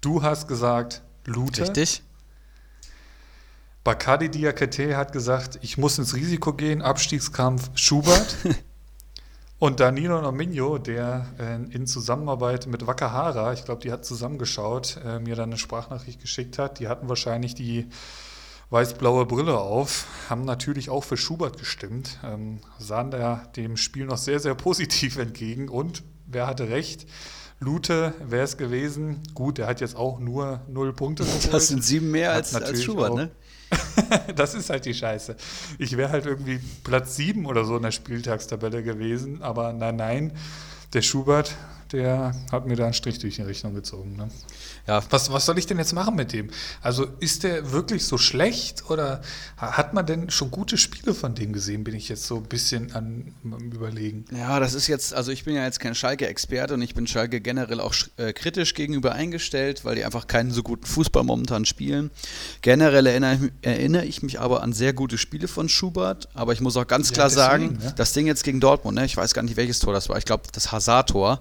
[0.00, 1.62] Du hast gesagt, Lute.
[1.62, 2.02] Richtig.
[3.84, 8.36] Bacardi Diakate hat gesagt, ich muss ins Risiko gehen, Abstiegskampf Schubert.
[9.60, 15.18] Und Danilo Nominio, der äh, in Zusammenarbeit mit Wakahara, ich glaube, die hat zusammengeschaut, äh,
[15.18, 16.78] mir dann eine Sprachnachricht geschickt hat.
[16.78, 17.88] Die hatten wahrscheinlich die
[18.70, 24.18] weiß-blaue Brille auf, haben natürlich auch für Schubert gestimmt, ähm, sahen da dem Spiel noch
[24.18, 25.68] sehr, sehr positiv entgegen.
[25.68, 27.06] Und wer hatte recht?
[27.58, 29.24] Lute wäre es gewesen.
[29.34, 31.52] Gut, der hat jetzt auch nur null Punkte geholt.
[31.52, 33.30] Das sind sieben mehr als, als Schubert, ne?
[34.36, 35.36] das ist halt die Scheiße.
[35.78, 40.32] Ich wäre halt irgendwie Platz 7 oder so in der Spieltagstabelle gewesen, aber nein, nein,
[40.92, 41.54] der Schubert,
[41.92, 44.16] der hat mir da einen Strich durch die Richtung gezogen.
[44.16, 44.28] Ne?
[44.86, 45.02] Ja.
[45.10, 46.50] Was, was soll ich denn jetzt machen mit dem?
[46.82, 49.22] Also ist der wirklich so schlecht oder
[49.56, 51.84] hat man denn schon gute Spiele von dem gesehen?
[51.84, 54.24] Bin ich jetzt so ein bisschen an, am Überlegen.
[54.36, 57.40] Ja, das ist jetzt, also ich bin ja jetzt kein Schalke-Experte und ich bin Schalke
[57.40, 62.10] generell auch äh, kritisch gegenüber eingestellt, weil die einfach keinen so guten Fußball momentan spielen.
[62.62, 66.76] Generell erinnere, erinnere ich mich aber an sehr gute Spiele von Schubert, aber ich muss
[66.76, 67.90] auch ganz klar deswegen, sagen, ja.
[67.92, 70.24] das Ding jetzt gegen Dortmund, ne, ich weiß gar nicht, welches Tor das war, ich
[70.24, 71.40] glaube das Hazard-Tor,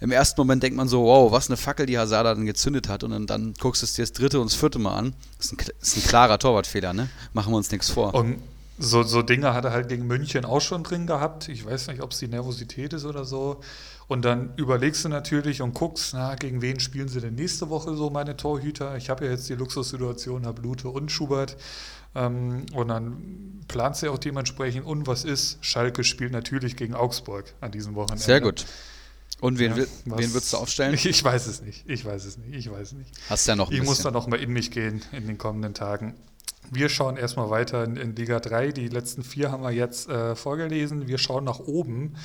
[0.00, 3.04] im ersten Moment denkt man so, wow, was eine Fackel die Hazard dann gezündet hat
[3.04, 5.14] und dann, dann guckst du es dir das dritte und das vierte Mal an.
[5.38, 7.08] Das ist ein, das ist ein klarer Torwartfehler, ne?
[7.32, 8.14] Machen wir uns nichts vor.
[8.14, 8.40] Und
[8.78, 11.48] so, so Dinge hat er halt gegen München auch schon drin gehabt.
[11.48, 13.60] Ich weiß nicht, ob es die Nervosität ist oder so.
[14.06, 17.94] Und dann überlegst du natürlich und guckst, na, gegen wen spielen sie denn nächste Woche
[17.96, 18.96] so meine Torhüter?
[18.96, 21.56] Ich habe ja jetzt die Luxussituation, habe Lute und Schubert.
[22.14, 24.84] Ähm, und dann planst du ja auch dementsprechend.
[24.84, 25.58] Und was ist?
[25.62, 28.22] Schalke spielt natürlich gegen Augsburg an diesem Wochenende.
[28.22, 28.66] Sehr gut.
[29.40, 30.98] Und wen, ja, wen würdest du aufstellen?
[31.04, 31.84] Ich weiß es nicht.
[31.88, 32.54] Ich weiß es nicht.
[32.54, 33.10] Ich weiß es nicht.
[33.28, 33.90] Hast ja noch ein Ich bisschen.
[33.94, 36.14] muss da noch mal in mich gehen in den kommenden Tagen.
[36.70, 38.72] Wir schauen erstmal weiter in, in, Liga 3.
[38.72, 41.06] Die letzten vier haben wir jetzt äh, vorgelesen.
[41.06, 42.16] Wir schauen nach oben.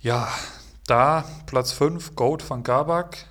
[0.00, 0.28] Ja,
[0.86, 3.26] da Platz 5, Goat van Gabak,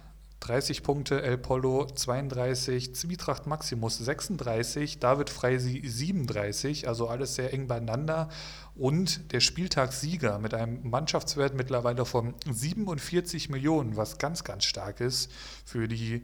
[0.45, 7.65] 30 Punkte, El Polo 32, Zwietracht Maximus 36, David Freisi 37, also alles sehr eng
[7.65, 8.29] beieinander.
[8.75, 15.31] Und der Spieltagssieger mit einem Mannschaftswert mittlerweile von 47 Millionen, was ganz, ganz stark ist
[15.65, 16.21] für die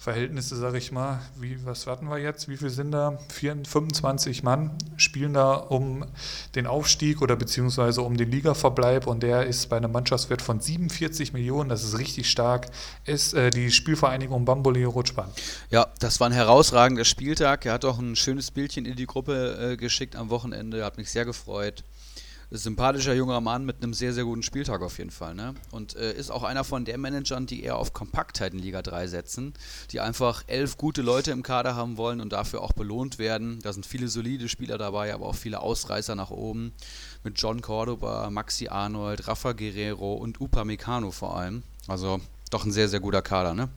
[0.00, 1.20] Verhältnisse, sage ich mal.
[1.40, 2.48] Wie, was hatten wir jetzt?
[2.48, 3.18] Wie viel sind da?
[3.30, 6.04] 24, 25 Mann spielen da um
[6.54, 11.32] den Aufstieg oder beziehungsweise um den Ligaverbleib und der ist bei einem Mannschaftswert von 47
[11.32, 12.68] Millionen, das ist richtig stark,
[13.06, 15.30] ist äh, die Spielvereinigung Bamboleo Rutschbahn.
[15.70, 17.66] Ja, das war ein herausragender Spieltag.
[17.66, 21.10] Er hat auch ein schönes Bildchen in die Gruppe äh, geschickt am Wochenende, hat mich
[21.10, 21.82] sehr gefreut.
[22.50, 25.34] Sympathischer junger Mann mit einem sehr, sehr guten Spieltag auf jeden Fall.
[25.34, 25.54] Ne?
[25.70, 29.06] Und äh, ist auch einer von den Managern, die eher auf Kompaktheit in Liga 3
[29.06, 29.54] setzen,
[29.90, 33.58] die einfach elf gute Leute im Kader haben wollen und dafür auch belohnt werden.
[33.62, 36.72] Da sind viele solide Spieler dabei, aber auch viele Ausreißer nach oben.
[37.22, 41.62] Mit John Cordoba, Maxi Arnold, Rafa Guerrero und Upa Meccano vor allem.
[41.86, 42.20] Also
[42.50, 43.54] doch ein sehr, sehr guter Kader.
[43.54, 43.68] Ne?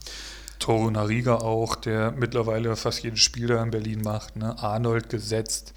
[0.59, 4.35] Toro Nariga auch, der mittlerweile fast jedes Spiel da in Berlin macht.
[4.37, 4.57] Ne?
[4.59, 5.73] Arnold gesetzt.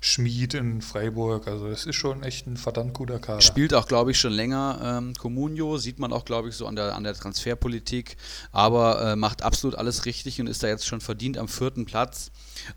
[0.00, 1.48] Schmied in Freiburg.
[1.48, 3.40] Also es ist schon echt ein verdammt guter Kader.
[3.40, 6.76] Spielt auch, glaube ich, schon länger ähm, Comunio, sieht man auch, glaube ich, so an
[6.76, 8.16] der, an der Transferpolitik,
[8.52, 12.30] aber äh, macht absolut alles richtig und ist da jetzt schon verdient am vierten Platz.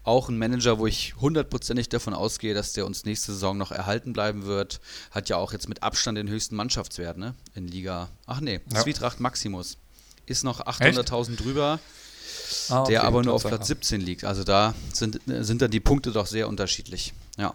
[0.03, 4.13] Auch ein Manager, wo ich hundertprozentig davon ausgehe, dass der uns nächste Saison noch erhalten
[4.13, 4.79] bleiben wird.
[5.11, 7.35] Hat ja auch jetzt mit Abstand den höchsten Mannschaftswert ne?
[7.55, 8.09] in Liga.
[8.25, 8.81] Ach nee, ja.
[8.81, 9.77] Zwietracht Maximus.
[10.25, 11.79] Ist noch 800.000 drüber.
[12.69, 14.23] Ah, okay, der aber nur auf Platz 17 liegt.
[14.23, 17.13] Also da sind, sind dann die Punkte doch sehr unterschiedlich.
[17.37, 17.53] Ja.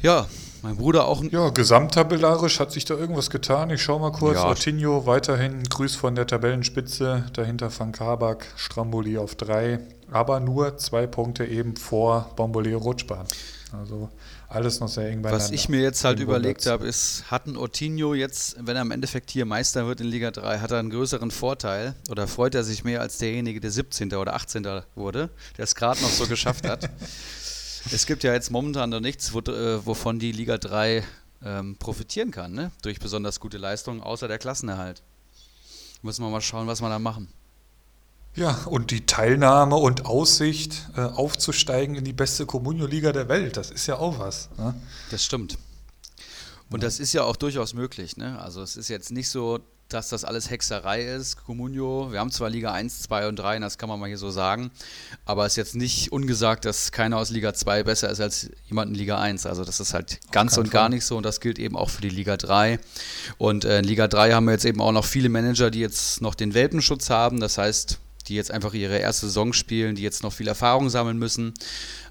[0.00, 0.26] Ja,
[0.62, 1.22] mein Bruder auch.
[1.24, 3.70] Ja, gesamttabellarisch hat sich da irgendwas getan.
[3.70, 4.36] Ich schaue mal kurz.
[4.36, 4.44] Ja.
[4.44, 7.24] Ortinho weiterhin Grüß von der Tabellenspitze.
[7.32, 9.80] Dahinter Van Kabak, Stramboli auf drei.
[10.10, 13.26] Aber nur zwei Punkte eben vor Bomboleo Rutschbahn.
[13.72, 14.10] Also
[14.54, 15.44] alles noch sehr eng beieinander.
[15.44, 18.90] Was ich mir jetzt halt überlegt habe, ist, hat ein Ortinho jetzt, wenn er im
[18.90, 22.64] Endeffekt hier Meister wird in Liga 3, hat er einen größeren Vorteil oder freut er
[22.64, 24.14] sich mehr als derjenige, der 17.
[24.14, 24.66] oder 18.
[24.94, 26.88] wurde, der es gerade noch so geschafft hat.
[27.92, 31.04] Es gibt ja jetzt momentan noch nichts, wo, äh, wovon die Liga 3
[31.44, 32.70] ähm, profitieren kann, ne?
[32.80, 35.02] durch besonders gute Leistungen, außer der Klassenerhalt.
[36.00, 37.28] Müssen wir mal schauen, was wir da machen.
[38.36, 43.70] Ja, und die Teilnahme und Aussicht, äh, aufzusteigen in die beste Comunio-Liga der Welt, das
[43.70, 44.48] ist ja auch was.
[44.58, 44.74] Ne?
[45.10, 45.56] Das stimmt.
[46.70, 48.16] Und das ist ja auch durchaus möglich.
[48.16, 48.36] Ne?
[48.40, 52.10] Also es ist jetzt nicht so, dass das alles Hexerei ist, Comunio.
[52.10, 54.72] Wir haben zwar Liga 1, 2 und 3, das kann man mal hier so sagen,
[55.24, 58.90] aber es ist jetzt nicht ungesagt, dass keiner aus Liga 2 besser ist als jemand
[58.90, 59.46] in Liga 1.
[59.46, 62.02] Also das ist halt ganz und gar nicht so und das gilt eben auch für
[62.02, 62.80] die Liga 3.
[63.38, 66.20] Und äh, in Liga 3 haben wir jetzt eben auch noch viele Manager, die jetzt
[66.20, 67.38] noch den Welpenschutz haben.
[67.38, 71.18] Das heißt, die jetzt einfach ihre erste Saison spielen, die jetzt noch viel Erfahrung sammeln
[71.18, 71.54] müssen.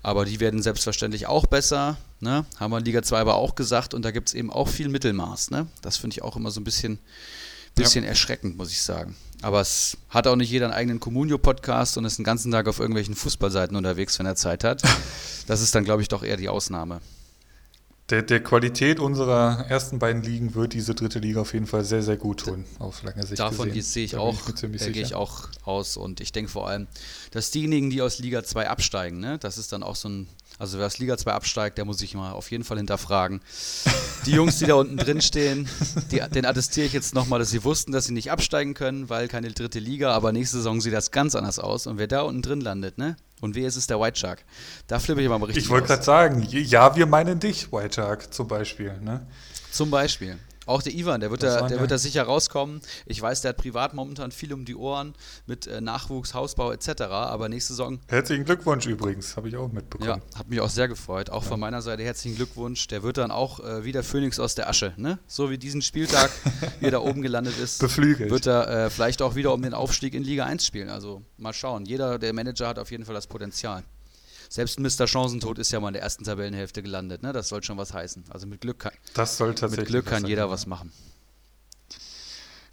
[0.01, 1.97] Aber die werden selbstverständlich auch besser.
[2.19, 2.45] Ne?
[2.59, 3.93] Haben wir in Liga 2 aber auch gesagt.
[3.93, 5.51] Und da gibt es eben auch viel Mittelmaß.
[5.51, 5.67] Ne?
[5.81, 6.99] Das finde ich auch immer so ein bisschen,
[7.75, 8.09] bisschen ja.
[8.09, 9.15] erschreckend, muss ich sagen.
[9.41, 12.79] Aber es hat auch nicht jeder einen eigenen Communio-Podcast und ist den ganzen Tag auf
[12.79, 14.81] irgendwelchen Fußballseiten unterwegs, wenn er Zeit hat.
[15.45, 17.01] Das ist dann, glaube ich, doch eher die Ausnahme
[18.09, 22.03] der, der Qualität unserer ersten beiden Ligen wird diese dritte Liga auf jeden Fall sehr,
[22.03, 23.39] sehr gut tun, auf lange Sicht.
[23.39, 25.95] Davon sehe ich auch, da gehe ich auch aus.
[25.95, 26.87] Und ich denke vor allem,
[27.31, 30.27] dass diejenigen, die aus Liga 2 absteigen, ne, das ist dann auch so ein,
[30.59, 33.41] also wer aus Liga 2 absteigt, der muss sich mal auf jeden Fall hinterfragen.
[34.25, 35.69] Die Jungs, die da unten drin stehen,
[36.11, 39.29] die, den attestiere ich jetzt nochmal, dass sie wussten, dass sie nicht absteigen können, weil
[39.29, 41.87] keine dritte Liga, aber nächste Saison sieht das ganz anders aus.
[41.87, 44.45] Und wer da unten drin landet, ne, und wie ist es der White Shark?
[44.87, 47.95] Da flippe ich aber mal richtig Ich wollte gerade sagen, ja, wir meinen dich, White
[47.95, 48.93] Shark, zum Beispiel.
[49.01, 49.27] Ne?
[49.69, 50.37] Zum Beispiel.
[50.65, 52.81] Auch der Ivan, der wird, da, der wird da sicher rauskommen.
[53.05, 55.13] Ich weiß, der hat privat momentan viel um die Ohren
[55.45, 57.01] mit äh, Nachwuchs, Hausbau etc.
[57.01, 57.99] Aber nächste Saison.
[58.07, 60.21] Herzlichen Glückwunsch übrigens, habe ich auch mitbekommen.
[60.31, 61.29] Ja, hat mich auch sehr gefreut.
[61.29, 61.49] Auch ja.
[61.49, 62.87] von meiner Seite herzlichen Glückwunsch.
[62.87, 65.19] Der wird dann auch äh, wieder Phoenix aus der Asche, ne?
[65.27, 66.31] So wie diesen Spieltag,
[66.79, 67.79] wie er da oben gelandet ist.
[67.79, 68.31] Beflügelt.
[68.31, 70.89] Wird er äh, vielleicht auch wieder um den Aufstieg in Liga 1 spielen.
[70.89, 71.85] Also mal schauen.
[71.85, 73.83] Jeder, der Manager hat auf jeden Fall das Potenzial
[74.53, 75.07] selbst Mr.
[75.07, 77.23] Chancentod ist ja mal in der ersten Tabellenhälfte gelandet.
[77.23, 77.33] Ne?
[77.33, 78.25] Das soll schon was heißen.
[78.29, 80.91] Also mit Glück kann, das soll mit Glück kann jeder was machen.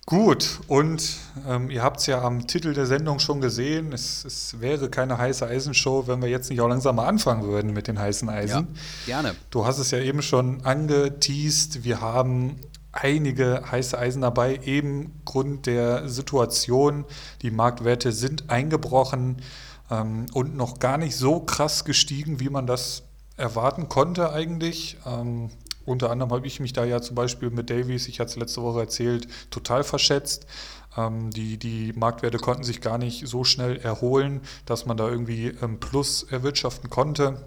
[0.05, 1.17] Gut, und
[1.49, 3.95] ähm, ihr habt es ja am Titel der Sendung schon gesehen.
[3.95, 7.73] Es, es, wäre keine heiße Eisenshow, wenn wir jetzt nicht auch langsam mal anfangen würden
[7.73, 8.77] mit den heißen Eisen.
[9.07, 9.35] Ja, gerne.
[9.49, 11.83] Du hast es ja eben schon angeteased.
[11.83, 12.61] Wir haben
[12.93, 17.07] einige heiße Eisen dabei, eben Grund der Situation.
[17.41, 19.39] Die Marktwerte sind eingebrochen
[19.91, 23.03] ähm, und noch gar nicht so krass gestiegen, wie man das
[23.37, 24.97] erwarten konnte eigentlich.
[25.07, 25.51] Ähm,
[25.85, 28.63] unter anderem habe ich mich da ja zum Beispiel mit Davies, ich hatte es letzte
[28.63, 30.47] Woche erzählt, total verschätzt.
[30.97, 35.49] Ähm, die, die Marktwerte konnten sich gar nicht so schnell erholen, dass man da irgendwie
[35.63, 37.43] ähm, Plus erwirtschaften konnte.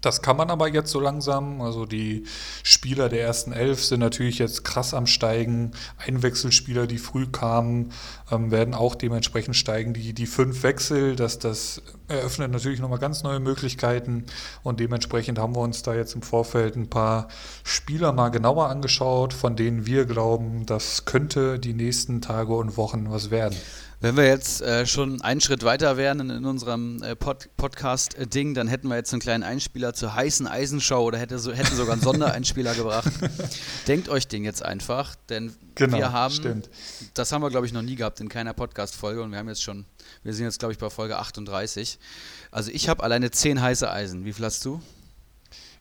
[0.00, 1.60] Das kann man aber jetzt so langsam.
[1.60, 2.24] Also die
[2.62, 5.72] Spieler der ersten elf sind natürlich jetzt krass am Steigen.
[5.98, 7.92] Einwechselspieler, die früh kamen,
[8.30, 9.92] ähm, werden auch dementsprechend steigen.
[9.92, 14.24] Die, die fünf Wechsel, das, das eröffnet natürlich nochmal ganz neue Möglichkeiten.
[14.62, 17.28] Und dementsprechend haben wir uns da jetzt im Vorfeld ein paar
[17.62, 23.10] Spieler mal genauer angeschaut, von denen wir glauben, das könnte die nächsten Tage und Wochen
[23.10, 23.56] was werden.
[24.02, 28.54] Wenn wir jetzt äh, schon einen Schritt weiter wären in, in unserem äh, Pod Podcast-Ding,
[28.54, 31.92] dann hätten wir jetzt einen kleinen Einspieler zur heißen Eisenshow oder hätte so, hätten sogar
[31.92, 33.12] einen Sondereinspieler gebracht.
[33.88, 36.70] Denkt euch den jetzt einfach, denn genau, wir haben, stimmt.
[37.12, 39.62] das haben wir glaube ich noch nie gehabt in keiner Podcast-Folge und wir haben jetzt
[39.62, 39.84] schon,
[40.22, 41.98] wir sind jetzt glaube ich bei Folge 38.
[42.50, 44.24] Also ich habe alleine zehn heiße Eisen.
[44.24, 44.80] Wie viel hast du?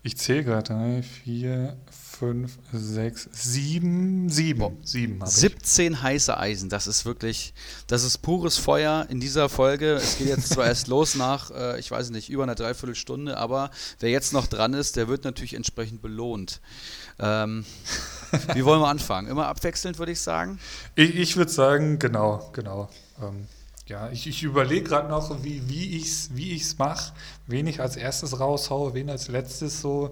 [0.03, 0.73] Ich zähle gerade.
[0.73, 1.77] 3, 4,
[2.19, 4.77] 5, 6, 7, 7.
[4.83, 6.67] 7 17 heiße Eisen.
[6.67, 7.53] Das ist wirklich,
[7.87, 9.93] das ist pures Feuer in dieser Folge.
[9.93, 13.71] Es geht jetzt zwar erst los nach, äh, ich weiß nicht, über einer Dreiviertelstunde, aber
[14.01, 16.59] wer jetzt noch dran ist, der wird natürlich entsprechend belohnt.
[17.19, 17.63] Ähm,
[18.53, 19.29] wie wollen wir anfangen?
[19.29, 20.59] Immer abwechselnd, würde ich sagen?
[20.95, 22.89] Ich, ich würde sagen, genau, genau.
[23.21, 23.47] Ähm,
[23.87, 27.13] ja, ich, ich überlege gerade noch, wie, wie ich es wie ich's mache,
[27.47, 30.11] wen ich als erstes raushaue, wen als letztes so.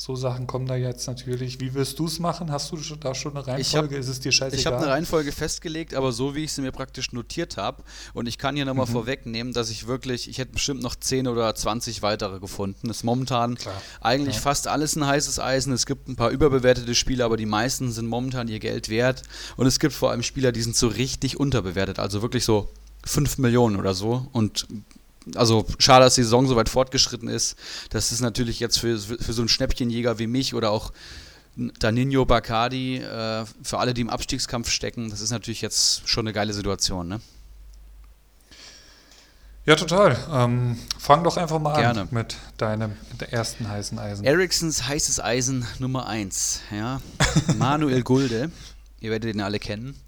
[0.00, 1.58] So Sachen kommen da jetzt natürlich.
[1.58, 2.52] Wie wirst du es machen?
[2.52, 3.96] Hast du da schon eine Reihenfolge?
[3.96, 4.60] Hab, ist es dir scheißegal?
[4.60, 7.82] Ich habe eine Reihenfolge festgelegt, aber so wie ich sie mir praktisch notiert habe.
[8.14, 8.92] Und ich kann hier nochmal mhm.
[8.92, 12.86] vorwegnehmen, dass ich wirklich, ich hätte bestimmt noch 10 oder 20 weitere gefunden.
[12.86, 13.74] Das ist momentan Klar.
[14.00, 14.40] eigentlich ja.
[14.40, 15.72] fast alles ein heißes Eisen.
[15.72, 19.24] Es gibt ein paar überbewertete Spieler, aber die meisten sind momentan ihr Geld wert.
[19.56, 21.98] Und es gibt vor allem Spieler, die sind so richtig unterbewertet.
[21.98, 22.68] Also wirklich so
[23.04, 24.28] 5 Millionen oder so.
[24.30, 24.68] Und
[25.34, 27.56] also schade, dass die Saison so weit fortgeschritten ist.
[27.90, 30.92] Das ist natürlich jetzt für, für so einen Schnäppchenjäger wie mich oder auch
[31.56, 36.32] Danino Bacardi, äh, für alle, die im Abstiegskampf stecken, das ist natürlich jetzt schon eine
[36.32, 37.20] geile Situation, ne?
[39.66, 40.16] Ja, total.
[40.32, 42.02] Ähm, fang doch einfach mal Gerne.
[42.02, 44.24] an mit deinem mit ersten heißen Eisen.
[44.24, 47.02] Ericssons heißes Eisen Nummer 1, ja.
[47.58, 48.50] Manuel Gulde.
[49.00, 50.00] Ihr werdet ihn alle kennen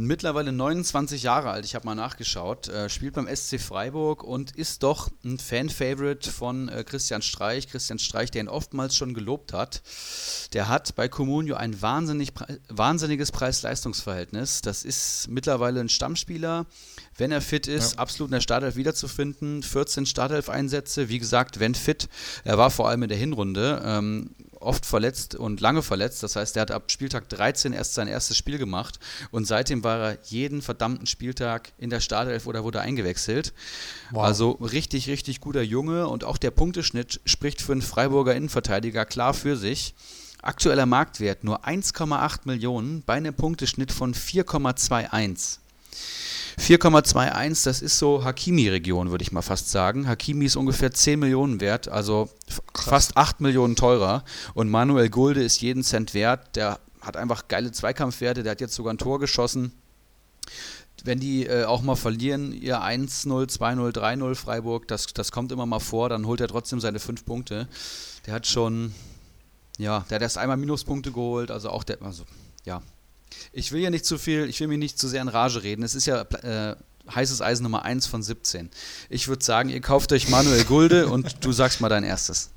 [0.00, 4.82] mittlerweile 29 Jahre alt, ich habe mal nachgeschaut, äh, spielt beim SC Freiburg und ist
[4.82, 7.68] doch ein Fan-Favorite von äh, Christian Streich.
[7.68, 9.82] Christian Streich, der ihn oftmals schon gelobt hat.
[10.52, 12.32] Der hat bei Comunio ein wahnsinnig,
[12.68, 14.62] wahnsinniges Preis-Leistungs-Verhältnis.
[14.62, 16.66] Das ist mittlerweile ein Stammspieler,
[17.16, 17.98] wenn er fit ist, ja.
[17.98, 19.62] absolut in der Startelf wiederzufinden.
[19.62, 22.08] 14 Startelf-Einsätze, wie gesagt, wenn fit.
[22.44, 23.82] Er war vor allem in der Hinrunde.
[23.84, 26.22] Ähm, oft verletzt und lange verletzt.
[26.22, 29.00] Das heißt, er hat ab Spieltag 13 erst sein erstes Spiel gemacht
[29.30, 33.52] und seitdem war er jeden verdammten Spieltag in der Startelf oder wurde eingewechselt.
[34.10, 34.24] Wow.
[34.24, 39.34] Also richtig, richtig guter Junge und auch der Punkteschnitt spricht für einen Freiburger Innenverteidiger klar
[39.34, 39.94] für sich.
[40.42, 45.58] Aktueller Marktwert nur 1,8 Millionen bei einem Punkteschnitt von 4,21.
[46.60, 50.06] 4,21, das ist so Hakimi-Region, würde ich mal fast sagen.
[50.06, 52.28] Hakimi ist ungefähr 10 Millionen wert, also
[52.74, 54.24] fast 8 Millionen teurer.
[54.54, 56.56] Und Manuel Gulde ist jeden Cent wert.
[56.56, 59.72] Der hat einfach geile Zweikampfwerte, der hat jetzt sogar ein Tor geschossen.
[61.02, 65.64] Wenn die äh, auch mal verlieren, ihr 1-0, 2-0, 3-0 Freiburg, das, das kommt immer
[65.64, 67.68] mal vor, dann holt er trotzdem seine 5 Punkte.
[68.26, 68.92] Der hat schon,
[69.78, 72.24] ja, der hat erst einmal Minuspunkte geholt, also auch der, also
[72.66, 72.82] ja,
[73.52, 75.82] ich will ja nicht zu viel, ich will mich nicht zu sehr in Rage reden.
[75.82, 76.76] Es ist ja äh,
[77.14, 78.70] heißes Eisen Nummer 1 von 17.
[79.08, 82.50] Ich würde sagen, ihr kauft euch Manuel Gulde und du sagst mal dein erstes.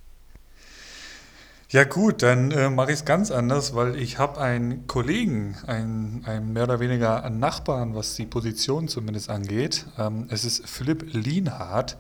[1.74, 6.24] Ja gut, dann äh, mache ich es ganz anders, weil ich habe einen Kollegen, einen,
[6.24, 9.88] einen, mehr oder weniger Nachbarn, was die Position zumindest angeht.
[9.98, 11.98] Ähm, es ist Philipp Lienhardt,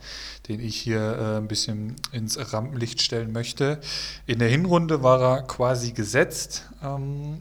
[0.47, 3.79] den ich hier äh, ein bisschen ins Rampenlicht stellen möchte.
[4.27, 6.69] In der Hinrunde war er quasi gesetzt.
[6.83, 7.39] Ähm,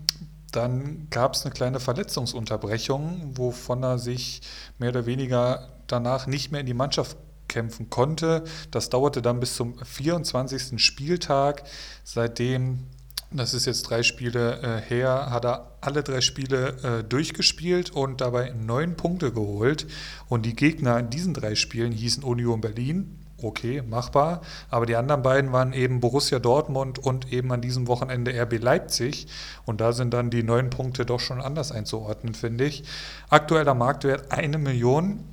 [0.53, 4.42] dann gab es eine kleine Verletzungsunterbrechung, wovon er sich
[4.78, 7.16] mehr oder weniger danach nicht mehr in die Mannschaft
[7.48, 8.44] kämpfen konnte.
[8.70, 10.82] Das dauerte dann bis zum 24.
[10.82, 11.64] Spieltag.
[12.05, 12.86] Seitdem,
[13.30, 18.20] das ist jetzt drei Spiele äh, her, hat er alle drei Spiele äh, durchgespielt und
[18.20, 19.86] dabei neun Punkte geholt.
[20.28, 24.43] Und die Gegner in diesen drei Spielen hießen Union Berlin, okay, machbar.
[24.70, 29.26] Aber die anderen beiden waren eben Borussia Dortmund und eben an diesem Wochenende RB Leipzig.
[29.64, 32.84] Und da sind dann die neun Punkte doch schon anders einzuordnen, finde ich.
[33.28, 35.24] Aktueller Marktwert eine Million.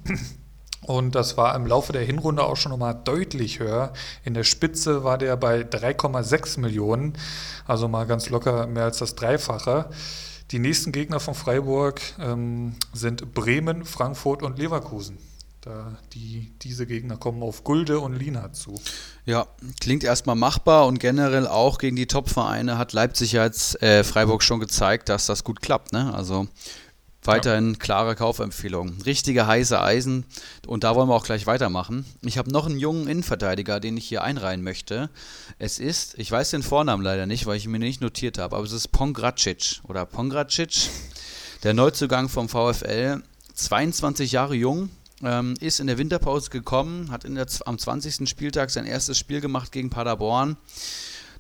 [0.82, 3.94] Und das war im Laufe der Hinrunde auch schon nochmal deutlich höher.
[4.24, 7.14] In der Spitze war der bei 3,6 Millionen,
[7.68, 9.90] also mal ganz locker mehr als das Dreifache.
[10.52, 15.18] Die nächsten Gegner von Freiburg ähm, sind Bremen, Frankfurt und Leverkusen.
[15.70, 18.74] Da die, diese Gegner kommen auf Gulde und Lina zu.
[19.28, 19.46] Ja,
[19.80, 24.60] klingt erstmal machbar und generell auch gegen die Top-Vereine hat Leipzig jetzt äh, Freiburg schon
[24.60, 25.94] gezeigt, dass das gut klappt.
[25.94, 26.12] Ne?
[26.12, 26.48] Also
[27.24, 27.78] weiterhin ja.
[27.78, 29.00] klare Kaufempfehlung.
[29.06, 30.26] Richtige heiße Eisen
[30.66, 32.04] und da wollen wir auch gleich weitermachen.
[32.24, 35.12] Ich habe noch einen jungen Innenverteidiger, den ich hier einreihen möchte.
[35.60, 38.56] Es ist, ich weiß den Vornamen leider nicht, weil ich ihn mir nicht notiert habe,
[38.56, 40.90] aber es ist Pongracic oder Pongracic,
[41.62, 43.22] der Neuzugang vom VfL,
[43.54, 44.90] 22 Jahre jung,
[45.24, 48.30] ähm, ist in der Winterpause gekommen, hat der, am 20.
[48.30, 50.58] Spieltag sein erstes Spiel gemacht gegen Paderborn.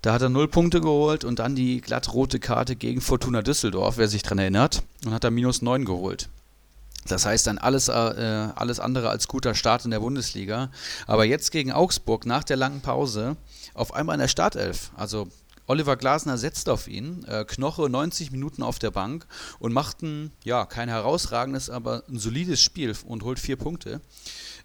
[0.01, 4.07] Da hat er null Punkte geholt und dann die glattrote Karte gegen Fortuna Düsseldorf, wer
[4.07, 6.29] sich daran erinnert, und hat da minus neun geholt.
[7.07, 10.69] Das heißt dann alles, äh, alles andere als guter Start in der Bundesliga.
[11.07, 13.35] Aber jetzt gegen Augsburg nach der langen Pause
[13.73, 14.91] auf einmal in der Startelf.
[14.95, 15.27] Also
[15.69, 19.27] Oliver Glasner setzt auf ihn, äh, Knoche 90 Minuten auf der Bank
[19.59, 24.01] und macht ein, ja, kein herausragendes, aber ein solides Spiel und holt vier Punkte.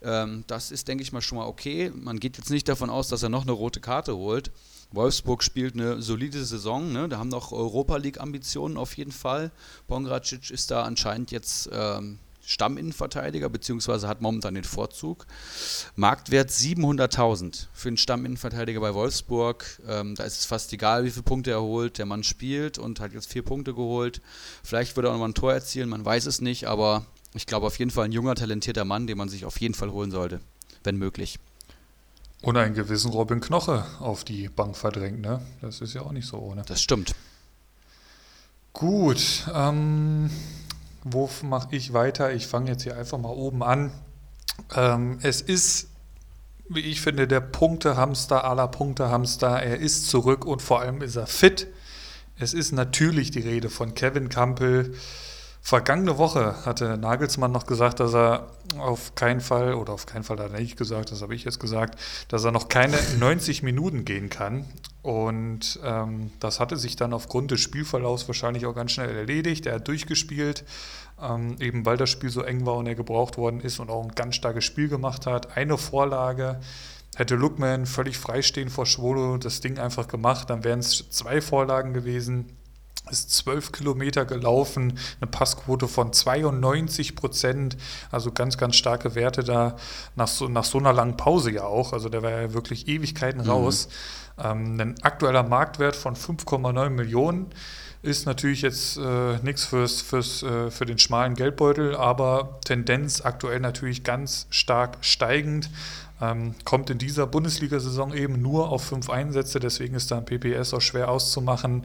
[0.01, 1.93] Ähm, das ist, denke ich mal, schon mal okay.
[1.95, 4.51] Man geht jetzt nicht davon aus, dass er noch eine rote Karte holt,
[4.93, 7.07] Wolfsburg spielt eine solide Saison, ne?
[7.07, 9.51] da haben noch Europa League-Ambitionen auf jeden Fall.
[9.89, 15.27] Pongracic ist da anscheinend jetzt ähm, Stamminnenverteidiger, beziehungsweise hat momentan den Vorzug.
[15.97, 19.81] Marktwert 700.000 für einen Stamminnenverteidiger bei Wolfsburg.
[19.89, 21.99] Ähm, da ist es fast egal, wie viele Punkte er holt.
[21.99, 24.21] Der Mann spielt und hat jetzt vier Punkte geholt.
[24.63, 27.67] Vielleicht wird er auch nochmal ein Tor erzielen, man weiß es nicht, aber ich glaube
[27.67, 30.41] auf jeden Fall ein junger, talentierter Mann, den man sich auf jeden Fall holen sollte,
[30.85, 31.39] wenn möglich.
[32.43, 35.41] Und einen gewissen Robin Knoche auf die Bank verdrängt, ne?
[35.63, 36.63] Das ist ja auch nicht so ohne.
[36.67, 37.15] Das stimmt.
[38.75, 40.31] Gut, ähm,
[41.05, 42.33] wo mache ich weiter?
[42.33, 43.93] Ich fange jetzt hier einfach mal oben an.
[44.75, 45.89] Ähm, es ist,
[46.69, 49.63] wie ich finde, der Punktehamster aller Punktehamster.
[49.63, 51.69] Er ist zurück und vor allem ist er fit.
[52.39, 54.95] Es ist natürlich die Rede von Kevin Campbell.
[55.61, 58.49] Vergangene Woche hatte Nagelsmann noch gesagt, dass er
[58.79, 61.61] auf keinen Fall, oder auf keinen Fall hat er nicht gesagt, das habe ich jetzt
[61.61, 61.99] gesagt,
[62.29, 64.67] dass er noch keine 90 Minuten gehen kann.
[65.05, 69.67] Und ähm, das hatte sich dann aufgrund des Spielverlaufs wahrscheinlich auch ganz schnell erledigt.
[69.67, 70.65] Er hat durchgespielt,
[71.23, 74.03] ähm, eben weil das Spiel so eng war und er gebraucht worden ist und auch
[74.03, 75.59] ein ganz starkes Spiel gemacht hat.
[75.59, 76.59] Eine Vorlage
[77.17, 81.93] hätte Lookman völlig freistehen vor Schwolo das Ding einfach gemacht, dann wären es zwei Vorlagen
[81.93, 82.57] gewesen
[83.11, 87.77] ist zwölf Kilometer gelaufen, eine Passquote von 92 Prozent,
[88.11, 89.77] also ganz, ganz starke Werte da
[90.17, 91.93] nach so, nach so einer langen Pause ja auch.
[91.93, 93.47] Also der war ja wirklich Ewigkeiten mhm.
[94.43, 97.47] Ähm, ein aktueller Marktwert von 5,9 Millionen
[98.03, 103.61] ist natürlich jetzt äh, nichts fürs, fürs, äh, für den schmalen Geldbeutel, aber Tendenz aktuell
[103.61, 105.71] natürlich ganz stark steigend.
[106.21, 110.75] Ähm, kommt in dieser Bundesliga-Saison eben nur auf fünf Einsätze, deswegen ist da ein PPS
[110.75, 111.85] auch schwer auszumachen.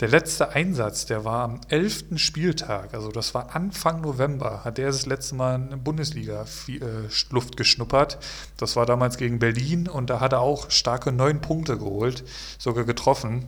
[0.00, 2.16] Der letzte Einsatz, der war am 11.
[2.16, 8.18] Spieltag, also das war Anfang November, hat der das letzte Mal in Bundesliga-Luft äh, geschnuppert.
[8.56, 12.24] Das war damals gegen Berlin und da hat er auch starke neun Punkte geholt,
[12.58, 13.46] sogar getroffen.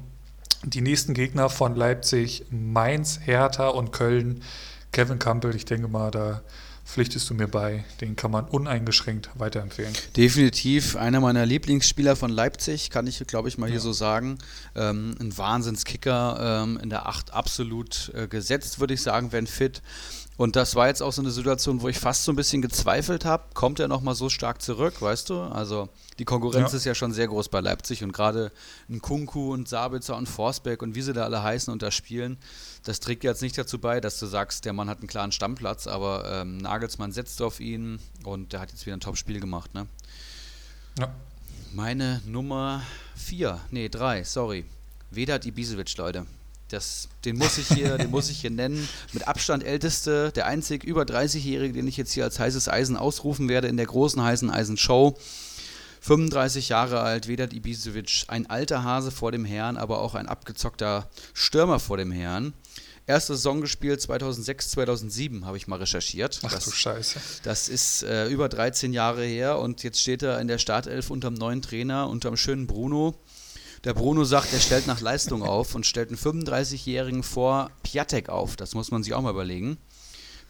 [0.63, 4.43] Die nächsten Gegner von Leipzig, Mainz, Hertha und Köln.
[4.93, 6.43] Kevin Campbell, ich denke mal, da
[6.85, 7.85] pflichtest du mir bei.
[8.01, 9.93] Den kann man uneingeschränkt weiterempfehlen.
[10.17, 13.81] Definitiv einer meiner Lieblingsspieler von Leipzig, kann ich, glaube ich, mal hier ja.
[13.81, 14.39] so sagen.
[14.75, 19.83] Ähm, ein Wahnsinnskicker, ähm, in der Acht absolut äh, gesetzt, würde ich sagen, wenn fit.
[20.37, 23.25] Und das war jetzt auch so eine Situation, wo ich fast so ein bisschen gezweifelt
[23.25, 25.41] habe, kommt er nochmal so stark zurück, weißt du?
[25.41, 26.79] Also die Konkurrenz ja.
[26.79, 28.51] ist ja schon sehr groß bei Leipzig und gerade
[28.91, 32.37] ein Kunku und Sabitzer und Forsberg und wie sie da alle heißen und da spielen,
[32.83, 35.87] das trägt jetzt nicht dazu bei, dass du sagst, der Mann hat einen klaren Stammplatz,
[35.87, 39.87] aber ähm, Nagelsmann setzt auf ihn und der hat jetzt wieder ein Top-Spiel gemacht, ne?
[40.99, 41.13] Ja.
[41.73, 42.83] Meine Nummer
[43.17, 44.65] 4, nee, 3, sorry.
[45.11, 46.27] Vedat Ibisevic, Leute.
[46.69, 48.89] Das, den, muss ich hier, den muss ich hier nennen.
[49.13, 53.49] Mit Abstand älteste, der einzig über 30-Jährige, den ich jetzt hier als heißes Eisen ausrufen
[53.49, 55.17] werde in der großen heißen Eisen-Show.
[56.01, 61.09] 35 Jahre alt, Vedat Ibisevic, ein alter Hase vor dem Herrn, aber auch ein abgezockter
[61.33, 62.53] Stürmer vor dem Herrn.
[63.07, 66.41] Erste Saison gespielt 2006, 2007, habe ich mal recherchiert.
[66.43, 67.21] Ach das, du Scheiße.
[67.43, 71.35] Das ist äh, über 13 Jahre her und jetzt steht er in der Startelf unterm
[71.35, 73.15] neuen Trainer, unterm schönen Bruno.
[73.85, 78.57] Der Bruno sagt, er stellt nach Leistung auf und stellt einen 35-Jährigen vor Piatek auf.
[78.57, 79.77] Das muss man sich auch mal überlegen.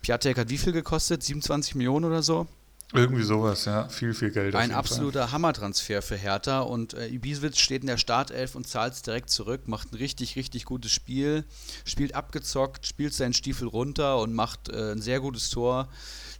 [0.02, 1.24] Piatek hat wie viel gekostet?
[1.24, 2.46] 27 Millionen oder so?
[2.92, 3.88] Irgendwie sowas, ja.
[3.88, 4.54] Viel, viel Geld.
[4.54, 5.32] Ein absoluter.
[5.32, 9.66] Hammertransfer für Hertha und äh, Ibisevic steht in der Startelf und zahlt es direkt zurück,
[9.66, 11.44] macht ein richtig, richtig gutes Spiel,
[11.84, 15.88] spielt abgezockt, spielt seinen Stiefel runter und macht äh, ein sehr gutes Tor.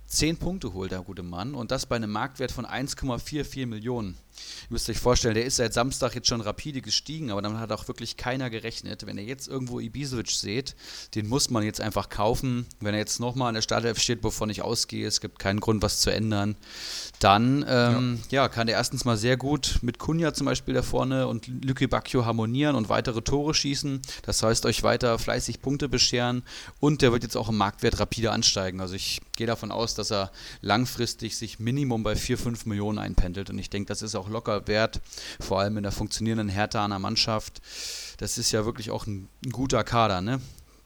[0.06, 4.16] Zehn Punkte holt der gute Mann und das bei einem Marktwert von 1,44 Millionen.
[4.64, 7.72] Ihr müsst euch vorstellen, der ist seit Samstag jetzt schon rapide gestiegen, aber damit hat
[7.72, 9.06] auch wirklich keiner gerechnet.
[9.06, 10.74] Wenn ihr jetzt irgendwo Ibisevic seht,
[11.14, 12.66] den muss man jetzt einfach kaufen.
[12.80, 15.82] Wenn er jetzt nochmal an der Startelf steht, wovon ich ausgehe, es gibt keinen Grund,
[15.82, 16.56] was zu ändern,
[17.20, 18.42] dann ähm, ja.
[18.42, 18.48] ja.
[18.48, 22.24] kann der erstens mal sehr gut mit Kunja zum Beispiel da vorne und Lücke Bacchio
[22.24, 24.02] harmonieren und weitere Tore schießen.
[24.22, 26.42] Das heißt, euch weiter fleißig Punkte bescheren
[26.80, 28.80] und der wird jetzt auch im Marktwert rapide ansteigen.
[28.80, 30.30] Also ich gehe davon aus, dass er
[30.60, 34.66] langfristig sich Minimum bei 4, 5 Millionen einpendelt und ich denke, das ist auch locker
[34.66, 35.00] wert,
[35.40, 37.60] vor allem in der funktionierenden Herthaner Mannschaft.
[38.18, 40.40] Das ist ja wirklich auch ein, ein guter Kader, ne?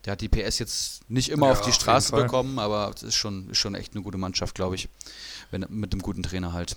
[0.04, 3.16] Der hat die PS jetzt nicht immer ja, auf die Straße bekommen, aber es ist
[3.16, 4.88] schon, ist schon echt eine gute Mannschaft, glaube ich.
[5.50, 6.76] Wenn, mit einem guten Trainer halt.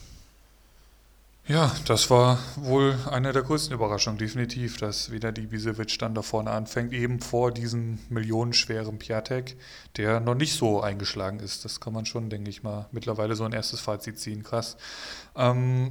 [1.48, 6.22] Ja, das war wohl eine der größten Überraschungen, definitiv, dass wieder die Bisevic dann da
[6.22, 9.58] vorne anfängt, eben vor diesem millionenschweren Piatek,
[9.98, 11.66] der noch nicht so eingeschlagen ist.
[11.66, 14.44] Das kann man schon, denke ich mal, mittlerweile so ein erstes Fazit ziehen.
[14.44, 14.78] Krass.
[15.36, 15.90] Ähm,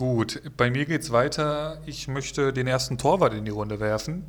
[0.00, 1.78] gut, bei mir geht es weiter.
[1.84, 4.24] Ich möchte den ersten Torwart in die Runde werfen.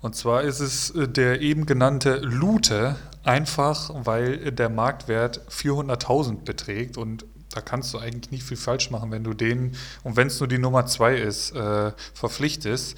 [0.00, 6.96] Und zwar ist es äh, der eben genannte Lute, einfach weil der Marktwert 400.000 beträgt
[6.96, 10.40] und da kannst du eigentlich nicht viel falsch machen, wenn du den, und wenn es
[10.40, 12.96] nur die Nummer zwei ist, äh, verpflichtest.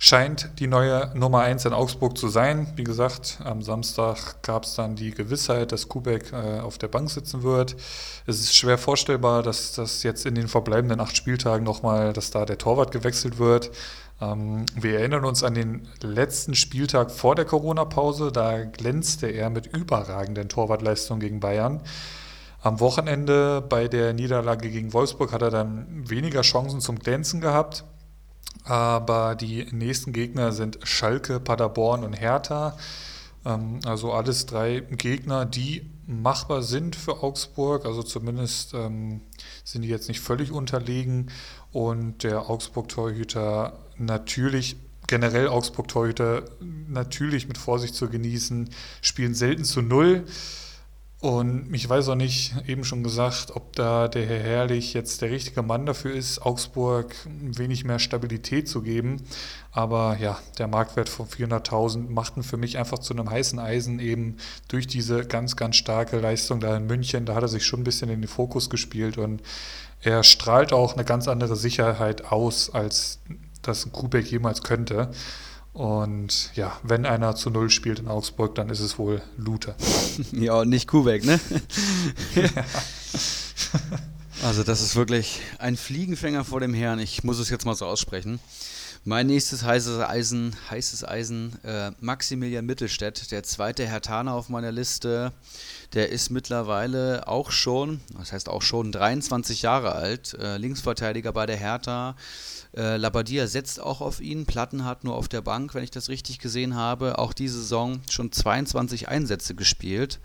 [0.00, 2.68] Scheint die neue Nummer eins in Augsburg zu sein.
[2.76, 7.10] Wie gesagt, am Samstag gab es dann die Gewissheit, dass Kubek äh, auf der Bank
[7.10, 7.74] sitzen wird.
[8.24, 12.44] Es ist schwer vorstellbar, dass das jetzt in den verbleibenden acht Spieltagen nochmal, dass da
[12.44, 13.72] der Torwart gewechselt wird.
[14.20, 18.30] Ähm, wir erinnern uns an den letzten Spieltag vor der Corona-Pause.
[18.30, 21.80] Da glänzte er mit überragenden Torwartleistungen gegen Bayern.
[22.62, 27.84] Am Wochenende bei der Niederlage gegen Wolfsburg hat er dann weniger Chancen zum Glänzen gehabt.
[28.64, 32.76] Aber die nächsten Gegner sind Schalke, Paderborn und Hertha.
[33.44, 37.86] Ähm, also alles drei Gegner, die machbar sind für Augsburg.
[37.86, 39.20] Also zumindest ähm,
[39.64, 41.30] sind die jetzt nicht völlig unterlegen.
[41.72, 44.76] Und der Augsburg-Torhüter natürlich
[45.06, 48.68] generell Augsburg-Torhüter natürlich mit Vorsicht zu genießen,
[49.00, 50.24] spielen selten zu null.
[51.20, 55.30] Und ich weiß auch nicht, eben schon gesagt, ob da der Herr Herrlich jetzt der
[55.30, 59.22] richtige Mann dafür ist, Augsburg ein wenig mehr Stabilität zu geben.
[59.72, 64.36] Aber ja, der Marktwert von 400.000 machten für mich einfach zu einem heißen Eisen eben
[64.68, 67.26] durch diese ganz, ganz starke Leistung da in München.
[67.26, 69.42] Da hat er sich schon ein bisschen in den Fokus gespielt und
[70.00, 73.18] er strahlt auch eine ganz andere Sicherheit aus, als
[73.62, 75.10] das ein Kubek jemals könnte.
[75.78, 79.76] Und ja, wenn einer zu Null spielt in Augsburg, dann ist es wohl Luther.
[80.32, 81.38] ja, und nicht Kuhweg, ne?
[84.42, 86.98] also das ist wirklich ein Fliegenfänger vor dem Herrn.
[86.98, 88.40] Ich muss es jetzt mal so aussprechen.
[89.04, 95.32] Mein nächstes heißes Eisen, heißes Eisen, äh, Maximilian Mittelstädt, der zweite Hertaner auf meiner Liste.
[95.94, 101.46] Der ist mittlerweile auch schon, das heißt auch schon 23 Jahre alt, äh, Linksverteidiger bei
[101.46, 102.16] der Hertha
[102.76, 104.46] äh, Labadia setzt auch auf ihn.
[104.46, 108.00] Platten hat nur auf der Bank, wenn ich das richtig gesehen habe, auch diese Saison
[108.10, 110.20] schon 22 Einsätze gespielt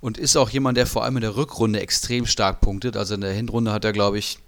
[0.00, 2.96] und ist auch jemand, der vor allem in der Rückrunde extrem stark punktet.
[2.96, 4.38] Also in der Hinrunde hat er, glaube ich,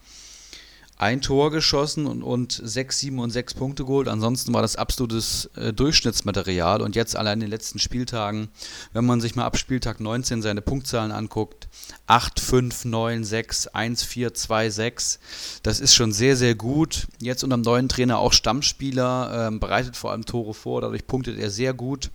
[1.00, 4.06] ein Tor geschossen und, und sechs, sieben und sechs Punkte geholt.
[4.06, 6.82] Ansonsten war das absolutes äh, Durchschnittsmaterial.
[6.82, 8.48] Und jetzt allein in den letzten Spieltagen,
[8.92, 11.68] wenn man sich mal ab Spieltag 19 seine Punktzahlen anguckt,
[12.06, 15.18] 8, 5, 9, 6, 1, 4, 2, 6,
[15.62, 17.06] das ist schon sehr, sehr gut.
[17.18, 21.38] Jetzt unter dem neuen Trainer auch Stammspieler, ähm, bereitet vor allem Tore vor, dadurch punktet
[21.38, 22.10] er sehr gut.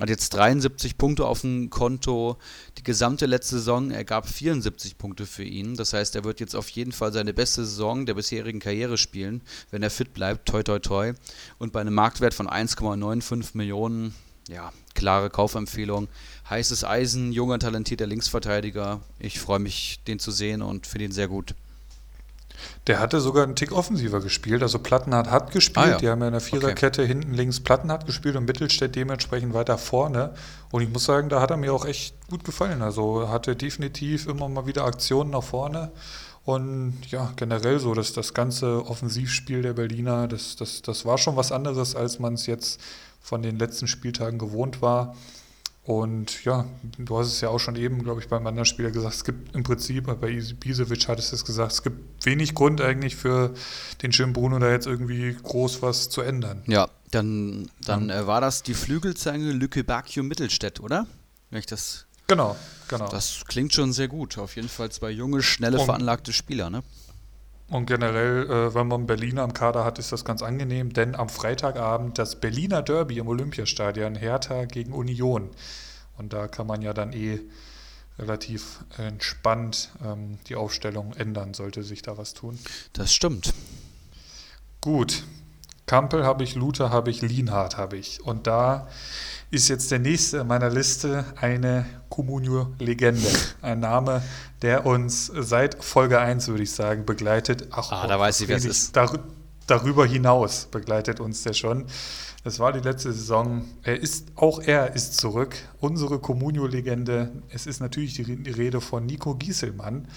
[0.00, 2.36] Hat jetzt 73 Punkte auf dem Konto.
[2.78, 5.74] Die gesamte letzte Saison ergab 74 Punkte für ihn.
[5.74, 9.42] Das heißt, er wird jetzt auf jeden Fall seine beste Saison der bisherigen Karriere spielen,
[9.70, 10.46] wenn er fit bleibt.
[10.46, 11.14] Toi, toi, toi.
[11.58, 14.14] Und bei einem Marktwert von 1,95 Millionen,
[14.48, 16.08] ja, klare Kaufempfehlung.
[16.48, 19.00] Heißes Eisen, junger, talentierter Linksverteidiger.
[19.18, 21.54] Ich freue mich, den zu sehen und finde ihn sehr gut.
[22.86, 24.62] Der hatte sogar einen Tick offensiver gespielt.
[24.62, 25.86] Also Plattenhardt hat gespielt.
[25.86, 25.98] Ah, ja.
[25.98, 27.08] Die haben ja in der Viererkette okay.
[27.08, 30.34] hinten links Plattenhardt gespielt und Mittelstädt dementsprechend weiter vorne.
[30.70, 32.82] Und ich muss sagen, da hat er mir auch echt gut gefallen.
[32.82, 35.92] Also hatte definitiv immer mal wieder Aktionen nach vorne.
[36.44, 41.36] Und ja, generell so, dass das ganze Offensivspiel der Berliner, das, das, das war schon
[41.36, 42.80] was anderes, als man es jetzt
[43.20, 45.14] von den letzten Spieltagen gewohnt war.
[45.88, 46.66] Und ja,
[46.98, 49.56] du hast es ja auch schon eben, glaube ich, beim anderen Spieler gesagt, es gibt
[49.56, 53.54] im Prinzip, bei Bisevic hattest du es gesagt, es gibt wenig Grund eigentlich für
[54.02, 56.62] den Jim Bruno da jetzt irgendwie groß was zu ändern.
[56.66, 58.20] Ja, dann, dann ja.
[58.20, 61.06] Äh, war das die Flügelzange Lücke Bakio Mittelstädt, oder?
[61.48, 62.04] Wenn ich das.
[62.26, 62.54] Genau,
[62.88, 63.08] genau.
[63.08, 64.36] Das klingt schon sehr gut.
[64.36, 66.82] Auf jeden Fall zwei junge, schnelle, und, veranlagte Spieler, ne?
[67.68, 71.28] Und generell, äh, wenn man Berliner am Kader hat, ist das ganz angenehm, denn am
[71.28, 75.50] Freitagabend das Berliner Derby im Olympiastadion, Hertha gegen Union.
[76.16, 77.40] Und da kann man ja dann eh
[78.18, 82.58] relativ entspannt ähm, die Aufstellung ändern, sollte sich da was tun.
[82.94, 83.52] Das stimmt.
[84.80, 85.24] Gut.
[85.86, 88.22] Kampel habe ich, Luther habe ich, Lienhardt habe ich.
[88.22, 88.88] Und da
[89.50, 93.28] ist jetzt der nächste in meiner Liste eine Comunio-Legende.
[93.62, 94.22] Ein Name,
[94.62, 97.68] der uns seit Folge 1, würde ich sagen, begleitet.
[97.70, 98.96] Ach, ah, da weiß ich, wer es ist.
[98.96, 99.18] Dar
[99.66, 101.84] darüber hinaus begleitet uns der schon.
[102.42, 103.64] Das war die letzte Saison.
[103.82, 105.56] Er ist, auch er ist zurück.
[105.78, 107.30] Unsere Comunio-Legende.
[107.50, 110.08] Es ist natürlich die Rede von Nico Gieselmann.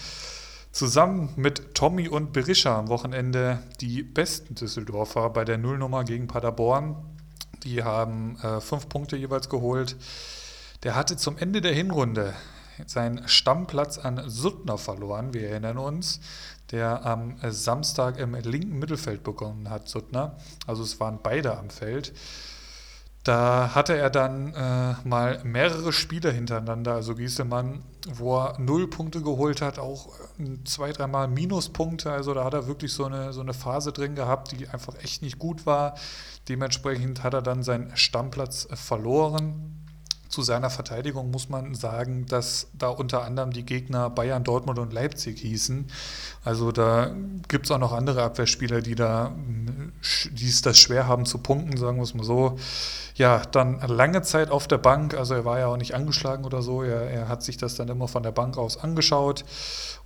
[0.70, 6.96] Zusammen mit Tommy und Berisha am Wochenende die besten Düsseldorfer bei der Nullnummer gegen Paderborn.
[7.64, 9.96] Die haben äh, fünf Punkte jeweils geholt.
[10.82, 12.34] Der hatte zum Ende der Hinrunde
[12.86, 16.20] seinen Stammplatz an Suttner verloren, wir erinnern uns,
[16.70, 20.36] der am Samstag im linken Mittelfeld begonnen hat, Suttner.
[20.66, 22.12] Also es waren beide am Feld.
[23.24, 27.82] Da hatte er dann äh, mal mehrere Spiele hintereinander, also Gieselmann,
[28.14, 30.08] wo er null Punkte geholt hat, auch
[30.40, 32.10] äh, zwei, dreimal Minuspunkte.
[32.10, 35.22] Also da hat er wirklich so eine, so eine Phase drin gehabt, die einfach echt
[35.22, 35.94] nicht gut war.
[36.48, 39.78] Dementsprechend hat er dann seinen Stammplatz verloren.
[40.28, 44.92] zu seiner Verteidigung muss man sagen, dass da unter anderem die Gegner Bayern, Dortmund und
[44.92, 45.88] Leipzig hießen.
[46.42, 47.14] Also da
[47.48, 49.32] gibt es auch noch andere Abwehrspieler, die da
[50.30, 52.58] die es das schwer haben zu punkten, sagen wir es mal so.
[53.14, 56.62] Ja, dann lange Zeit auf der Bank, also er war ja auch nicht angeschlagen oder
[56.62, 59.44] so, er, er hat sich das dann immer von der Bank aus angeschaut.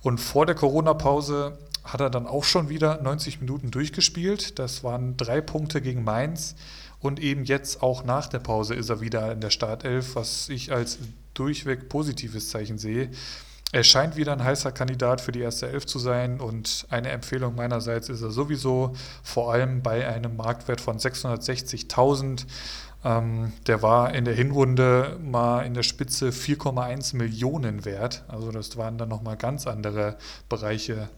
[0.03, 1.57] Und vor der Corona-Pause
[1.87, 4.59] hat er dann auch schon wieder 90 Minuten durchgespielt.
[4.59, 6.55] Das waren drei Punkte gegen Mainz.
[6.99, 10.71] Und eben jetzt auch nach der Pause ist er wieder in der Startelf, was ich
[10.71, 10.99] als
[11.33, 13.11] durchweg positives Zeichen sehe.
[13.73, 17.55] Er scheint wieder ein heißer Kandidat für die erste Elf zu sein und eine Empfehlung
[17.55, 22.45] meinerseits ist er sowieso, vor allem bei einem Marktwert von 660.000.
[23.07, 28.25] Ähm, der war in der Hinrunde mal in der Spitze 4,1 Millionen wert.
[28.27, 30.17] Also das waren dann nochmal ganz andere
[30.49, 31.09] Bereiche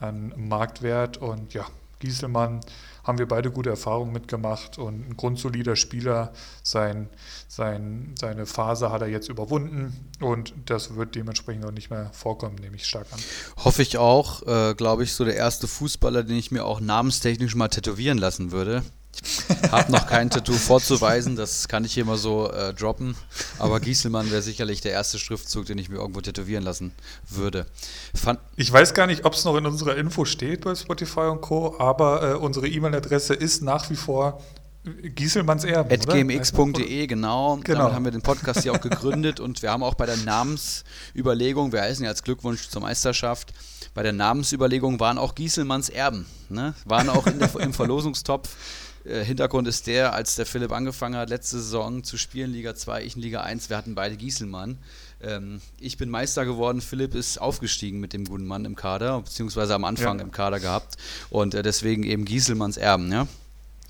[0.00, 1.64] an Marktwert und ja,
[2.00, 2.60] Gieselmann
[3.04, 6.32] haben wir beide gute Erfahrungen mitgemacht und ein grundsolider Spieler.
[6.64, 7.08] Sein,
[7.46, 12.56] sein, seine Phase hat er jetzt überwunden und das wird dementsprechend auch nicht mehr vorkommen,
[12.56, 13.20] nehme ich stark an.
[13.64, 17.54] Hoffe ich auch, äh, glaube ich, so der erste Fußballer, den ich mir auch namenstechnisch
[17.54, 18.82] mal tätowieren lassen würde.
[19.22, 23.16] Ich habe noch kein Tattoo vorzuweisen, das kann ich hier mal so äh, droppen.
[23.58, 26.92] Aber Gieselmann wäre sicherlich der erste Schriftzug, den ich mir irgendwo tätowieren lassen
[27.28, 27.66] würde.
[28.14, 31.40] Fand ich weiß gar nicht, ob es noch in unserer Info steht bei Spotify und
[31.40, 34.42] Co., aber äh, unsere E-Mail-Adresse ist nach wie vor
[34.86, 35.90] Gieselmanns Erben.
[35.92, 37.56] At gmx.de, genau.
[37.56, 37.78] genau.
[37.78, 41.72] Damit haben wir den Podcast hier auch gegründet und wir haben auch bei der Namensüberlegung,
[41.72, 43.52] wir heißen ja als Glückwunsch zur Meisterschaft,
[43.94, 46.74] bei der Namensüberlegung waren auch Gieselmanns Erben, ne?
[46.84, 48.48] waren auch der, im Verlosungstopf.
[49.06, 53.04] Äh, Hintergrund ist der, als der Philipp angefangen hat, letzte Saison zu spielen, Liga 2,
[53.04, 54.78] ich in Liga 1, wir hatten beide Gieselmann.
[55.22, 59.74] Ähm, ich bin Meister geworden, Philipp ist aufgestiegen mit dem guten Mann im Kader, beziehungsweise
[59.74, 60.24] am Anfang ja.
[60.24, 60.96] im Kader gehabt
[61.30, 63.26] und äh, deswegen eben Gieselmanns Erben, ja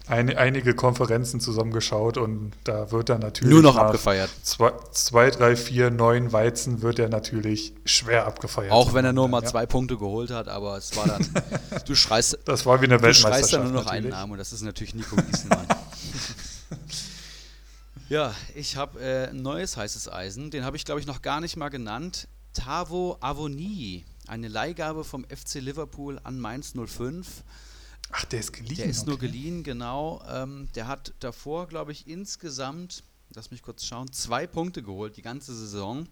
[0.08, 3.52] ein, einige Konferenzen zusammengeschaut und da wird er natürlich.
[3.52, 4.30] Nur noch abgefeiert.
[4.42, 8.72] Zwei, zwei, drei, vier, neun Weizen wird er natürlich schwer abgefeiert.
[8.72, 9.48] Auch wenn er nur mal ja.
[9.48, 11.28] zwei Punkte geholt hat, aber es war dann.
[11.86, 12.38] du schreist.
[12.44, 13.34] Das war wie eine Weltmeisterschaft.
[13.34, 14.04] Du schreist dann nur noch natürlich.
[14.04, 15.66] einen Namen und das ist natürlich Nico Gieselmann.
[18.08, 20.50] ja, ich habe äh, ein neues heißes Eisen.
[20.50, 22.28] Den habe ich, glaube ich, noch gar nicht mal genannt.
[22.54, 24.04] Tavo Avoni.
[24.28, 27.42] Eine Leihgabe vom FC Liverpool an Mainz 05.
[28.10, 28.76] Ach, der ist geliehen.
[28.76, 29.10] Der ist okay.
[29.10, 30.22] nur geliehen, genau.
[30.28, 33.02] Ähm, der hat davor, glaube ich, insgesamt,
[33.34, 36.06] lass mich kurz schauen, zwei Punkte geholt, die ganze Saison.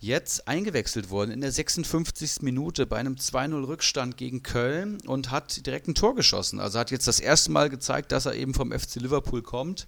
[0.00, 2.42] Jetzt eingewechselt worden in der 56.
[2.42, 6.60] Minute bei einem 2-0 Rückstand gegen Köln und hat direkt ein Tor geschossen.
[6.60, 9.86] Also hat jetzt das erste Mal gezeigt, dass er eben vom FC Liverpool kommt.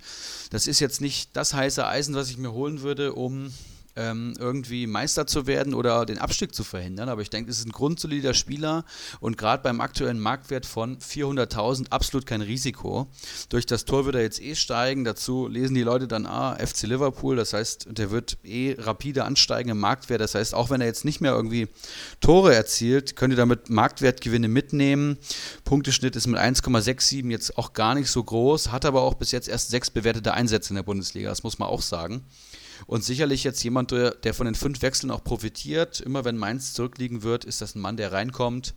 [0.51, 3.53] Das ist jetzt nicht das heiße Eisen, was ich mir holen würde, um
[3.97, 7.09] ähm, irgendwie Meister zu werden oder den Abstieg zu verhindern.
[7.09, 8.84] Aber ich denke, es ist ein grundsolider Spieler
[9.20, 13.09] und gerade beim aktuellen Marktwert von 400.000 absolut kein Risiko.
[13.49, 15.05] Durch das Tor wird er jetzt eh steigen.
[15.05, 19.70] Dazu lesen die Leute dann, ah, FC Liverpool, das heißt, der wird eh rapide ansteigen
[19.70, 20.20] im Marktwert.
[20.20, 21.68] Das heißt, auch wenn er jetzt nicht mehr irgendwie
[22.20, 25.18] Tore erzielt, könnt ihr damit Marktwertgewinne mitnehmen.
[25.64, 29.49] Punkteschnitt ist mit 1,67 jetzt auch gar nicht so groß, hat aber auch bis jetzt
[29.49, 32.24] erst sechs bewertete Einsätze in der Bundesliga, das muss man auch sagen.
[32.91, 36.01] Und sicherlich jetzt jemand, der von den fünf Wechseln auch profitiert.
[36.01, 38.74] Immer wenn Mainz zurückliegen wird, ist das ein Mann, der reinkommt.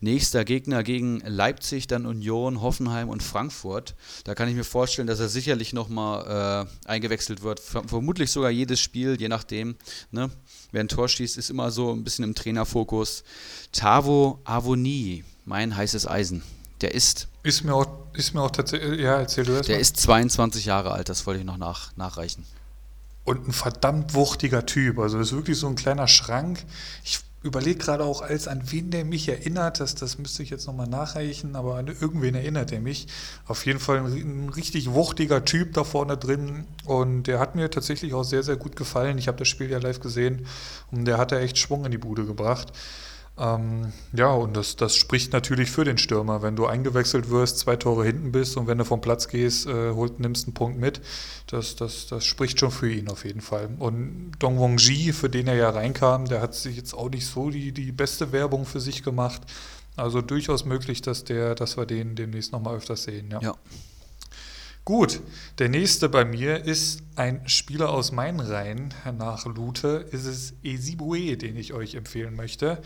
[0.00, 3.96] Nächster Gegner gegen Leipzig, dann Union, Hoffenheim und Frankfurt.
[4.24, 7.60] Da kann ich mir vorstellen, dass er sicherlich nochmal äh, eingewechselt wird.
[7.60, 9.76] Vermutlich sogar jedes Spiel, je nachdem.
[10.10, 10.30] Ne?
[10.72, 13.24] Wer ein Tor schießt, ist immer so ein bisschen im Trainerfokus.
[13.72, 16.42] Tavo Avoni, mein heißes Eisen.
[16.80, 17.28] Der ist.
[17.42, 19.00] Ist mir auch, ist mir auch tatsächlich.
[19.00, 19.82] Ja, erzähl du erst Der mal.
[19.82, 22.46] ist 22 Jahre alt, das wollte ich noch nach, nachreichen
[23.30, 24.98] und ein verdammt wuchtiger Typ.
[24.98, 26.64] Also das ist wirklich so ein kleiner Schrank.
[27.04, 29.78] Ich überlege gerade auch, als an wen der mich erinnert.
[29.80, 33.06] Das, das müsste ich jetzt nochmal nachreichen, aber an irgendwen erinnert er mich.
[33.46, 36.66] Auf jeden Fall ein, ein, richtig wuchtiger Typ da vorne drin.
[36.84, 39.16] Und der hat mir tatsächlich auch sehr, sehr gut gefallen.
[39.16, 40.46] Ich habe das Spiel ja live gesehen
[40.90, 42.72] und der hat da echt Schwung in die Bude gebracht.
[43.40, 46.42] Ähm, ja, und das, das spricht natürlich für den Stürmer.
[46.42, 49.92] Wenn du eingewechselt wirst, zwei Tore hinten bist und wenn du vom Platz gehst, äh,
[49.92, 51.00] holt, nimmst einen Punkt mit,
[51.46, 53.70] das, das, das spricht schon für ihn auf jeden Fall.
[53.78, 57.26] Und Dong Wong Ji, für den er ja reinkam, der hat sich jetzt auch nicht
[57.26, 59.40] so die, die beste Werbung für sich gemacht.
[59.96, 63.30] Also durchaus möglich, dass, der, dass wir den demnächst nochmal öfters sehen.
[63.30, 63.40] ja.
[63.40, 63.54] ja.
[64.86, 65.20] Gut,
[65.58, 68.92] der nächste bei mir ist ein Spieler aus meinen Reihen.
[69.18, 72.82] Nach Lute ist es Esibue, den ich euch empfehlen möchte.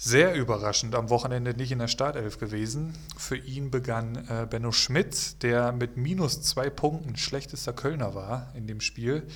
[0.00, 2.94] Sehr überraschend am Wochenende nicht in der Startelf gewesen.
[3.16, 8.68] Für ihn begann äh, Benno Schmidt, der mit minus zwei Punkten schlechtester Kölner war in
[8.68, 9.26] dem Spiel.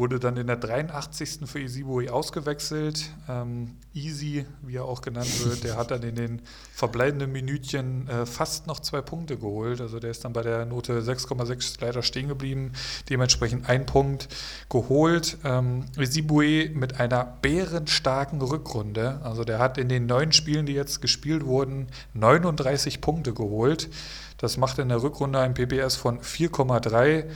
[0.00, 1.40] Wurde dann in der 83.
[1.44, 3.10] für Isibue ausgewechselt.
[3.28, 8.24] Ähm, Easy, wie er auch genannt wird, der hat dann in den verbleibenden Minütchen äh,
[8.24, 9.78] fast noch zwei Punkte geholt.
[9.82, 12.72] Also der ist dann bei der Note 6,6 leider stehen geblieben.
[13.10, 14.28] Dementsprechend ein Punkt
[14.70, 15.36] geholt.
[15.44, 19.20] Ähm, Isibue mit einer bärenstarken Rückrunde.
[19.22, 23.90] Also der hat in den neun Spielen, die jetzt gespielt wurden, 39 Punkte geholt.
[24.38, 27.26] Das macht in der Rückrunde ein PPS von 4,3.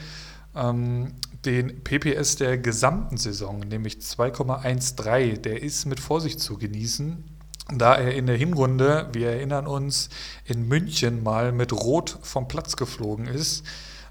[0.55, 1.11] Ähm,
[1.45, 7.23] den PPS der gesamten Saison, nämlich 2,13, der ist mit Vorsicht zu genießen,
[7.73, 10.09] da er in der Hinrunde, wir erinnern uns,
[10.45, 13.63] in München mal mit Rot vom Platz geflogen ist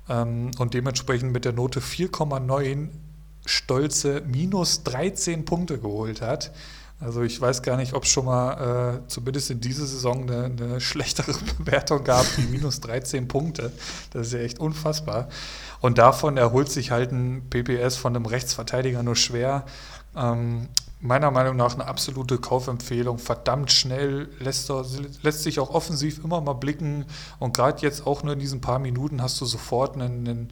[0.08, 2.88] ähm, und dementsprechend mit der Note 4,9
[3.46, 6.52] stolze minus 13 Punkte geholt hat.
[7.00, 10.44] Also ich weiß gar nicht, ob es schon mal äh, zumindest in dieser Saison eine,
[10.44, 13.72] eine, schlechtere Bewertung gab wie minus 13 Punkte.
[14.10, 15.28] Das ist ja echt unfassbar.
[15.84, 19.66] Und davon erholt sich halt ein PPS von einem Rechtsverteidiger nur schwer.
[20.16, 20.70] Ähm,
[21.02, 23.18] meiner Meinung nach eine absolute Kaufempfehlung.
[23.18, 24.72] Verdammt schnell, lässt,
[25.20, 27.04] lässt sich auch offensiv immer mal blicken.
[27.38, 30.50] Und gerade jetzt auch nur in diesen paar Minuten hast du sofort einen, einen,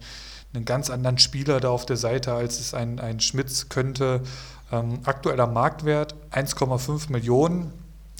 [0.53, 4.21] einen ganz anderen Spieler da auf der Seite, als es ein, ein Schmitz könnte.
[4.71, 7.73] Ähm, aktueller Marktwert 1,5 Millionen.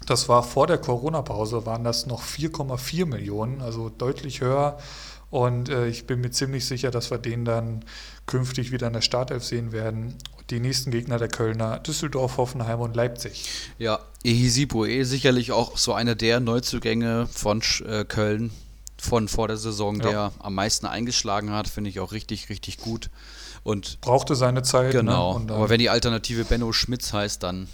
[0.07, 4.79] Das war vor der Corona-Pause, waren das noch 4,4 Millionen, also deutlich höher.
[5.33, 7.83] Und äh, ich bin mir ziemlich sicher, dass wir den dann
[8.27, 10.13] künftig wieder in der Startelf sehen werden.
[10.51, 13.43] Die nächsten Gegner der Kölner, Düsseldorf, Hoffenheim und Leipzig.
[13.79, 18.51] Ja, Ehisipoe sicherlich auch so einer der Neuzugänge von äh, Köln
[19.01, 20.07] von vor der Saison, ja.
[20.07, 23.09] der am meisten eingeschlagen hat, finde ich auch richtig, richtig gut.
[23.63, 24.93] Und brauchte seine Zeit.
[24.93, 24.99] Ne?
[24.99, 25.39] Genau.
[25.39, 25.51] Ne?
[25.51, 27.67] Aber wenn die Alternative Benno Schmitz heißt, dann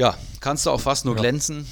[0.00, 1.20] ja, kannst du auch fast nur ja.
[1.20, 1.66] glänzen.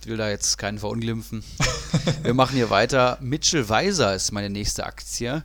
[0.00, 1.44] Ich will da jetzt keinen verunglimpfen.
[2.22, 3.18] Wir machen hier weiter.
[3.20, 5.44] Mitchell Weiser ist meine nächste Aktie.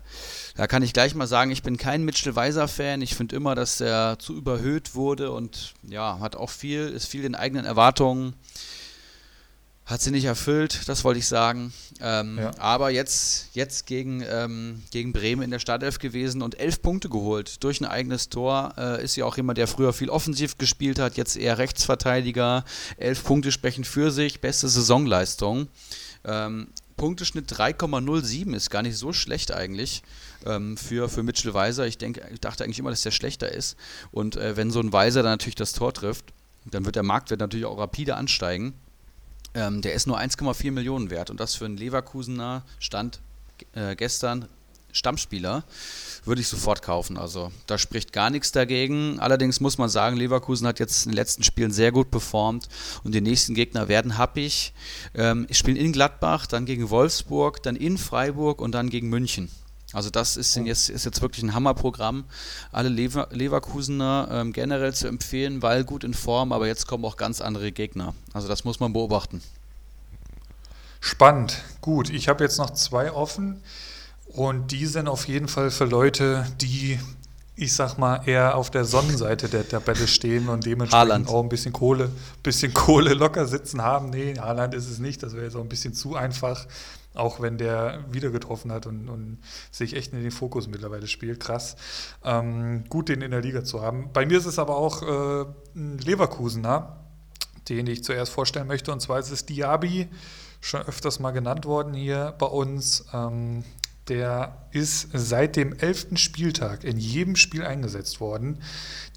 [0.56, 3.02] Da kann ich gleich mal sagen, ich bin kein Mitchell Weiser-Fan.
[3.02, 7.24] Ich finde immer, dass er zu überhöht wurde und ja, hat auch viel, ist viel
[7.24, 8.34] den eigenen Erwartungen
[9.86, 11.72] hat sie nicht erfüllt, das wollte ich sagen.
[12.02, 12.52] Ähm, ja.
[12.57, 17.64] Aber jetzt, jetzt gegen, ähm, gegen Bremen in der Startelf gewesen und elf Punkte geholt
[17.64, 18.74] durch ein eigenes Tor.
[18.78, 22.66] Äh, ist ja auch jemand, der früher viel offensiv gespielt hat, jetzt eher Rechtsverteidiger.
[22.98, 25.68] Elf Punkte sprechen für sich, beste Saisonleistung.
[26.24, 26.68] Ähm,
[26.98, 30.02] Punkteschnitt 3,07 ist gar nicht so schlecht eigentlich
[30.48, 31.86] ähm, für, für Mitchell Weiser.
[31.86, 33.78] Ich, denk, ich dachte eigentlich immer, dass der schlechter ist.
[34.12, 36.26] Und äh, wenn so ein Weiser dann natürlich das Tor trifft,
[36.66, 38.74] dann wird der Marktwert natürlich auch rapide ansteigen.
[39.56, 43.22] Ähm, der ist nur 1,4 Millionen wert und das für einen Leverkusener Stand
[43.73, 44.48] äh, gestern
[44.91, 45.64] Stammspieler
[46.23, 47.18] würde ich sofort kaufen.
[47.18, 49.19] Also da spricht gar nichts dagegen.
[49.19, 52.68] Allerdings muss man sagen, Leverkusen hat jetzt in den letzten Spielen sehr gut performt
[53.03, 54.73] und die nächsten Gegner werden happig.
[55.14, 59.49] Ähm, spielen in Gladbach, dann gegen Wolfsburg, dann in Freiburg und dann gegen München.
[59.96, 62.26] Also das ist jetzt, ist jetzt wirklich ein Hammerprogramm.
[62.74, 67.16] Alle Lever Leverkusener ähm, generell zu empfehlen, weil gut in Form, aber jetzt kommen auch
[67.16, 68.14] ganz andere Gegner.
[68.34, 69.42] Also das muss man beobachten.
[71.00, 71.62] Spannend.
[71.80, 73.62] Gut, ich habe jetzt noch zwei offen
[74.28, 77.00] und die sind auf jeden Fall für Leute, die,
[77.56, 81.30] ich sag mal, eher auf der Sonnenseite der Tabelle stehen und dementsprechend Haaland.
[81.30, 82.10] auch ein bisschen Kohle,
[82.44, 84.10] bisschen Kohle locker sitzen haben.
[84.10, 86.66] Nee, Haaland ist es nicht, das wäre jetzt auch ein bisschen zu einfach.
[87.16, 89.40] Auch wenn der wieder getroffen hat und, und
[89.72, 91.40] sich echt in den Fokus mittlerweile spielt.
[91.40, 91.76] Krass.
[92.24, 94.12] Ähm, gut, den in der Liga zu haben.
[94.14, 96.98] Bei mir ist es aber auch äh, ein Leverkusener,
[97.70, 98.92] den ich zuerst vorstellen möchte.
[98.92, 100.08] Und zwar ist es Diaby,
[100.62, 103.06] schon öfters mal genannt worden hier bei uns.
[103.14, 103.64] Ähm,
[104.07, 108.61] der ist seit dem elften Spieltag in jedem Spiel eingesetzt worden.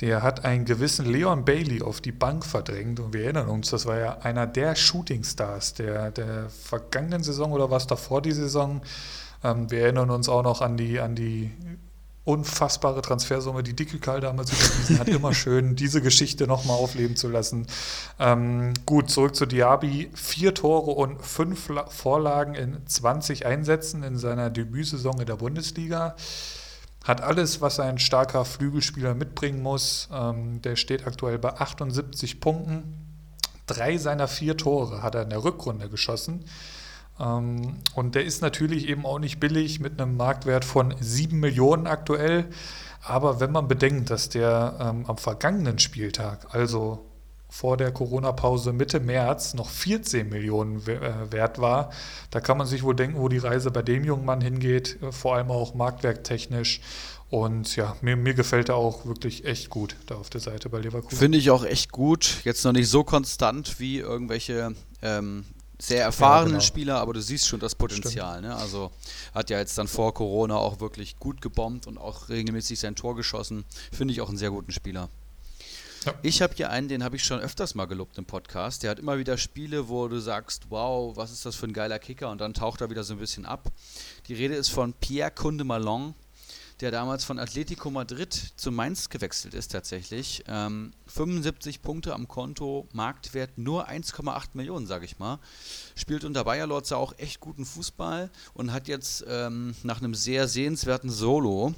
[0.00, 3.84] Der hat einen gewissen Leon Bailey auf die Bank verdrängt und wir erinnern uns, das
[3.86, 8.80] war ja einer der Shootingstars der, der vergangenen Saison oder was davor die Saison.
[9.44, 11.50] Ähm, wir erinnern uns auch noch an die, an die
[12.28, 15.08] unfassbare Transfersumme, die Dicke Karl damals überwiesen hat.
[15.08, 17.66] Immer schön, diese Geschichte nochmal aufleben zu lassen.
[18.18, 20.10] Ähm, gut, zurück zu Diaby.
[20.14, 26.16] Vier Tore und fünf Vorlagen in 20 Einsätzen in seiner Debütsaison in der Bundesliga.
[27.02, 30.10] Hat alles, was ein starker Flügelspieler mitbringen muss.
[30.12, 33.06] Ähm, der steht aktuell bei 78 Punkten.
[33.66, 36.44] Drei seiner vier Tore hat er in der Rückrunde geschossen.
[37.20, 41.86] Ähm, und der ist natürlich eben auch nicht billig mit einem Marktwert von 7 Millionen
[41.86, 42.46] aktuell.
[43.02, 47.04] Aber wenn man bedenkt, dass der ähm, am vergangenen Spieltag, also
[47.50, 51.90] vor der Corona-Pause Mitte März noch 14 Millionen äh, wert war.
[52.30, 55.12] Da kann man sich wohl denken, wo die Reise bei dem jungen Mann hingeht, äh,
[55.12, 56.80] vor allem auch marktwerktechnisch.
[57.30, 60.78] Und ja, mir, mir gefällt er auch wirklich echt gut da auf der Seite bei
[60.78, 61.18] Leverkusen.
[61.18, 62.40] Finde ich auch echt gut.
[62.44, 65.44] Jetzt noch nicht so konstant wie irgendwelche ähm,
[65.80, 66.66] sehr erfahrenen ja, genau.
[66.66, 68.40] Spieler, aber du siehst schon das Potenzial.
[68.40, 68.54] Ne?
[68.54, 68.90] Also
[69.34, 73.14] hat ja jetzt dann vor Corona auch wirklich gut gebombt und auch regelmäßig sein Tor
[73.14, 73.64] geschossen.
[73.92, 75.08] Finde ich auch einen sehr guten Spieler.
[76.04, 76.14] Ja.
[76.22, 78.82] Ich habe hier einen, den habe ich schon öfters mal gelobt im Podcast.
[78.82, 81.98] Der hat immer wieder Spiele, wo du sagst, wow, was ist das für ein geiler
[81.98, 83.70] Kicker und dann taucht er wieder so ein bisschen ab.
[84.26, 86.14] Die Rede ist von Pierre Kunde Malon
[86.80, 90.44] der damals von Atletico Madrid zu Mainz gewechselt ist tatsächlich.
[90.46, 95.40] Ähm, 75 Punkte am Konto, Marktwert nur 1,8 Millionen, sage ich mal.
[95.96, 100.46] Spielt unter Bayer Lorza auch echt guten Fußball und hat jetzt ähm, nach einem sehr
[100.46, 101.74] sehenswerten Solo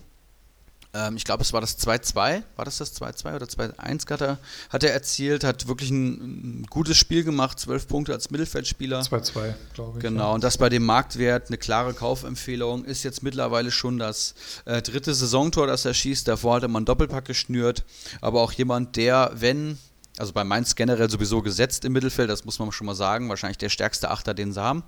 [0.92, 2.42] ähm, ich glaube, es war das 2-2.
[2.56, 4.38] War das das 2-2 oder 2-1 hat er,
[4.70, 5.44] hat er erzielt?
[5.44, 9.00] Hat wirklich ein, ein gutes Spiel gemacht, 12 Punkte als Mittelfeldspieler.
[9.00, 10.02] 2-2, glaube ich.
[10.02, 10.34] Genau, ja.
[10.34, 12.84] und das bei dem Marktwert eine klare Kaufempfehlung.
[12.84, 14.34] Ist jetzt mittlerweile schon das
[14.64, 16.26] äh, dritte Saisontor, das er schießt.
[16.26, 17.84] Davor hatte man Doppelpack geschnürt.
[18.20, 19.78] Aber auch jemand, der, wenn
[20.18, 23.58] also bei Mainz generell sowieso gesetzt im Mittelfeld, das muss man schon mal sagen, wahrscheinlich
[23.58, 24.82] der stärkste Achter, den sie haben.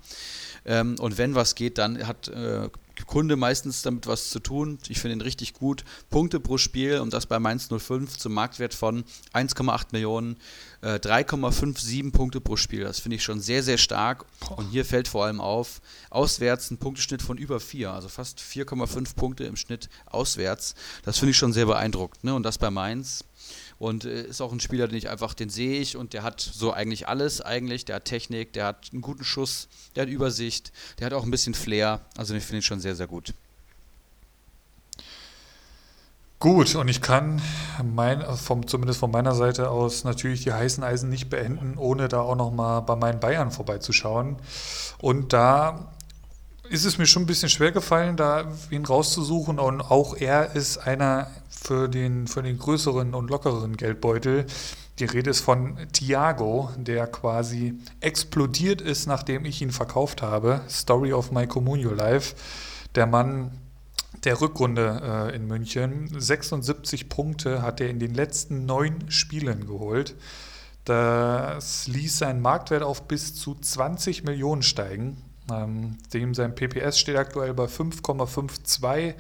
[0.65, 2.69] Ähm, und wenn was geht, dann hat äh,
[3.07, 4.79] Kunde meistens damit was zu tun.
[4.89, 5.85] Ich finde ihn richtig gut.
[6.11, 10.37] Punkte pro Spiel und das bei Mainz 05 zum Marktwert von 1,8 Millionen,
[10.83, 12.85] äh, 3,57 Punkte pro Spiel.
[12.85, 14.25] Das finde ich schon sehr, sehr stark.
[14.57, 19.15] Und hier fällt vor allem auf, auswärts ein Punkteschnitt von über 4, also fast 4,5
[19.15, 20.75] Punkte im Schnitt auswärts.
[21.05, 22.25] Das finde ich schon sehr beeindruckend.
[22.25, 22.35] Ne?
[22.35, 23.25] Und das bei Mainz
[23.83, 26.41] und äh, ist auch ein Spieler, den ich einfach, den sehe ich und der hat
[26.41, 27.85] so eigentlich alles eigentlich.
[27.85, 31.33] Der hat Technik, der hat einen guten Schuss, der hat Übersicht, der hat auch ein
[31.33, 32.01] bisschen Flair.
[32.17, 33.35] Also ich finde ihn schon sehr, sehr gut.
[36.39, 37.43] Gut, und ich kann
[37.83, 42.21] mein, vom, zumindest von meiner Seite aus natürlich die heißen Eisen nicht beenden, ohne da
[42.21, 44.37] auch nochmal bei meinen Bayern vorbeizuschauen.
[45.01, 45.93] Und da
[46.73, 49.59] ist es mir schon ein bisschen schwer gefallen, da ihn rauszusuchen.
[49.59, 54.47] Und auch er ist einer für den, für den größeren und lockeren Geldbeutel.
[54.99, 60.63] Die Rede ist von Thiago, der quasi explodiert ist, nachdem ich ihn verkauft habe.
[60.69, 62.35] Story of my Communio Life.
[62.95, 63.51] Der Mann
[64.25, 66.09] der Rückrunde äh, in München.
[66.19, 70.15] 76 Punkte hat er in den letzten neun Spielen geholt.
[70.87, 75.19] Das ließ seinen Marktwert auf bis zu 20 Millionen steigen.
[75.53, 79.15] Ähm, dem sein PPS steht aktuell bei 5,52.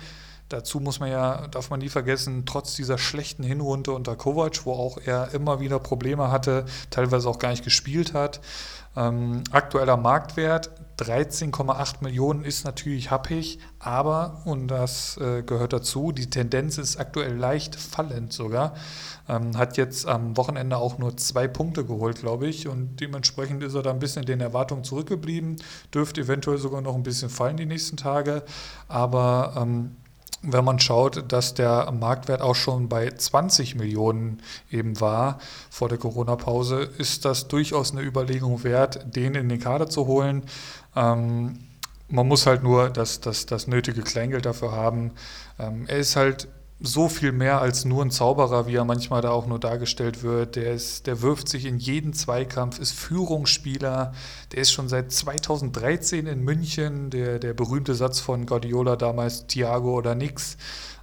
[0.52, 4.72] Dazu muss man ja, darf man nie vergessen, trotz dieser schlechten Hinrunde unter Kovac, wo
[4.74, 8.40] auch er immer wieder Probleme hatte, teilweise auch gar nicht gespielt hat.
[8.94, 16.28] Ähm, aktueller Marktwert 13,8 Millionen ist natürlich happig, aber, und das äh, gehört dazu, die
[16.28, 18.74] Tendenz ist aktuell leicht fallend sogar.
[19.30, 23.74] Ähm, hat jetzt am Wochenende auch nur zwei Punkte geholt, glaube ich, und dementsprechend ist
[23.74, 25.56] er da ein bisschen den Erwartungen zurückgeblieben,
[25.94, 28.42] dürfte eventuell sogar noch ein bisschen fallen die nächsten Tage,
[28.88, 29.96] aber ähm,
[30.42, 35.38] wenn man schaut, dass der Marktwert auch schon bei 20 Millionen eben war
[35.70, 40.42] vor der Corona-Pause, ist das durchaus eine Überlegung wert, den in den Kader zu holen.
[40.96, 41.58] Ähm,
[42.08, 45.12] man muss halt nur das, das, das nötige Kleingeld dafür haben.
[45.58, 46.48] Ähm, er ist halt
[46.82, 50.56] so viel mehr als nur ein Zauberer, wie er manchmal da auch nur dargestellt wird.
[50.56, 54.12] Der, ist, der wirft sich in jeden Zweikampf, ist Führungsspieler.
[54.50, 57.10] Der ist schon seit 2013 in München.
[57.10, 60.56] Der, der berühmte Satz von Guardiola damals, Thiago oder nix.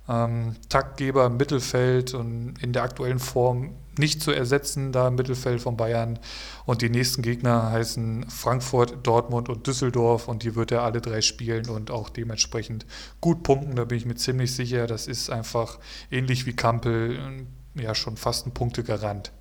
[0.09, 5.61] Ähm, Taktgeber im Mittelfeld und in der aktuellen Form nicht zu ersetzen, da im Mittelfeld
[5.61, 6.17] von Bayern.
[6.65, 10.27] Und die nächsten Gegner heißen Frankfurt, Dortmund und Düsseldorf.
[10.27, 12.85] Und die wird er alle drei spielen und auch dementsprechend
[13.21, 13.75] gut punkten.
[13.75, 14.87] Da bin ich mir ziemlich sicher.
[14.87, 15.77] Das ist einfach
[16.09, 17.45] ähnlich wie Kampel,
[17.75, 19.31] ja, schon fast ein Punktegarant.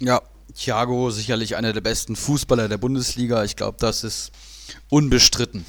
[0.00, 0.20] Ja,
[0.54, 3.44] Thiago sicherlich einer der besten Fußballer der Bundesliga.
[3.44, 4.32] Ich glaube, das ist
[4.88, 5.64] unbestritten.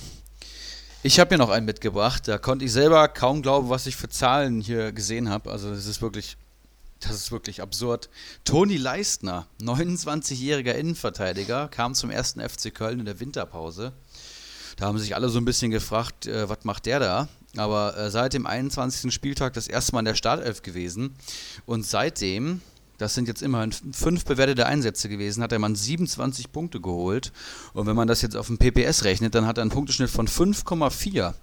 [1.04, 2.28] Ich habe mir noch einen mitgebracht.
[2.28, 5.52] Da konnte ich selber kaum glauben, was ich für Zahlen hier gesehen habe.
[5.52, 6.36] Also das ist wirklich,
[7.00, 8.10] das ist wirklich absurd.
[8.44, 13.94] Toni Leistner, 29-jähriger Innenverteidiger, kam zum ersten FC Köln in der Winterpause.
[14.78, 17.28] Da haben sich alle so ein bisschen gefragt, äh, was macht der da?
[17.56, 19.14] Aber äh, seit dem 21.
[19.14, 21.16] Spieltag das erste Mal in der Startelf gewesen.
[21.66, 22.62] Und seitdem
[22.98, 27.34] das sind jetzt immerhin fünf bewertete Einsätze gewesen, hat der Mann 27 Punkte geholt.
[27.74, 30.28] Und wenn man das jetzt auf dem PPS rechnet, dann hat er einen Punkteschnitt von
[30.28, 31.34] 5,4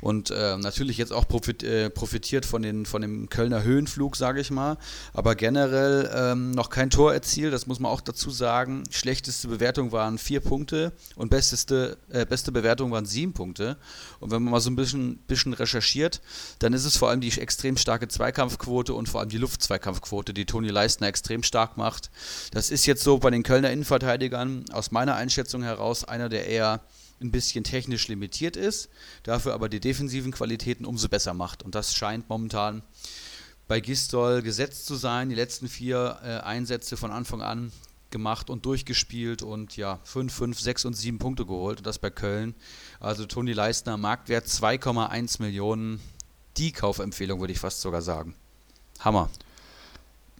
[0.00, 4.40] und äh, natürlich jetzt auch profit, äh, profitiert von, den, von dem Kölner Höhenflug, sage
[4.40, 4.78] ich mal,
[5.12, 8.84] aber generell ähm, noch kein Tor erzielt, das muss man auch dazu sagen.
[8.90, 13.76] Schlechteste Bewertung waren vier Punkte und besteste, äh, beste Bewertung waren sieben Punkte.
[14.20, 16.20] Und wenn man mal so ein bisschen, bisschen recherchiert,
[16.58, 20.46] dann ist es vor allem die extrem starke Zweikampfquote und vor allem die Luftzweikampfquote, die
[20.46, 22.10] Toni Leistner extrem stark macht.
[22.52, 26.80] Das ist jetzt so bei den Kölner Innenverteidigern aus meiner Einschätzung heraus einer der eher
[27.20, 28.88] ein bisschen technisch limitiert ist,
[29.22, 31.62] dafür aber die defensiven Qualitäten umso besser macht.
[31.62, 32.82] Und das scheint momentan
[33.68, 35.28] bei Gistol gesetzt zu sein.
[35.28, 37.72] Die letzten vier äh, Einsätze von Anfang an
[38.10, 42.10] gemacht und durchgespielt und ja, 5, 5, 6 und 7 Punkte geholt und das bei
[42.10, 42.54] Köln.
[43.00, 46.00] Also Toni Leistner, Marktwert 2,1 Millionen.
[46.56, 48.34] Die Kaufempfehlung würde ich fast sogar sagen.
[49.00, 49.28] Hammer.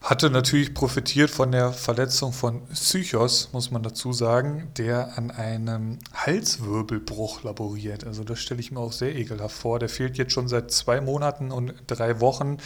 [0.03, 5.99] Hatte natürlich profitiert von der Verletzung von Psychos, muss man dazu sagen, der an einem
[6.13, 8.05] Halswirbelbruch laboriert.
[8.05, 9.79] Also das stelle ich mir auch sehr ekelhaft vor.
[9.79, 12.59] Der fehlt jetzt schon seit zwei Monaten und drei Wochen.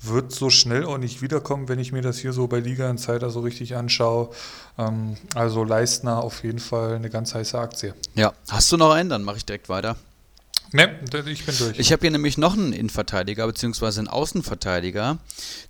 [0.00, 3.30] Wird so schnell auch nicht wiederkommen, wenn ich mir das hier so bei Liga Insider
[3.30, 4.30] so richtig anschaue.
[4.78, 7.94] Ähm, also Leistner auf jeden Fall eine ganz heiße Aktie.
[8.14, 9.10] Ja, hast du noch einen?
[9.10, 9.96] Dann mache ich direkt weiter.
[10.72, 11.78] Ne, ich bin durch.
[11.78, 14.00] Ich habe hier nämlich noch einen Innenverteidiger bzw.
[14.00, 15.18] einen Außenverteidiger,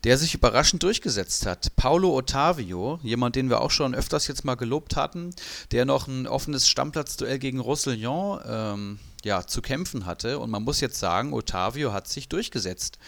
[0.04, 1.74] der sich überraschend durchgesetzt hat.
[1.76, 5.34] Paulo Ottavio, jemand, den wir auch schon öfters jetzt mal gelobt hatten,
[5.70, 10.38] der noch ein offenes Stammplatz-Duell gegen Roussillon ähm, ja, zu kämpfen hatte.
[10.38, 12.98] Und man muss jetzt sagen, Ottavio hat sich durchgesetzt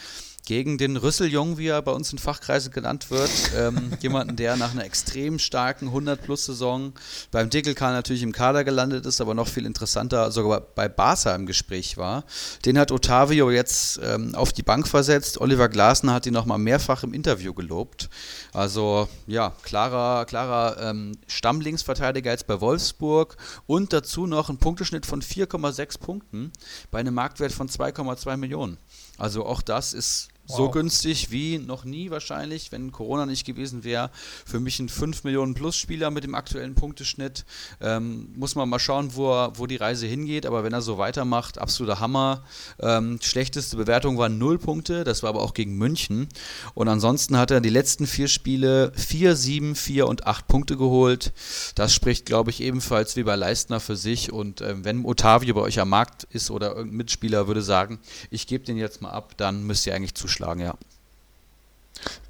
[0.50, 3.30] gegen den Rüsseljung, wie er bei uns in Fachkreisen genannt wird.
[3.56, 6.92] Ähm, jemanden, der nach einer extrem starken 100-Plus-Saison
[7.30, 11.46] beim Dickelkar natürlich im Kader gelandet ist, aber noch viel interessanter sogar bei Barca im
[11.46, 12.24] Gespräch war.
[12.64, 15.40] Den hat Otavio jetzt ähm, auf die Bank versetzt.
[15.40, 18.10] Oliver Glasner hat ihn nochmal mehrfach im Interview gelobt.
[18.52, 23.36] Also ja, klarer, klarer ähm, Stammlinksverteidiger jetzt bei Wolfsburg
[23.68, 26.50] und dazu noch ein Punkteschnitt von 4,6 Punkten
[26.90, 28.78] bei einem Marktwert von 2,2 Millionen.
[29.16, 30.56] Also auch das ist Wow.
[30.56, 34.10] So günstig wie noch nie wahrscheinlich, wenn Corona nicht gewesen wäre.
[34.44, 37.44] Für mich ein 5 Millionen Plus Spieler mit dem aktuellen Punkteschnitt.
[37.80, 40.46] Ähm, muss man mal schauen, wo, er, wo die Reise hingeht.
[40.46, 42.42] Aber wenn er so weitermacht, absoluter Hammer.
[42.80, 45.04] Ähm, schlechteste Bewertung waren 0 Punkte.
[45.04, 46.28] Das war aber auch gegen München.
[46.74, 51.32] Und ansonsten hat er die letzten vier Spiele 4, 7, 4 und 8 Punkte geholt.
[51.76, 54.32] Das spricht, glaube ich, ebenfalls wie bei Leistner für sich.
[54.32, 58.00] Und ähm, wenn Otavio bei euch am Markt ist oder irgendein Mitspieler würde sagen,
[58.30, 60.74] ich gebe den jetzt mal ab, dann müsst ihr eigentlich zuschlagen geschlagen, ja.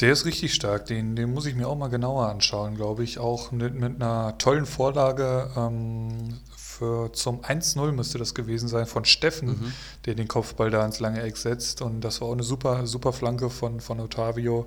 [0.00, 3.18] Der ist richtig stark, den, den muss ich mir auch mal genauer anschauen, glaube ich.
[3.18, 9.04] Auch mit, mit einer tollen Vorlage ähm, für, zum 1-0 müsste das gewesen sein von
[9.04, 9.72] Steffen, mhm.
[10.06, 11.82] der den Kopfball da ins lange Eck setzt.
[11.82, 14.66] Und das war auch eine super, super Flanke von, von Otavio.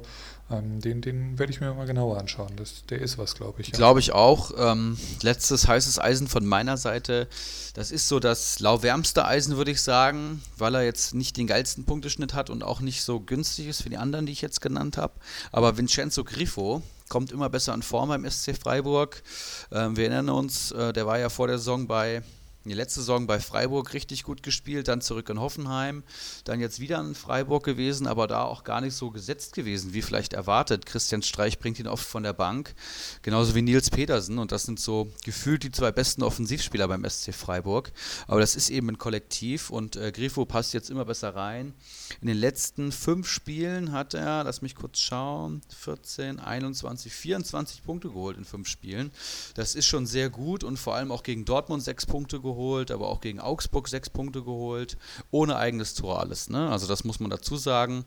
[0.59, 2.51] Ähm, den den werde ich mir mal genauer anschauen.
[2.55, 3.67] Das, der ist was, glaube ich.
[3.67, 3.73] Ja.
[3.73, 4.51] Glaube ich auch.
[4.57, 7.27] Ähm, letztes heißes Eisen von meiner Seite.
[7.73, 11.85] Das ist so das lauwärmste Eisen, würde ich sagen, weil er jetzt nicht den geilsten
[11.85, 14.97] Punkteschnitt hat und auch nicht so günstig ist für die anderen, die ich jetzt genannt
[14.97, 15.13] habe.
[15.51, 19.23] Aber Vincenzo Griffo kommt immer besser in Form beim SC Freiburg.
[19.71, 22.23] Ähm, wir erinnern uns, äh, der war ja vor der Saison bei
[22.69, 26.03] die letzte Saison bei Freiburg richtig gut gespielt, dann zurück in Hoffenheim,
[26.45, 30.01] dann jetzt wieder in Freiburg gewesen, aber da auch gar nicht so gesetzt gewesen, wie
[30.01, 30.85] vielleicht erwartet.
[30.85, 32.73] Christian Streich bringt ihn oft von der Bank,
[33.21, 37.33] genauso wie Nils Petersen und das sind so gefühlt die zwei besten Offensivspieler beim SC
[37.33, 37.91] Freiburg.
[38.27, 41.73] Aber das ist eben ein Kollektiv und äh, Grifo passt jetzt immer besser rein.
[42.21, 48.07] In den letzten fünf Spielen hat er, lass mich kurz schauen, 14, 21, 24 Punkte
[48.07, 49.11] geholt in fünf Spielen.
[49.55, 52.91] Das ist schon sehr gut und vor allem auch gegen Dortmund sechs Punkte geholt geholt,
[52.91, 54.97] aber auch gegen Augsburg sechs Punkte geholt,
[55.31, 56.49] ohne eigenes Tor alles.
[56.49, 56.69] Ne?
[56.69, 58.05] Also das muss man dazu sagen.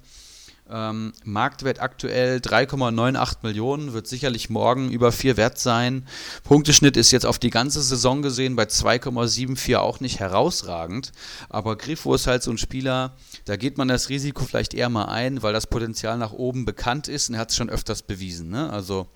[0.68, 6.06] Ähm, Marktwert aktuell 3,98 Millionen, wird sicherlich morgen über 4 wert sein.
[6.43, 11.12] Punkteschnitt ist jetzt auf die ganze Saison gesehen bei 2,74 auch nicht herausragend.
[11.48, 13.14] Aber Griffo ist halt so ein Spieler,
[13.44, 17.06] da geht man das Risiko vielleicht eher mal ein, weil das Potenzial nach oben bekannt
[17.06, 18.51] ist und er hat es schon öfters bewiesen.
[18.51, 18.68] Ne?
[18.73, 19.06] Also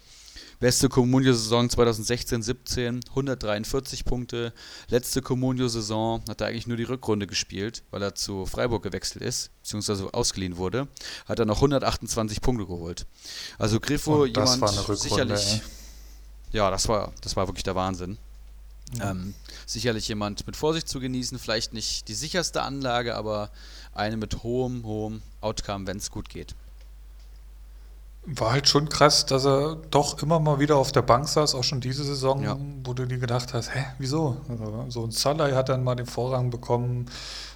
[0.60, 4.52] Beste Comunio-Saison 2016-17, 143 Punkte.
[4.88, 9.50] Letzte Comunio-Saison hat er eigentlich nur die Rückrunde gespielt, weil er zu Freiburg gewechselt ist,
[9.62, 10.86] beziehungsweise ausgeliehen wurde.
[11.24, 13.06] Hat er noch 128 Punkte geholt.
[13.58, 15.52] Also Griffo, jemand war eine Rückrunde, sicherlich.
[15.54, 15.60] Ey.
[16.52, 18.18] Ja, das war, das war wirklich der Wahnsinn.
[18.98, 19.12] Ja.
[19.12, 19.32] Ähm,
[19.64, 23.50] sicherlich jemand mit Vorsicht zu genießen, vielleicht nicht die sicherste Anlage, aber
[23.94, 26.54] eine mit hohem, hohem Outcome, wenn es gut geht.
[28.26, 31.64] War halt schon krass, dass er doch immer mal wieder auf der Bank saß, auch
[31.64, 32.58] schon diese Saison, ja.
[32.84, 34.36] wo du dir gedacht hast, hä, wieso?
[34.48, 37.06] Also, so ein Salai hat dann mal den Vorrang bekommen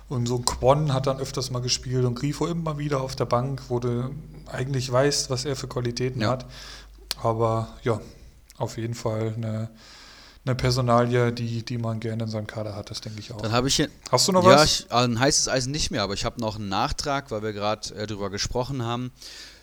[0.08, 3.26] und so ein Kwon hat dann öfters mal gespielt und Grifo immer wieder auf der
[3.26, 4.10] Bank, wo du
[4.46, 6.30] eigentlich weißt, was er für Qualitäten ja.
[6.30, 6.46] hat.
[7.22, 8.00] Aber ja,
[8.58, 9.70] auf jeden Fall eine,
[10.44, 13.40] eine Personalie, die, die man gerne in seinem Kader hat, das denke ich auch.
[13.40, 14.86] Dann habe ich hier, Hast du noch ja, was?
[14.90, 17.94] Ja, ein heißes Eisen nicht mehr, aber ich habe noch einen Nachtrag, weil wir gerade
[17.94, 19.10] äh, darüber gesprochen haben.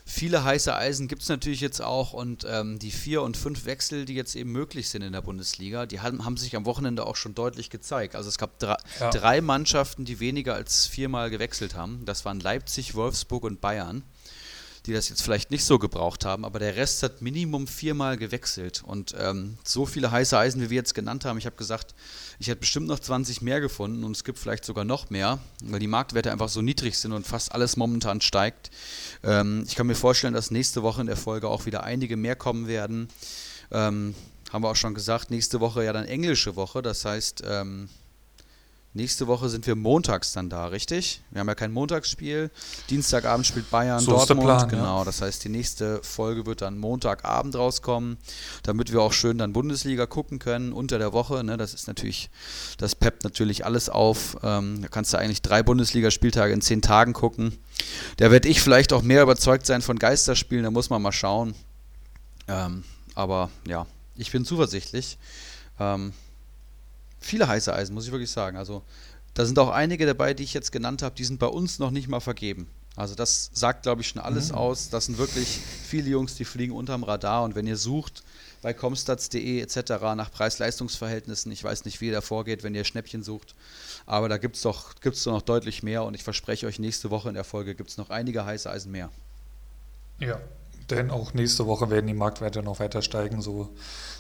[0.06, 4.06] Viele heiße Eisen gibt es natürlich jetzt auch und ähm, die vier und fünf Wechsel,
[4.06, 7.16] die jetzt eben möglich sind in der Bundesliga, die haben, haben sich am Wochenende auch
[7.16, 8.16] schon deutlich gezeigt.
[8.16, 9.10] Also es gab drei, ja.
[9.12, 12.04] drei Mannschaften, die weniger als viermal gewechselt haben.
[12.06, 14.04] Das waren Leipzig, Wolfsburg und Bayern
[14.86, 18.84] die das jetzt vielleicht nicht so gebraucht haben, aber der Rest hat Minimum viermal gewechselt.
[18.84, 21.94] Und ähm, so viele heiße Eisen, wie wir jetzt genannt haben, ich habe gesagt,
[22.40, 25.80] ich hätte bestimmt noch 20 mehr gefunden und es gibt vielleicht sogar noch mehr, weil
[25.80, 28.72] die Marktwerte einfach so niedrig sind und fast alles momentan steigt.
[29.24, 32.36] Ähm, ich kann mir vorstellen, dass nächste Woche in der Folge auch wieder einige mehr
[32.36, 33.10] kommen werden.
[33.72, 34.16] Ähm,
[34.52, 36.82] haben wir auch schon gesagt, nächste Woche ja dann englische Woche.
[36.82, 37.88] Das heißt, ähm,
[38.94, 41.22] nächste Woche sind wir montags dann da, richtig?
[41.32, 42.52] Wir haben ja kein Montagsspiel.
[42.90, 44.42] Dienstagabend spielt Bayern so Dortmund.
[44.42, 45.06] Plan, genau, ja.
[45.06, 48.18] das heißt, die nächste Folge wird dann Montagabend rauskommen,
[48.64, 51.44] damit wir auch schön dann Bundesliga gucken können unter der Woche.
[51.44, 51.58] Ne?
[51.58, 52.30] Das ist natürlich,
[52.78, 54.38] das peppt natürlich alles auf.
[54.44, 57.58] Ähm, da kannst du eigentlich drei Bundesligaspieltage in zehn Tagen gucken.
[58.18, 61.56] Da werde ich vielleicht auch mehr überzeugt sein von Geisterspielen, da muss man mal schauen.
[62.48, 62.84] Ähm,
[63.16, 63.86] aber ja,
[64.16, 65.18] ich bin zuversichtlich.
[65.80, 66.14] Ähm,
[67.22, 68.58] viele heiße Eisen, muss ich wirklich sagen.
[68.58, 68.84] Also
[69.34, 71.92] da sind auch einige dabei, die ich jetzt genannt habe, die sind bei uns noch
[71.92, 72.68] nicht mal vergeben.
[72.98, 74.58] Also das sagt, glaube ich, schon alles mhm.
[74.58, 74.90] aus.
[74.90, 77.44] Das sind wirklich viele Jungs, die fliegen unterm Radar.
[77.44, 78.24] Und wenn ihr sucht
[78.62, 79.92] bei comstats.de etc.
[80.16, 83.56] nach Preis-Leistungs-Verhältnissen, ich weiß nicht, wie ihr da vorgeht, wenn ihr Schnäppchen sucht,
[84.06, 86.04] aber da gibt es doch, gibt's doch noch deutlich mehr.
[86.04, 88.92] Und ich verspreche euch, nächste Woche in der Folge gibt es noch einige heiße Eisen
[88.92, 89.10] mehr.
[90.20, 90.40] Ja,
[90.92, 93.42] denn auch nächste Woche werden die Marktwerte noch weiter steigen.
[93.42, 93.70] So,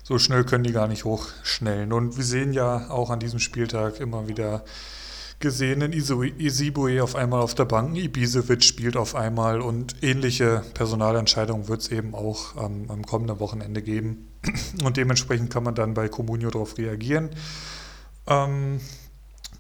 [0.03, 1.93] so schnell können die gar nicht hochschnellen.
[1.93, 4.63] Und wir sehen ja auch an diesem Spieltag immer wieder
[5.41, 11.81] gesehen, Isibue auf einmal auf der Bank, Ibisevic spielt auf einmal und ähnliche Personalentscheidungen wird
[11.81, 14.27] es eben auch ähm, am kommenden Wochenende geben.
[14.83, 17.29] Und dementsprechend kann man dann bei Comunio darauf reagieren.
[18.27, 18.79] Ähm,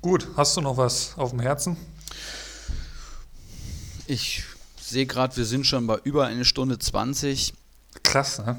[0.01, 1.77] gut, hast du noch was auf dem Herzen?
[4.07, 4.43] Ich
[4.91, 7.53] sehe gerade, wir sind schon bei über eine Stunde 20.
[8.03, 8.55] Krass, ne?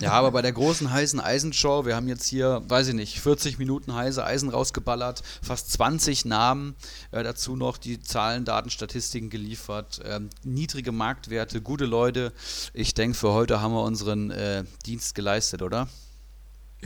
[0.00, 3.58] ja, aber bei der großen heißen Eisenshow, wir haben jetzt hier, weiß ich nicht, 40
[3.58, 6.74] Minuten heiße Eisen rausgeballert, fast 20 Namen,
[7.10, 12.32] äh, dazu noch die Zahlen, Daten, Statistiken geliefert, ähm, niedrige Marktwerte, gute Leute.
[12.74, 15.88] Ich denke, für heute haben wir unseren äh, Dienst geleistet, oder?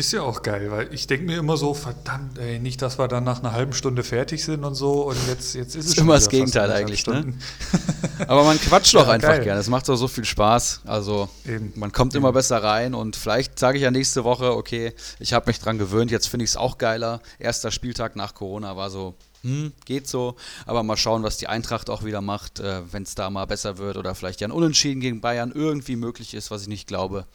[0.01, 3.07] Ist ja auch geil, weil ich denke mir immer so, verdammt, ey, nicht, dass wir
[3.07, 6.05] dann nach einer halben Stunde fertig sind und so und jetzt, jetzt ist es schon
[6.05, 7.35] immer das Gegenteil eigentlich, ne?
[8.27, 9.45] Aber man quatscht doch ja, einfach geil.
[9.45, 11.75] gerne, es macht doch so viel Spaß, also Eben.
[11.77, 12.25] man kommt Eben.
[12.25, 15.77] immer besser rein und vielleicht sage ich ja nächste Woche, okay, ich habe mich dran
[15.77, 17.21] gewöhnt, jetzt finde ich es auch geiler.
[17.39, 19.13] Erster Spieltag nach Corona war so,
[19.43, 23.15] hm, geht so, aber mal schauen, was die Eintracht auch wieder macht, äh, wenn es
[23.17, 26.63] da mal besser wird oder vielleicht ja ein Unentschieden gegen Bayern irgendwie möglich ist, was
[26.63, 27.27] ich nicht glaube.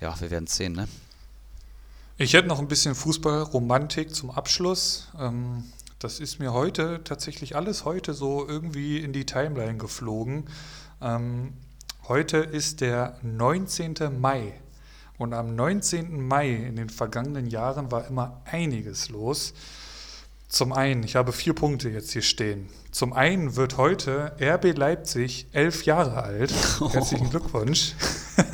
[0.00, 0.88] Ja, wir werden es sehen, ne?
[2.18, 5.08] Ich hätte noch ein bisschen Fußballromantik zum Abschluss.
[5.20, 5.64] Ähm,
[5.98, 10.44] das ist mir heute tatsächlich alles heute so irgendwie in die Timeline geflogen.
[11.02, 11.52] Ähm,
[12.08, 14.18] heute ist der 19.
[14.18, 14.54] Mai.
[15.18, 16.26] Und am 19.
[16.26, 19.52] Mai in den vergangenen Jahren war immer einiges los.
[20.48, 22.68] Zum einen, ich habe vier Punkte jetzt hier stehen.
[22.92, 26.52] Zum einen wird heute RB Leipzig elf Jahre alt.
[26.92, 27.94] Herzlichen Glückwunsch.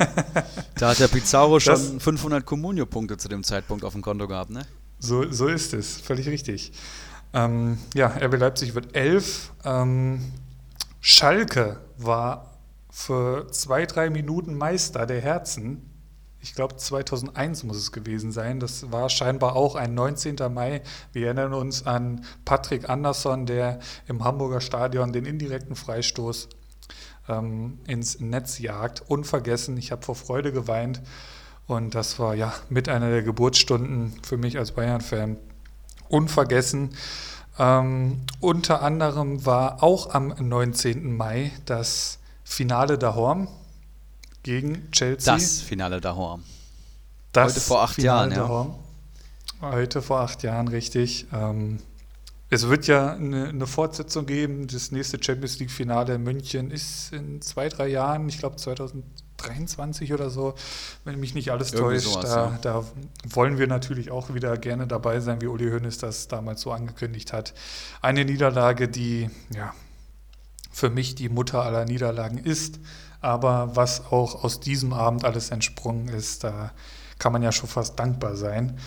[0.75, 4.49] da hat der Pizarro schon das, 500 Comunio-Punkte zu dem Zeitpunkt auf dem Konto gehabt,
[4.49, 4.65] ne?
[4.99, 6.71] So, so ist es, völlig richtig.
[7.33, 9.51] Ähm, ja, RB Leipzig wird elf.
[9.63, 10.31] Ähm,
[10.99, 12.57] Schalke war
[12.89, 15.92] für zwei, drei Minuten Meister der Herzen
[16.43, 18.59] ich glaube 2001 muss es gewesen sein.
[18.59, 20.35] Das war scheinbar auch ein 19.
[20.53, 20.81] Mai.
[21.13, 26.49] Wir erinnern uns an Patrick Andersson, der im Hamburger Stadion den indirekten Freistoß
[27.29, 29.09] ähm, ins Netz jagt.
[29.09, 31.01] Unvergessen, ich habe vor Freude geweint.
[31.65, 35.37] Und das war ja mit einer der Geburtsstunden für mich als Bayern-Fan.
[36.09, 36.89] Unvergessen.
[37.57, 41.15] Ähm, unter anderem war auch am 19.
[41.15, 43.47] Mai das Finale der Horm
[44.43, 45.33] gegen Chelsea.
[45.33, 46.43] Das Finale da Horm.
[47.35, 48.75] Heute vor acht Finale Jahren,
[49.61, 49.71] ja.
[49.71, 51.25] Heute vor acht Jahren, richtig.
[51.33, 51.79] Ähm,
[52.49, 54.67] es wird ja eine, eine, Fortsetzung geben.
[54.67, 60.29] Das nächste Champions League-Finale in München ist in zwei, drei Jahren, ich glaube 2023 oder
[60.29, 60.53] so,
[61.03, 62.13] wenn mich nicht alles Irgendwie täuscht.
[62.13, 62.59] Sowas, da, ja.
[62.61, 62.85] da,
[63.23, 67.33] wollen wir natürlich auch wieder gerne dabei sein, wie Uli Hoeneß das damals so angekündigt
[67.33, 67.55] hat.
[68.01, 69.73] Eine Niederlage, die ja
[70.73, 72.79] für mich die Mutter aller Niederlagen ist.
[73.23, 76.71] Aber was auch aus diesem Abend alles entsprungen ist, da
[77.19, 78.77] kann man ja schon fast dankbar sein.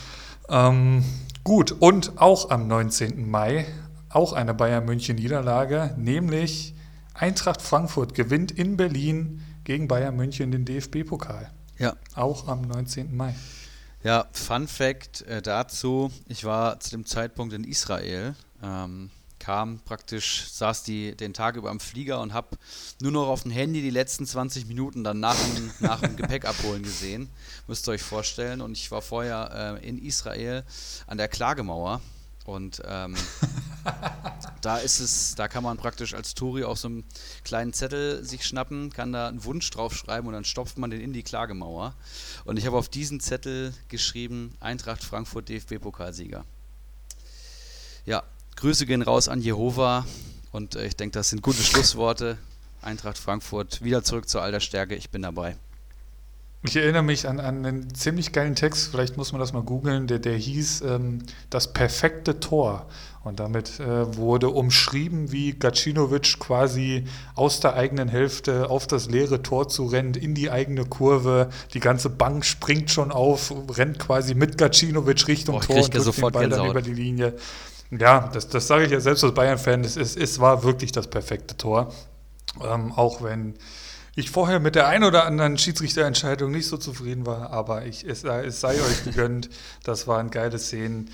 [0.50, 1.02] Ähm,
[1.42, 3.28] gut, und auch am 19.
[3.28, 3.66] Mai,
[4.10, 6.74] auch eine Bayern München Niederlage, nämlich
[7.14, 11.50] Eintracht Frankfurt gewinnt in Berlin gegen Bayern München den DFB-Pokal.
[11.78, 11.94] Ja.
[12.14, 13.16] Auch am 19.
[13.16, 13.34] Mai.
[14.02, 18.36] Ja, Fun Fact äh, dazu: Ich war zu dem Zeitpunkt in Israel.
[18.62, 19.10] Ähm,
[19.46, 22.58] kam praktisch, saß die den Tag über am Flieger und habe
[23.00, 26.44] nur noch auf dem Handy die letzten 20 Minuten dann nach dem, nach dem Gepäck
[26.48, 27.30] abholen gesehen.
[27.68, 28.60] Müsst ihr euch vorstellen.
[28.60, 30.64] Und ich war vorher äh, in Israel
[31.06, 32.00] an der Klagemauer.
[32.44, 33.14] Und ähm,
[34.62, 37.04] da ist es, da kann man praktisch als Touri auch so einen
[37.44, 41.12] kleinen Zettel sich schnappen, kann da einen Wunsch draufschreiben und dann stopft man den in
[41.12, 41.94] die Klagemauer.
[42.46, 46.44] Und ich habe auf diesen Zettel geschrieben, Eintracht Frankfurt DFB-Pokalsieger.
[48.06, 48.24] Ja,
[48.56, 50.06] Grüße gehen raus an Jehova
[50.50, 52.38] und äh, ich denke, das sind gute Schlussworte.
[52.80, 54.94] Eintracht Frankfurt wieder zurück zur alter Stärke.
[54.94, 55.56] Ich bin dabei.
[56.62, 60.06] Ich erinnere mich an, an einen ziemlich geilen Text, vielleicht muss man das mal googeln,
[60.06, 62.86] der, der hieß ähm, Das perfekte Tor.
[63.22, 67.04] Und damit äh, wurde umschrieben, wie Gacinovic quasi
[67.34, 71.50] aus der eigenen Hälfte auf das leere Tor zu rennt, in die eigene Kurve.
[71.74, 76.16] Die ganze Bank springt schon auf, rennt quasi mit Gacinovic Richtung Boah, Tor und drückt
[76.16, 77.34] den Ball dann über die Linie.
[77.90, 81.08] Ja, das, das sage ich ja selbst als Bayern-Fan, es, es, es war wirklich das
[81.08, 81.92] perfekte Tor.
[82.62, 83.54] Ähm, auch wenn
[84.16, 88.24] ich vorher mit der einen oder anderen Schiedsrichterentscheidung nicht so zufrieden war, aber ich, es,
[88.24, 89.50] es sei euch gegönnt.
[89.84, 91.10] Das waren geile Szenen.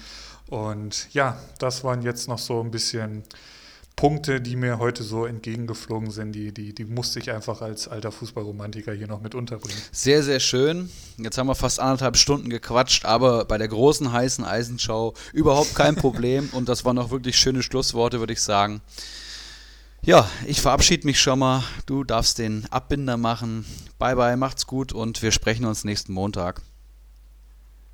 [0.46, 3.24] Und ja, das waren jetzt noch so ein bisschen
[3.96, 8.10] Punkte, die mir heute so entgegengeflogen sind, die, die, die musste ich einfach als alter
[8.10, 9.78] Fußballromantiker hier noch mit unterbringen.
[9.92, 10.90] Sehr, sehr schön.
[11.18, 15.94] Jetzt haben wir fast anderthalb Stunden gequatscht, aber bei der großen heißen Eisenschau überhaupt kein
[15.94, 16.48] Problem.
[16.52, 18.80] Und das waren auch wirklich schöne Schlussworte, würde ich sagen.
[20.04, 21.62] Ja, ich verabschiede mich schon mal.
[21.86, 23.64] Du darfst den Abbinder machen.
[24.00, 26.60] Bye bye, macht's gut und wir sprechen uns nächsten Montag.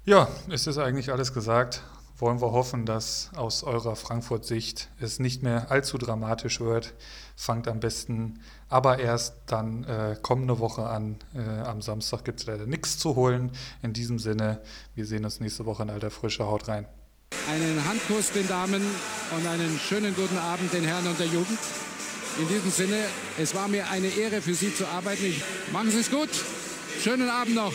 [0.06, 1.82] Ja, es ist eigentlich alles gesagt.
[2.20, 6.94] Wollen wir hoffen, dass aus eurer Frankfurt-Sicht es nicht mehr allzu dramatisch wird.
[7.36, 11.16] Fangt am besten aber erst dann äh, kommende Woche an.
[11.32, 13.52] Äh, am Samstag gibt es leider nichts zu holen.
[13.82, 14.60] In diesem Sinne,
[14.96, 16.44] wir sehen uns nächste Woche in alter Frische.
[16.44, 16.86] Haut rein.
[17.48, 18.82] Einen Handkuss den Damen
[19.36, 21.58] und einen schönen guten Abend den Herren und der Jugend.
[22.40, 22.98] In diesem Sinne,
[23.38, 25.24] es war mir eine Ehre für Sie zu arbeiten.
[25.24, 25.42] Ich,
[25.72, 26.30] machen Sie es gut.
[27.00, 27.72] Schönen Abend noch.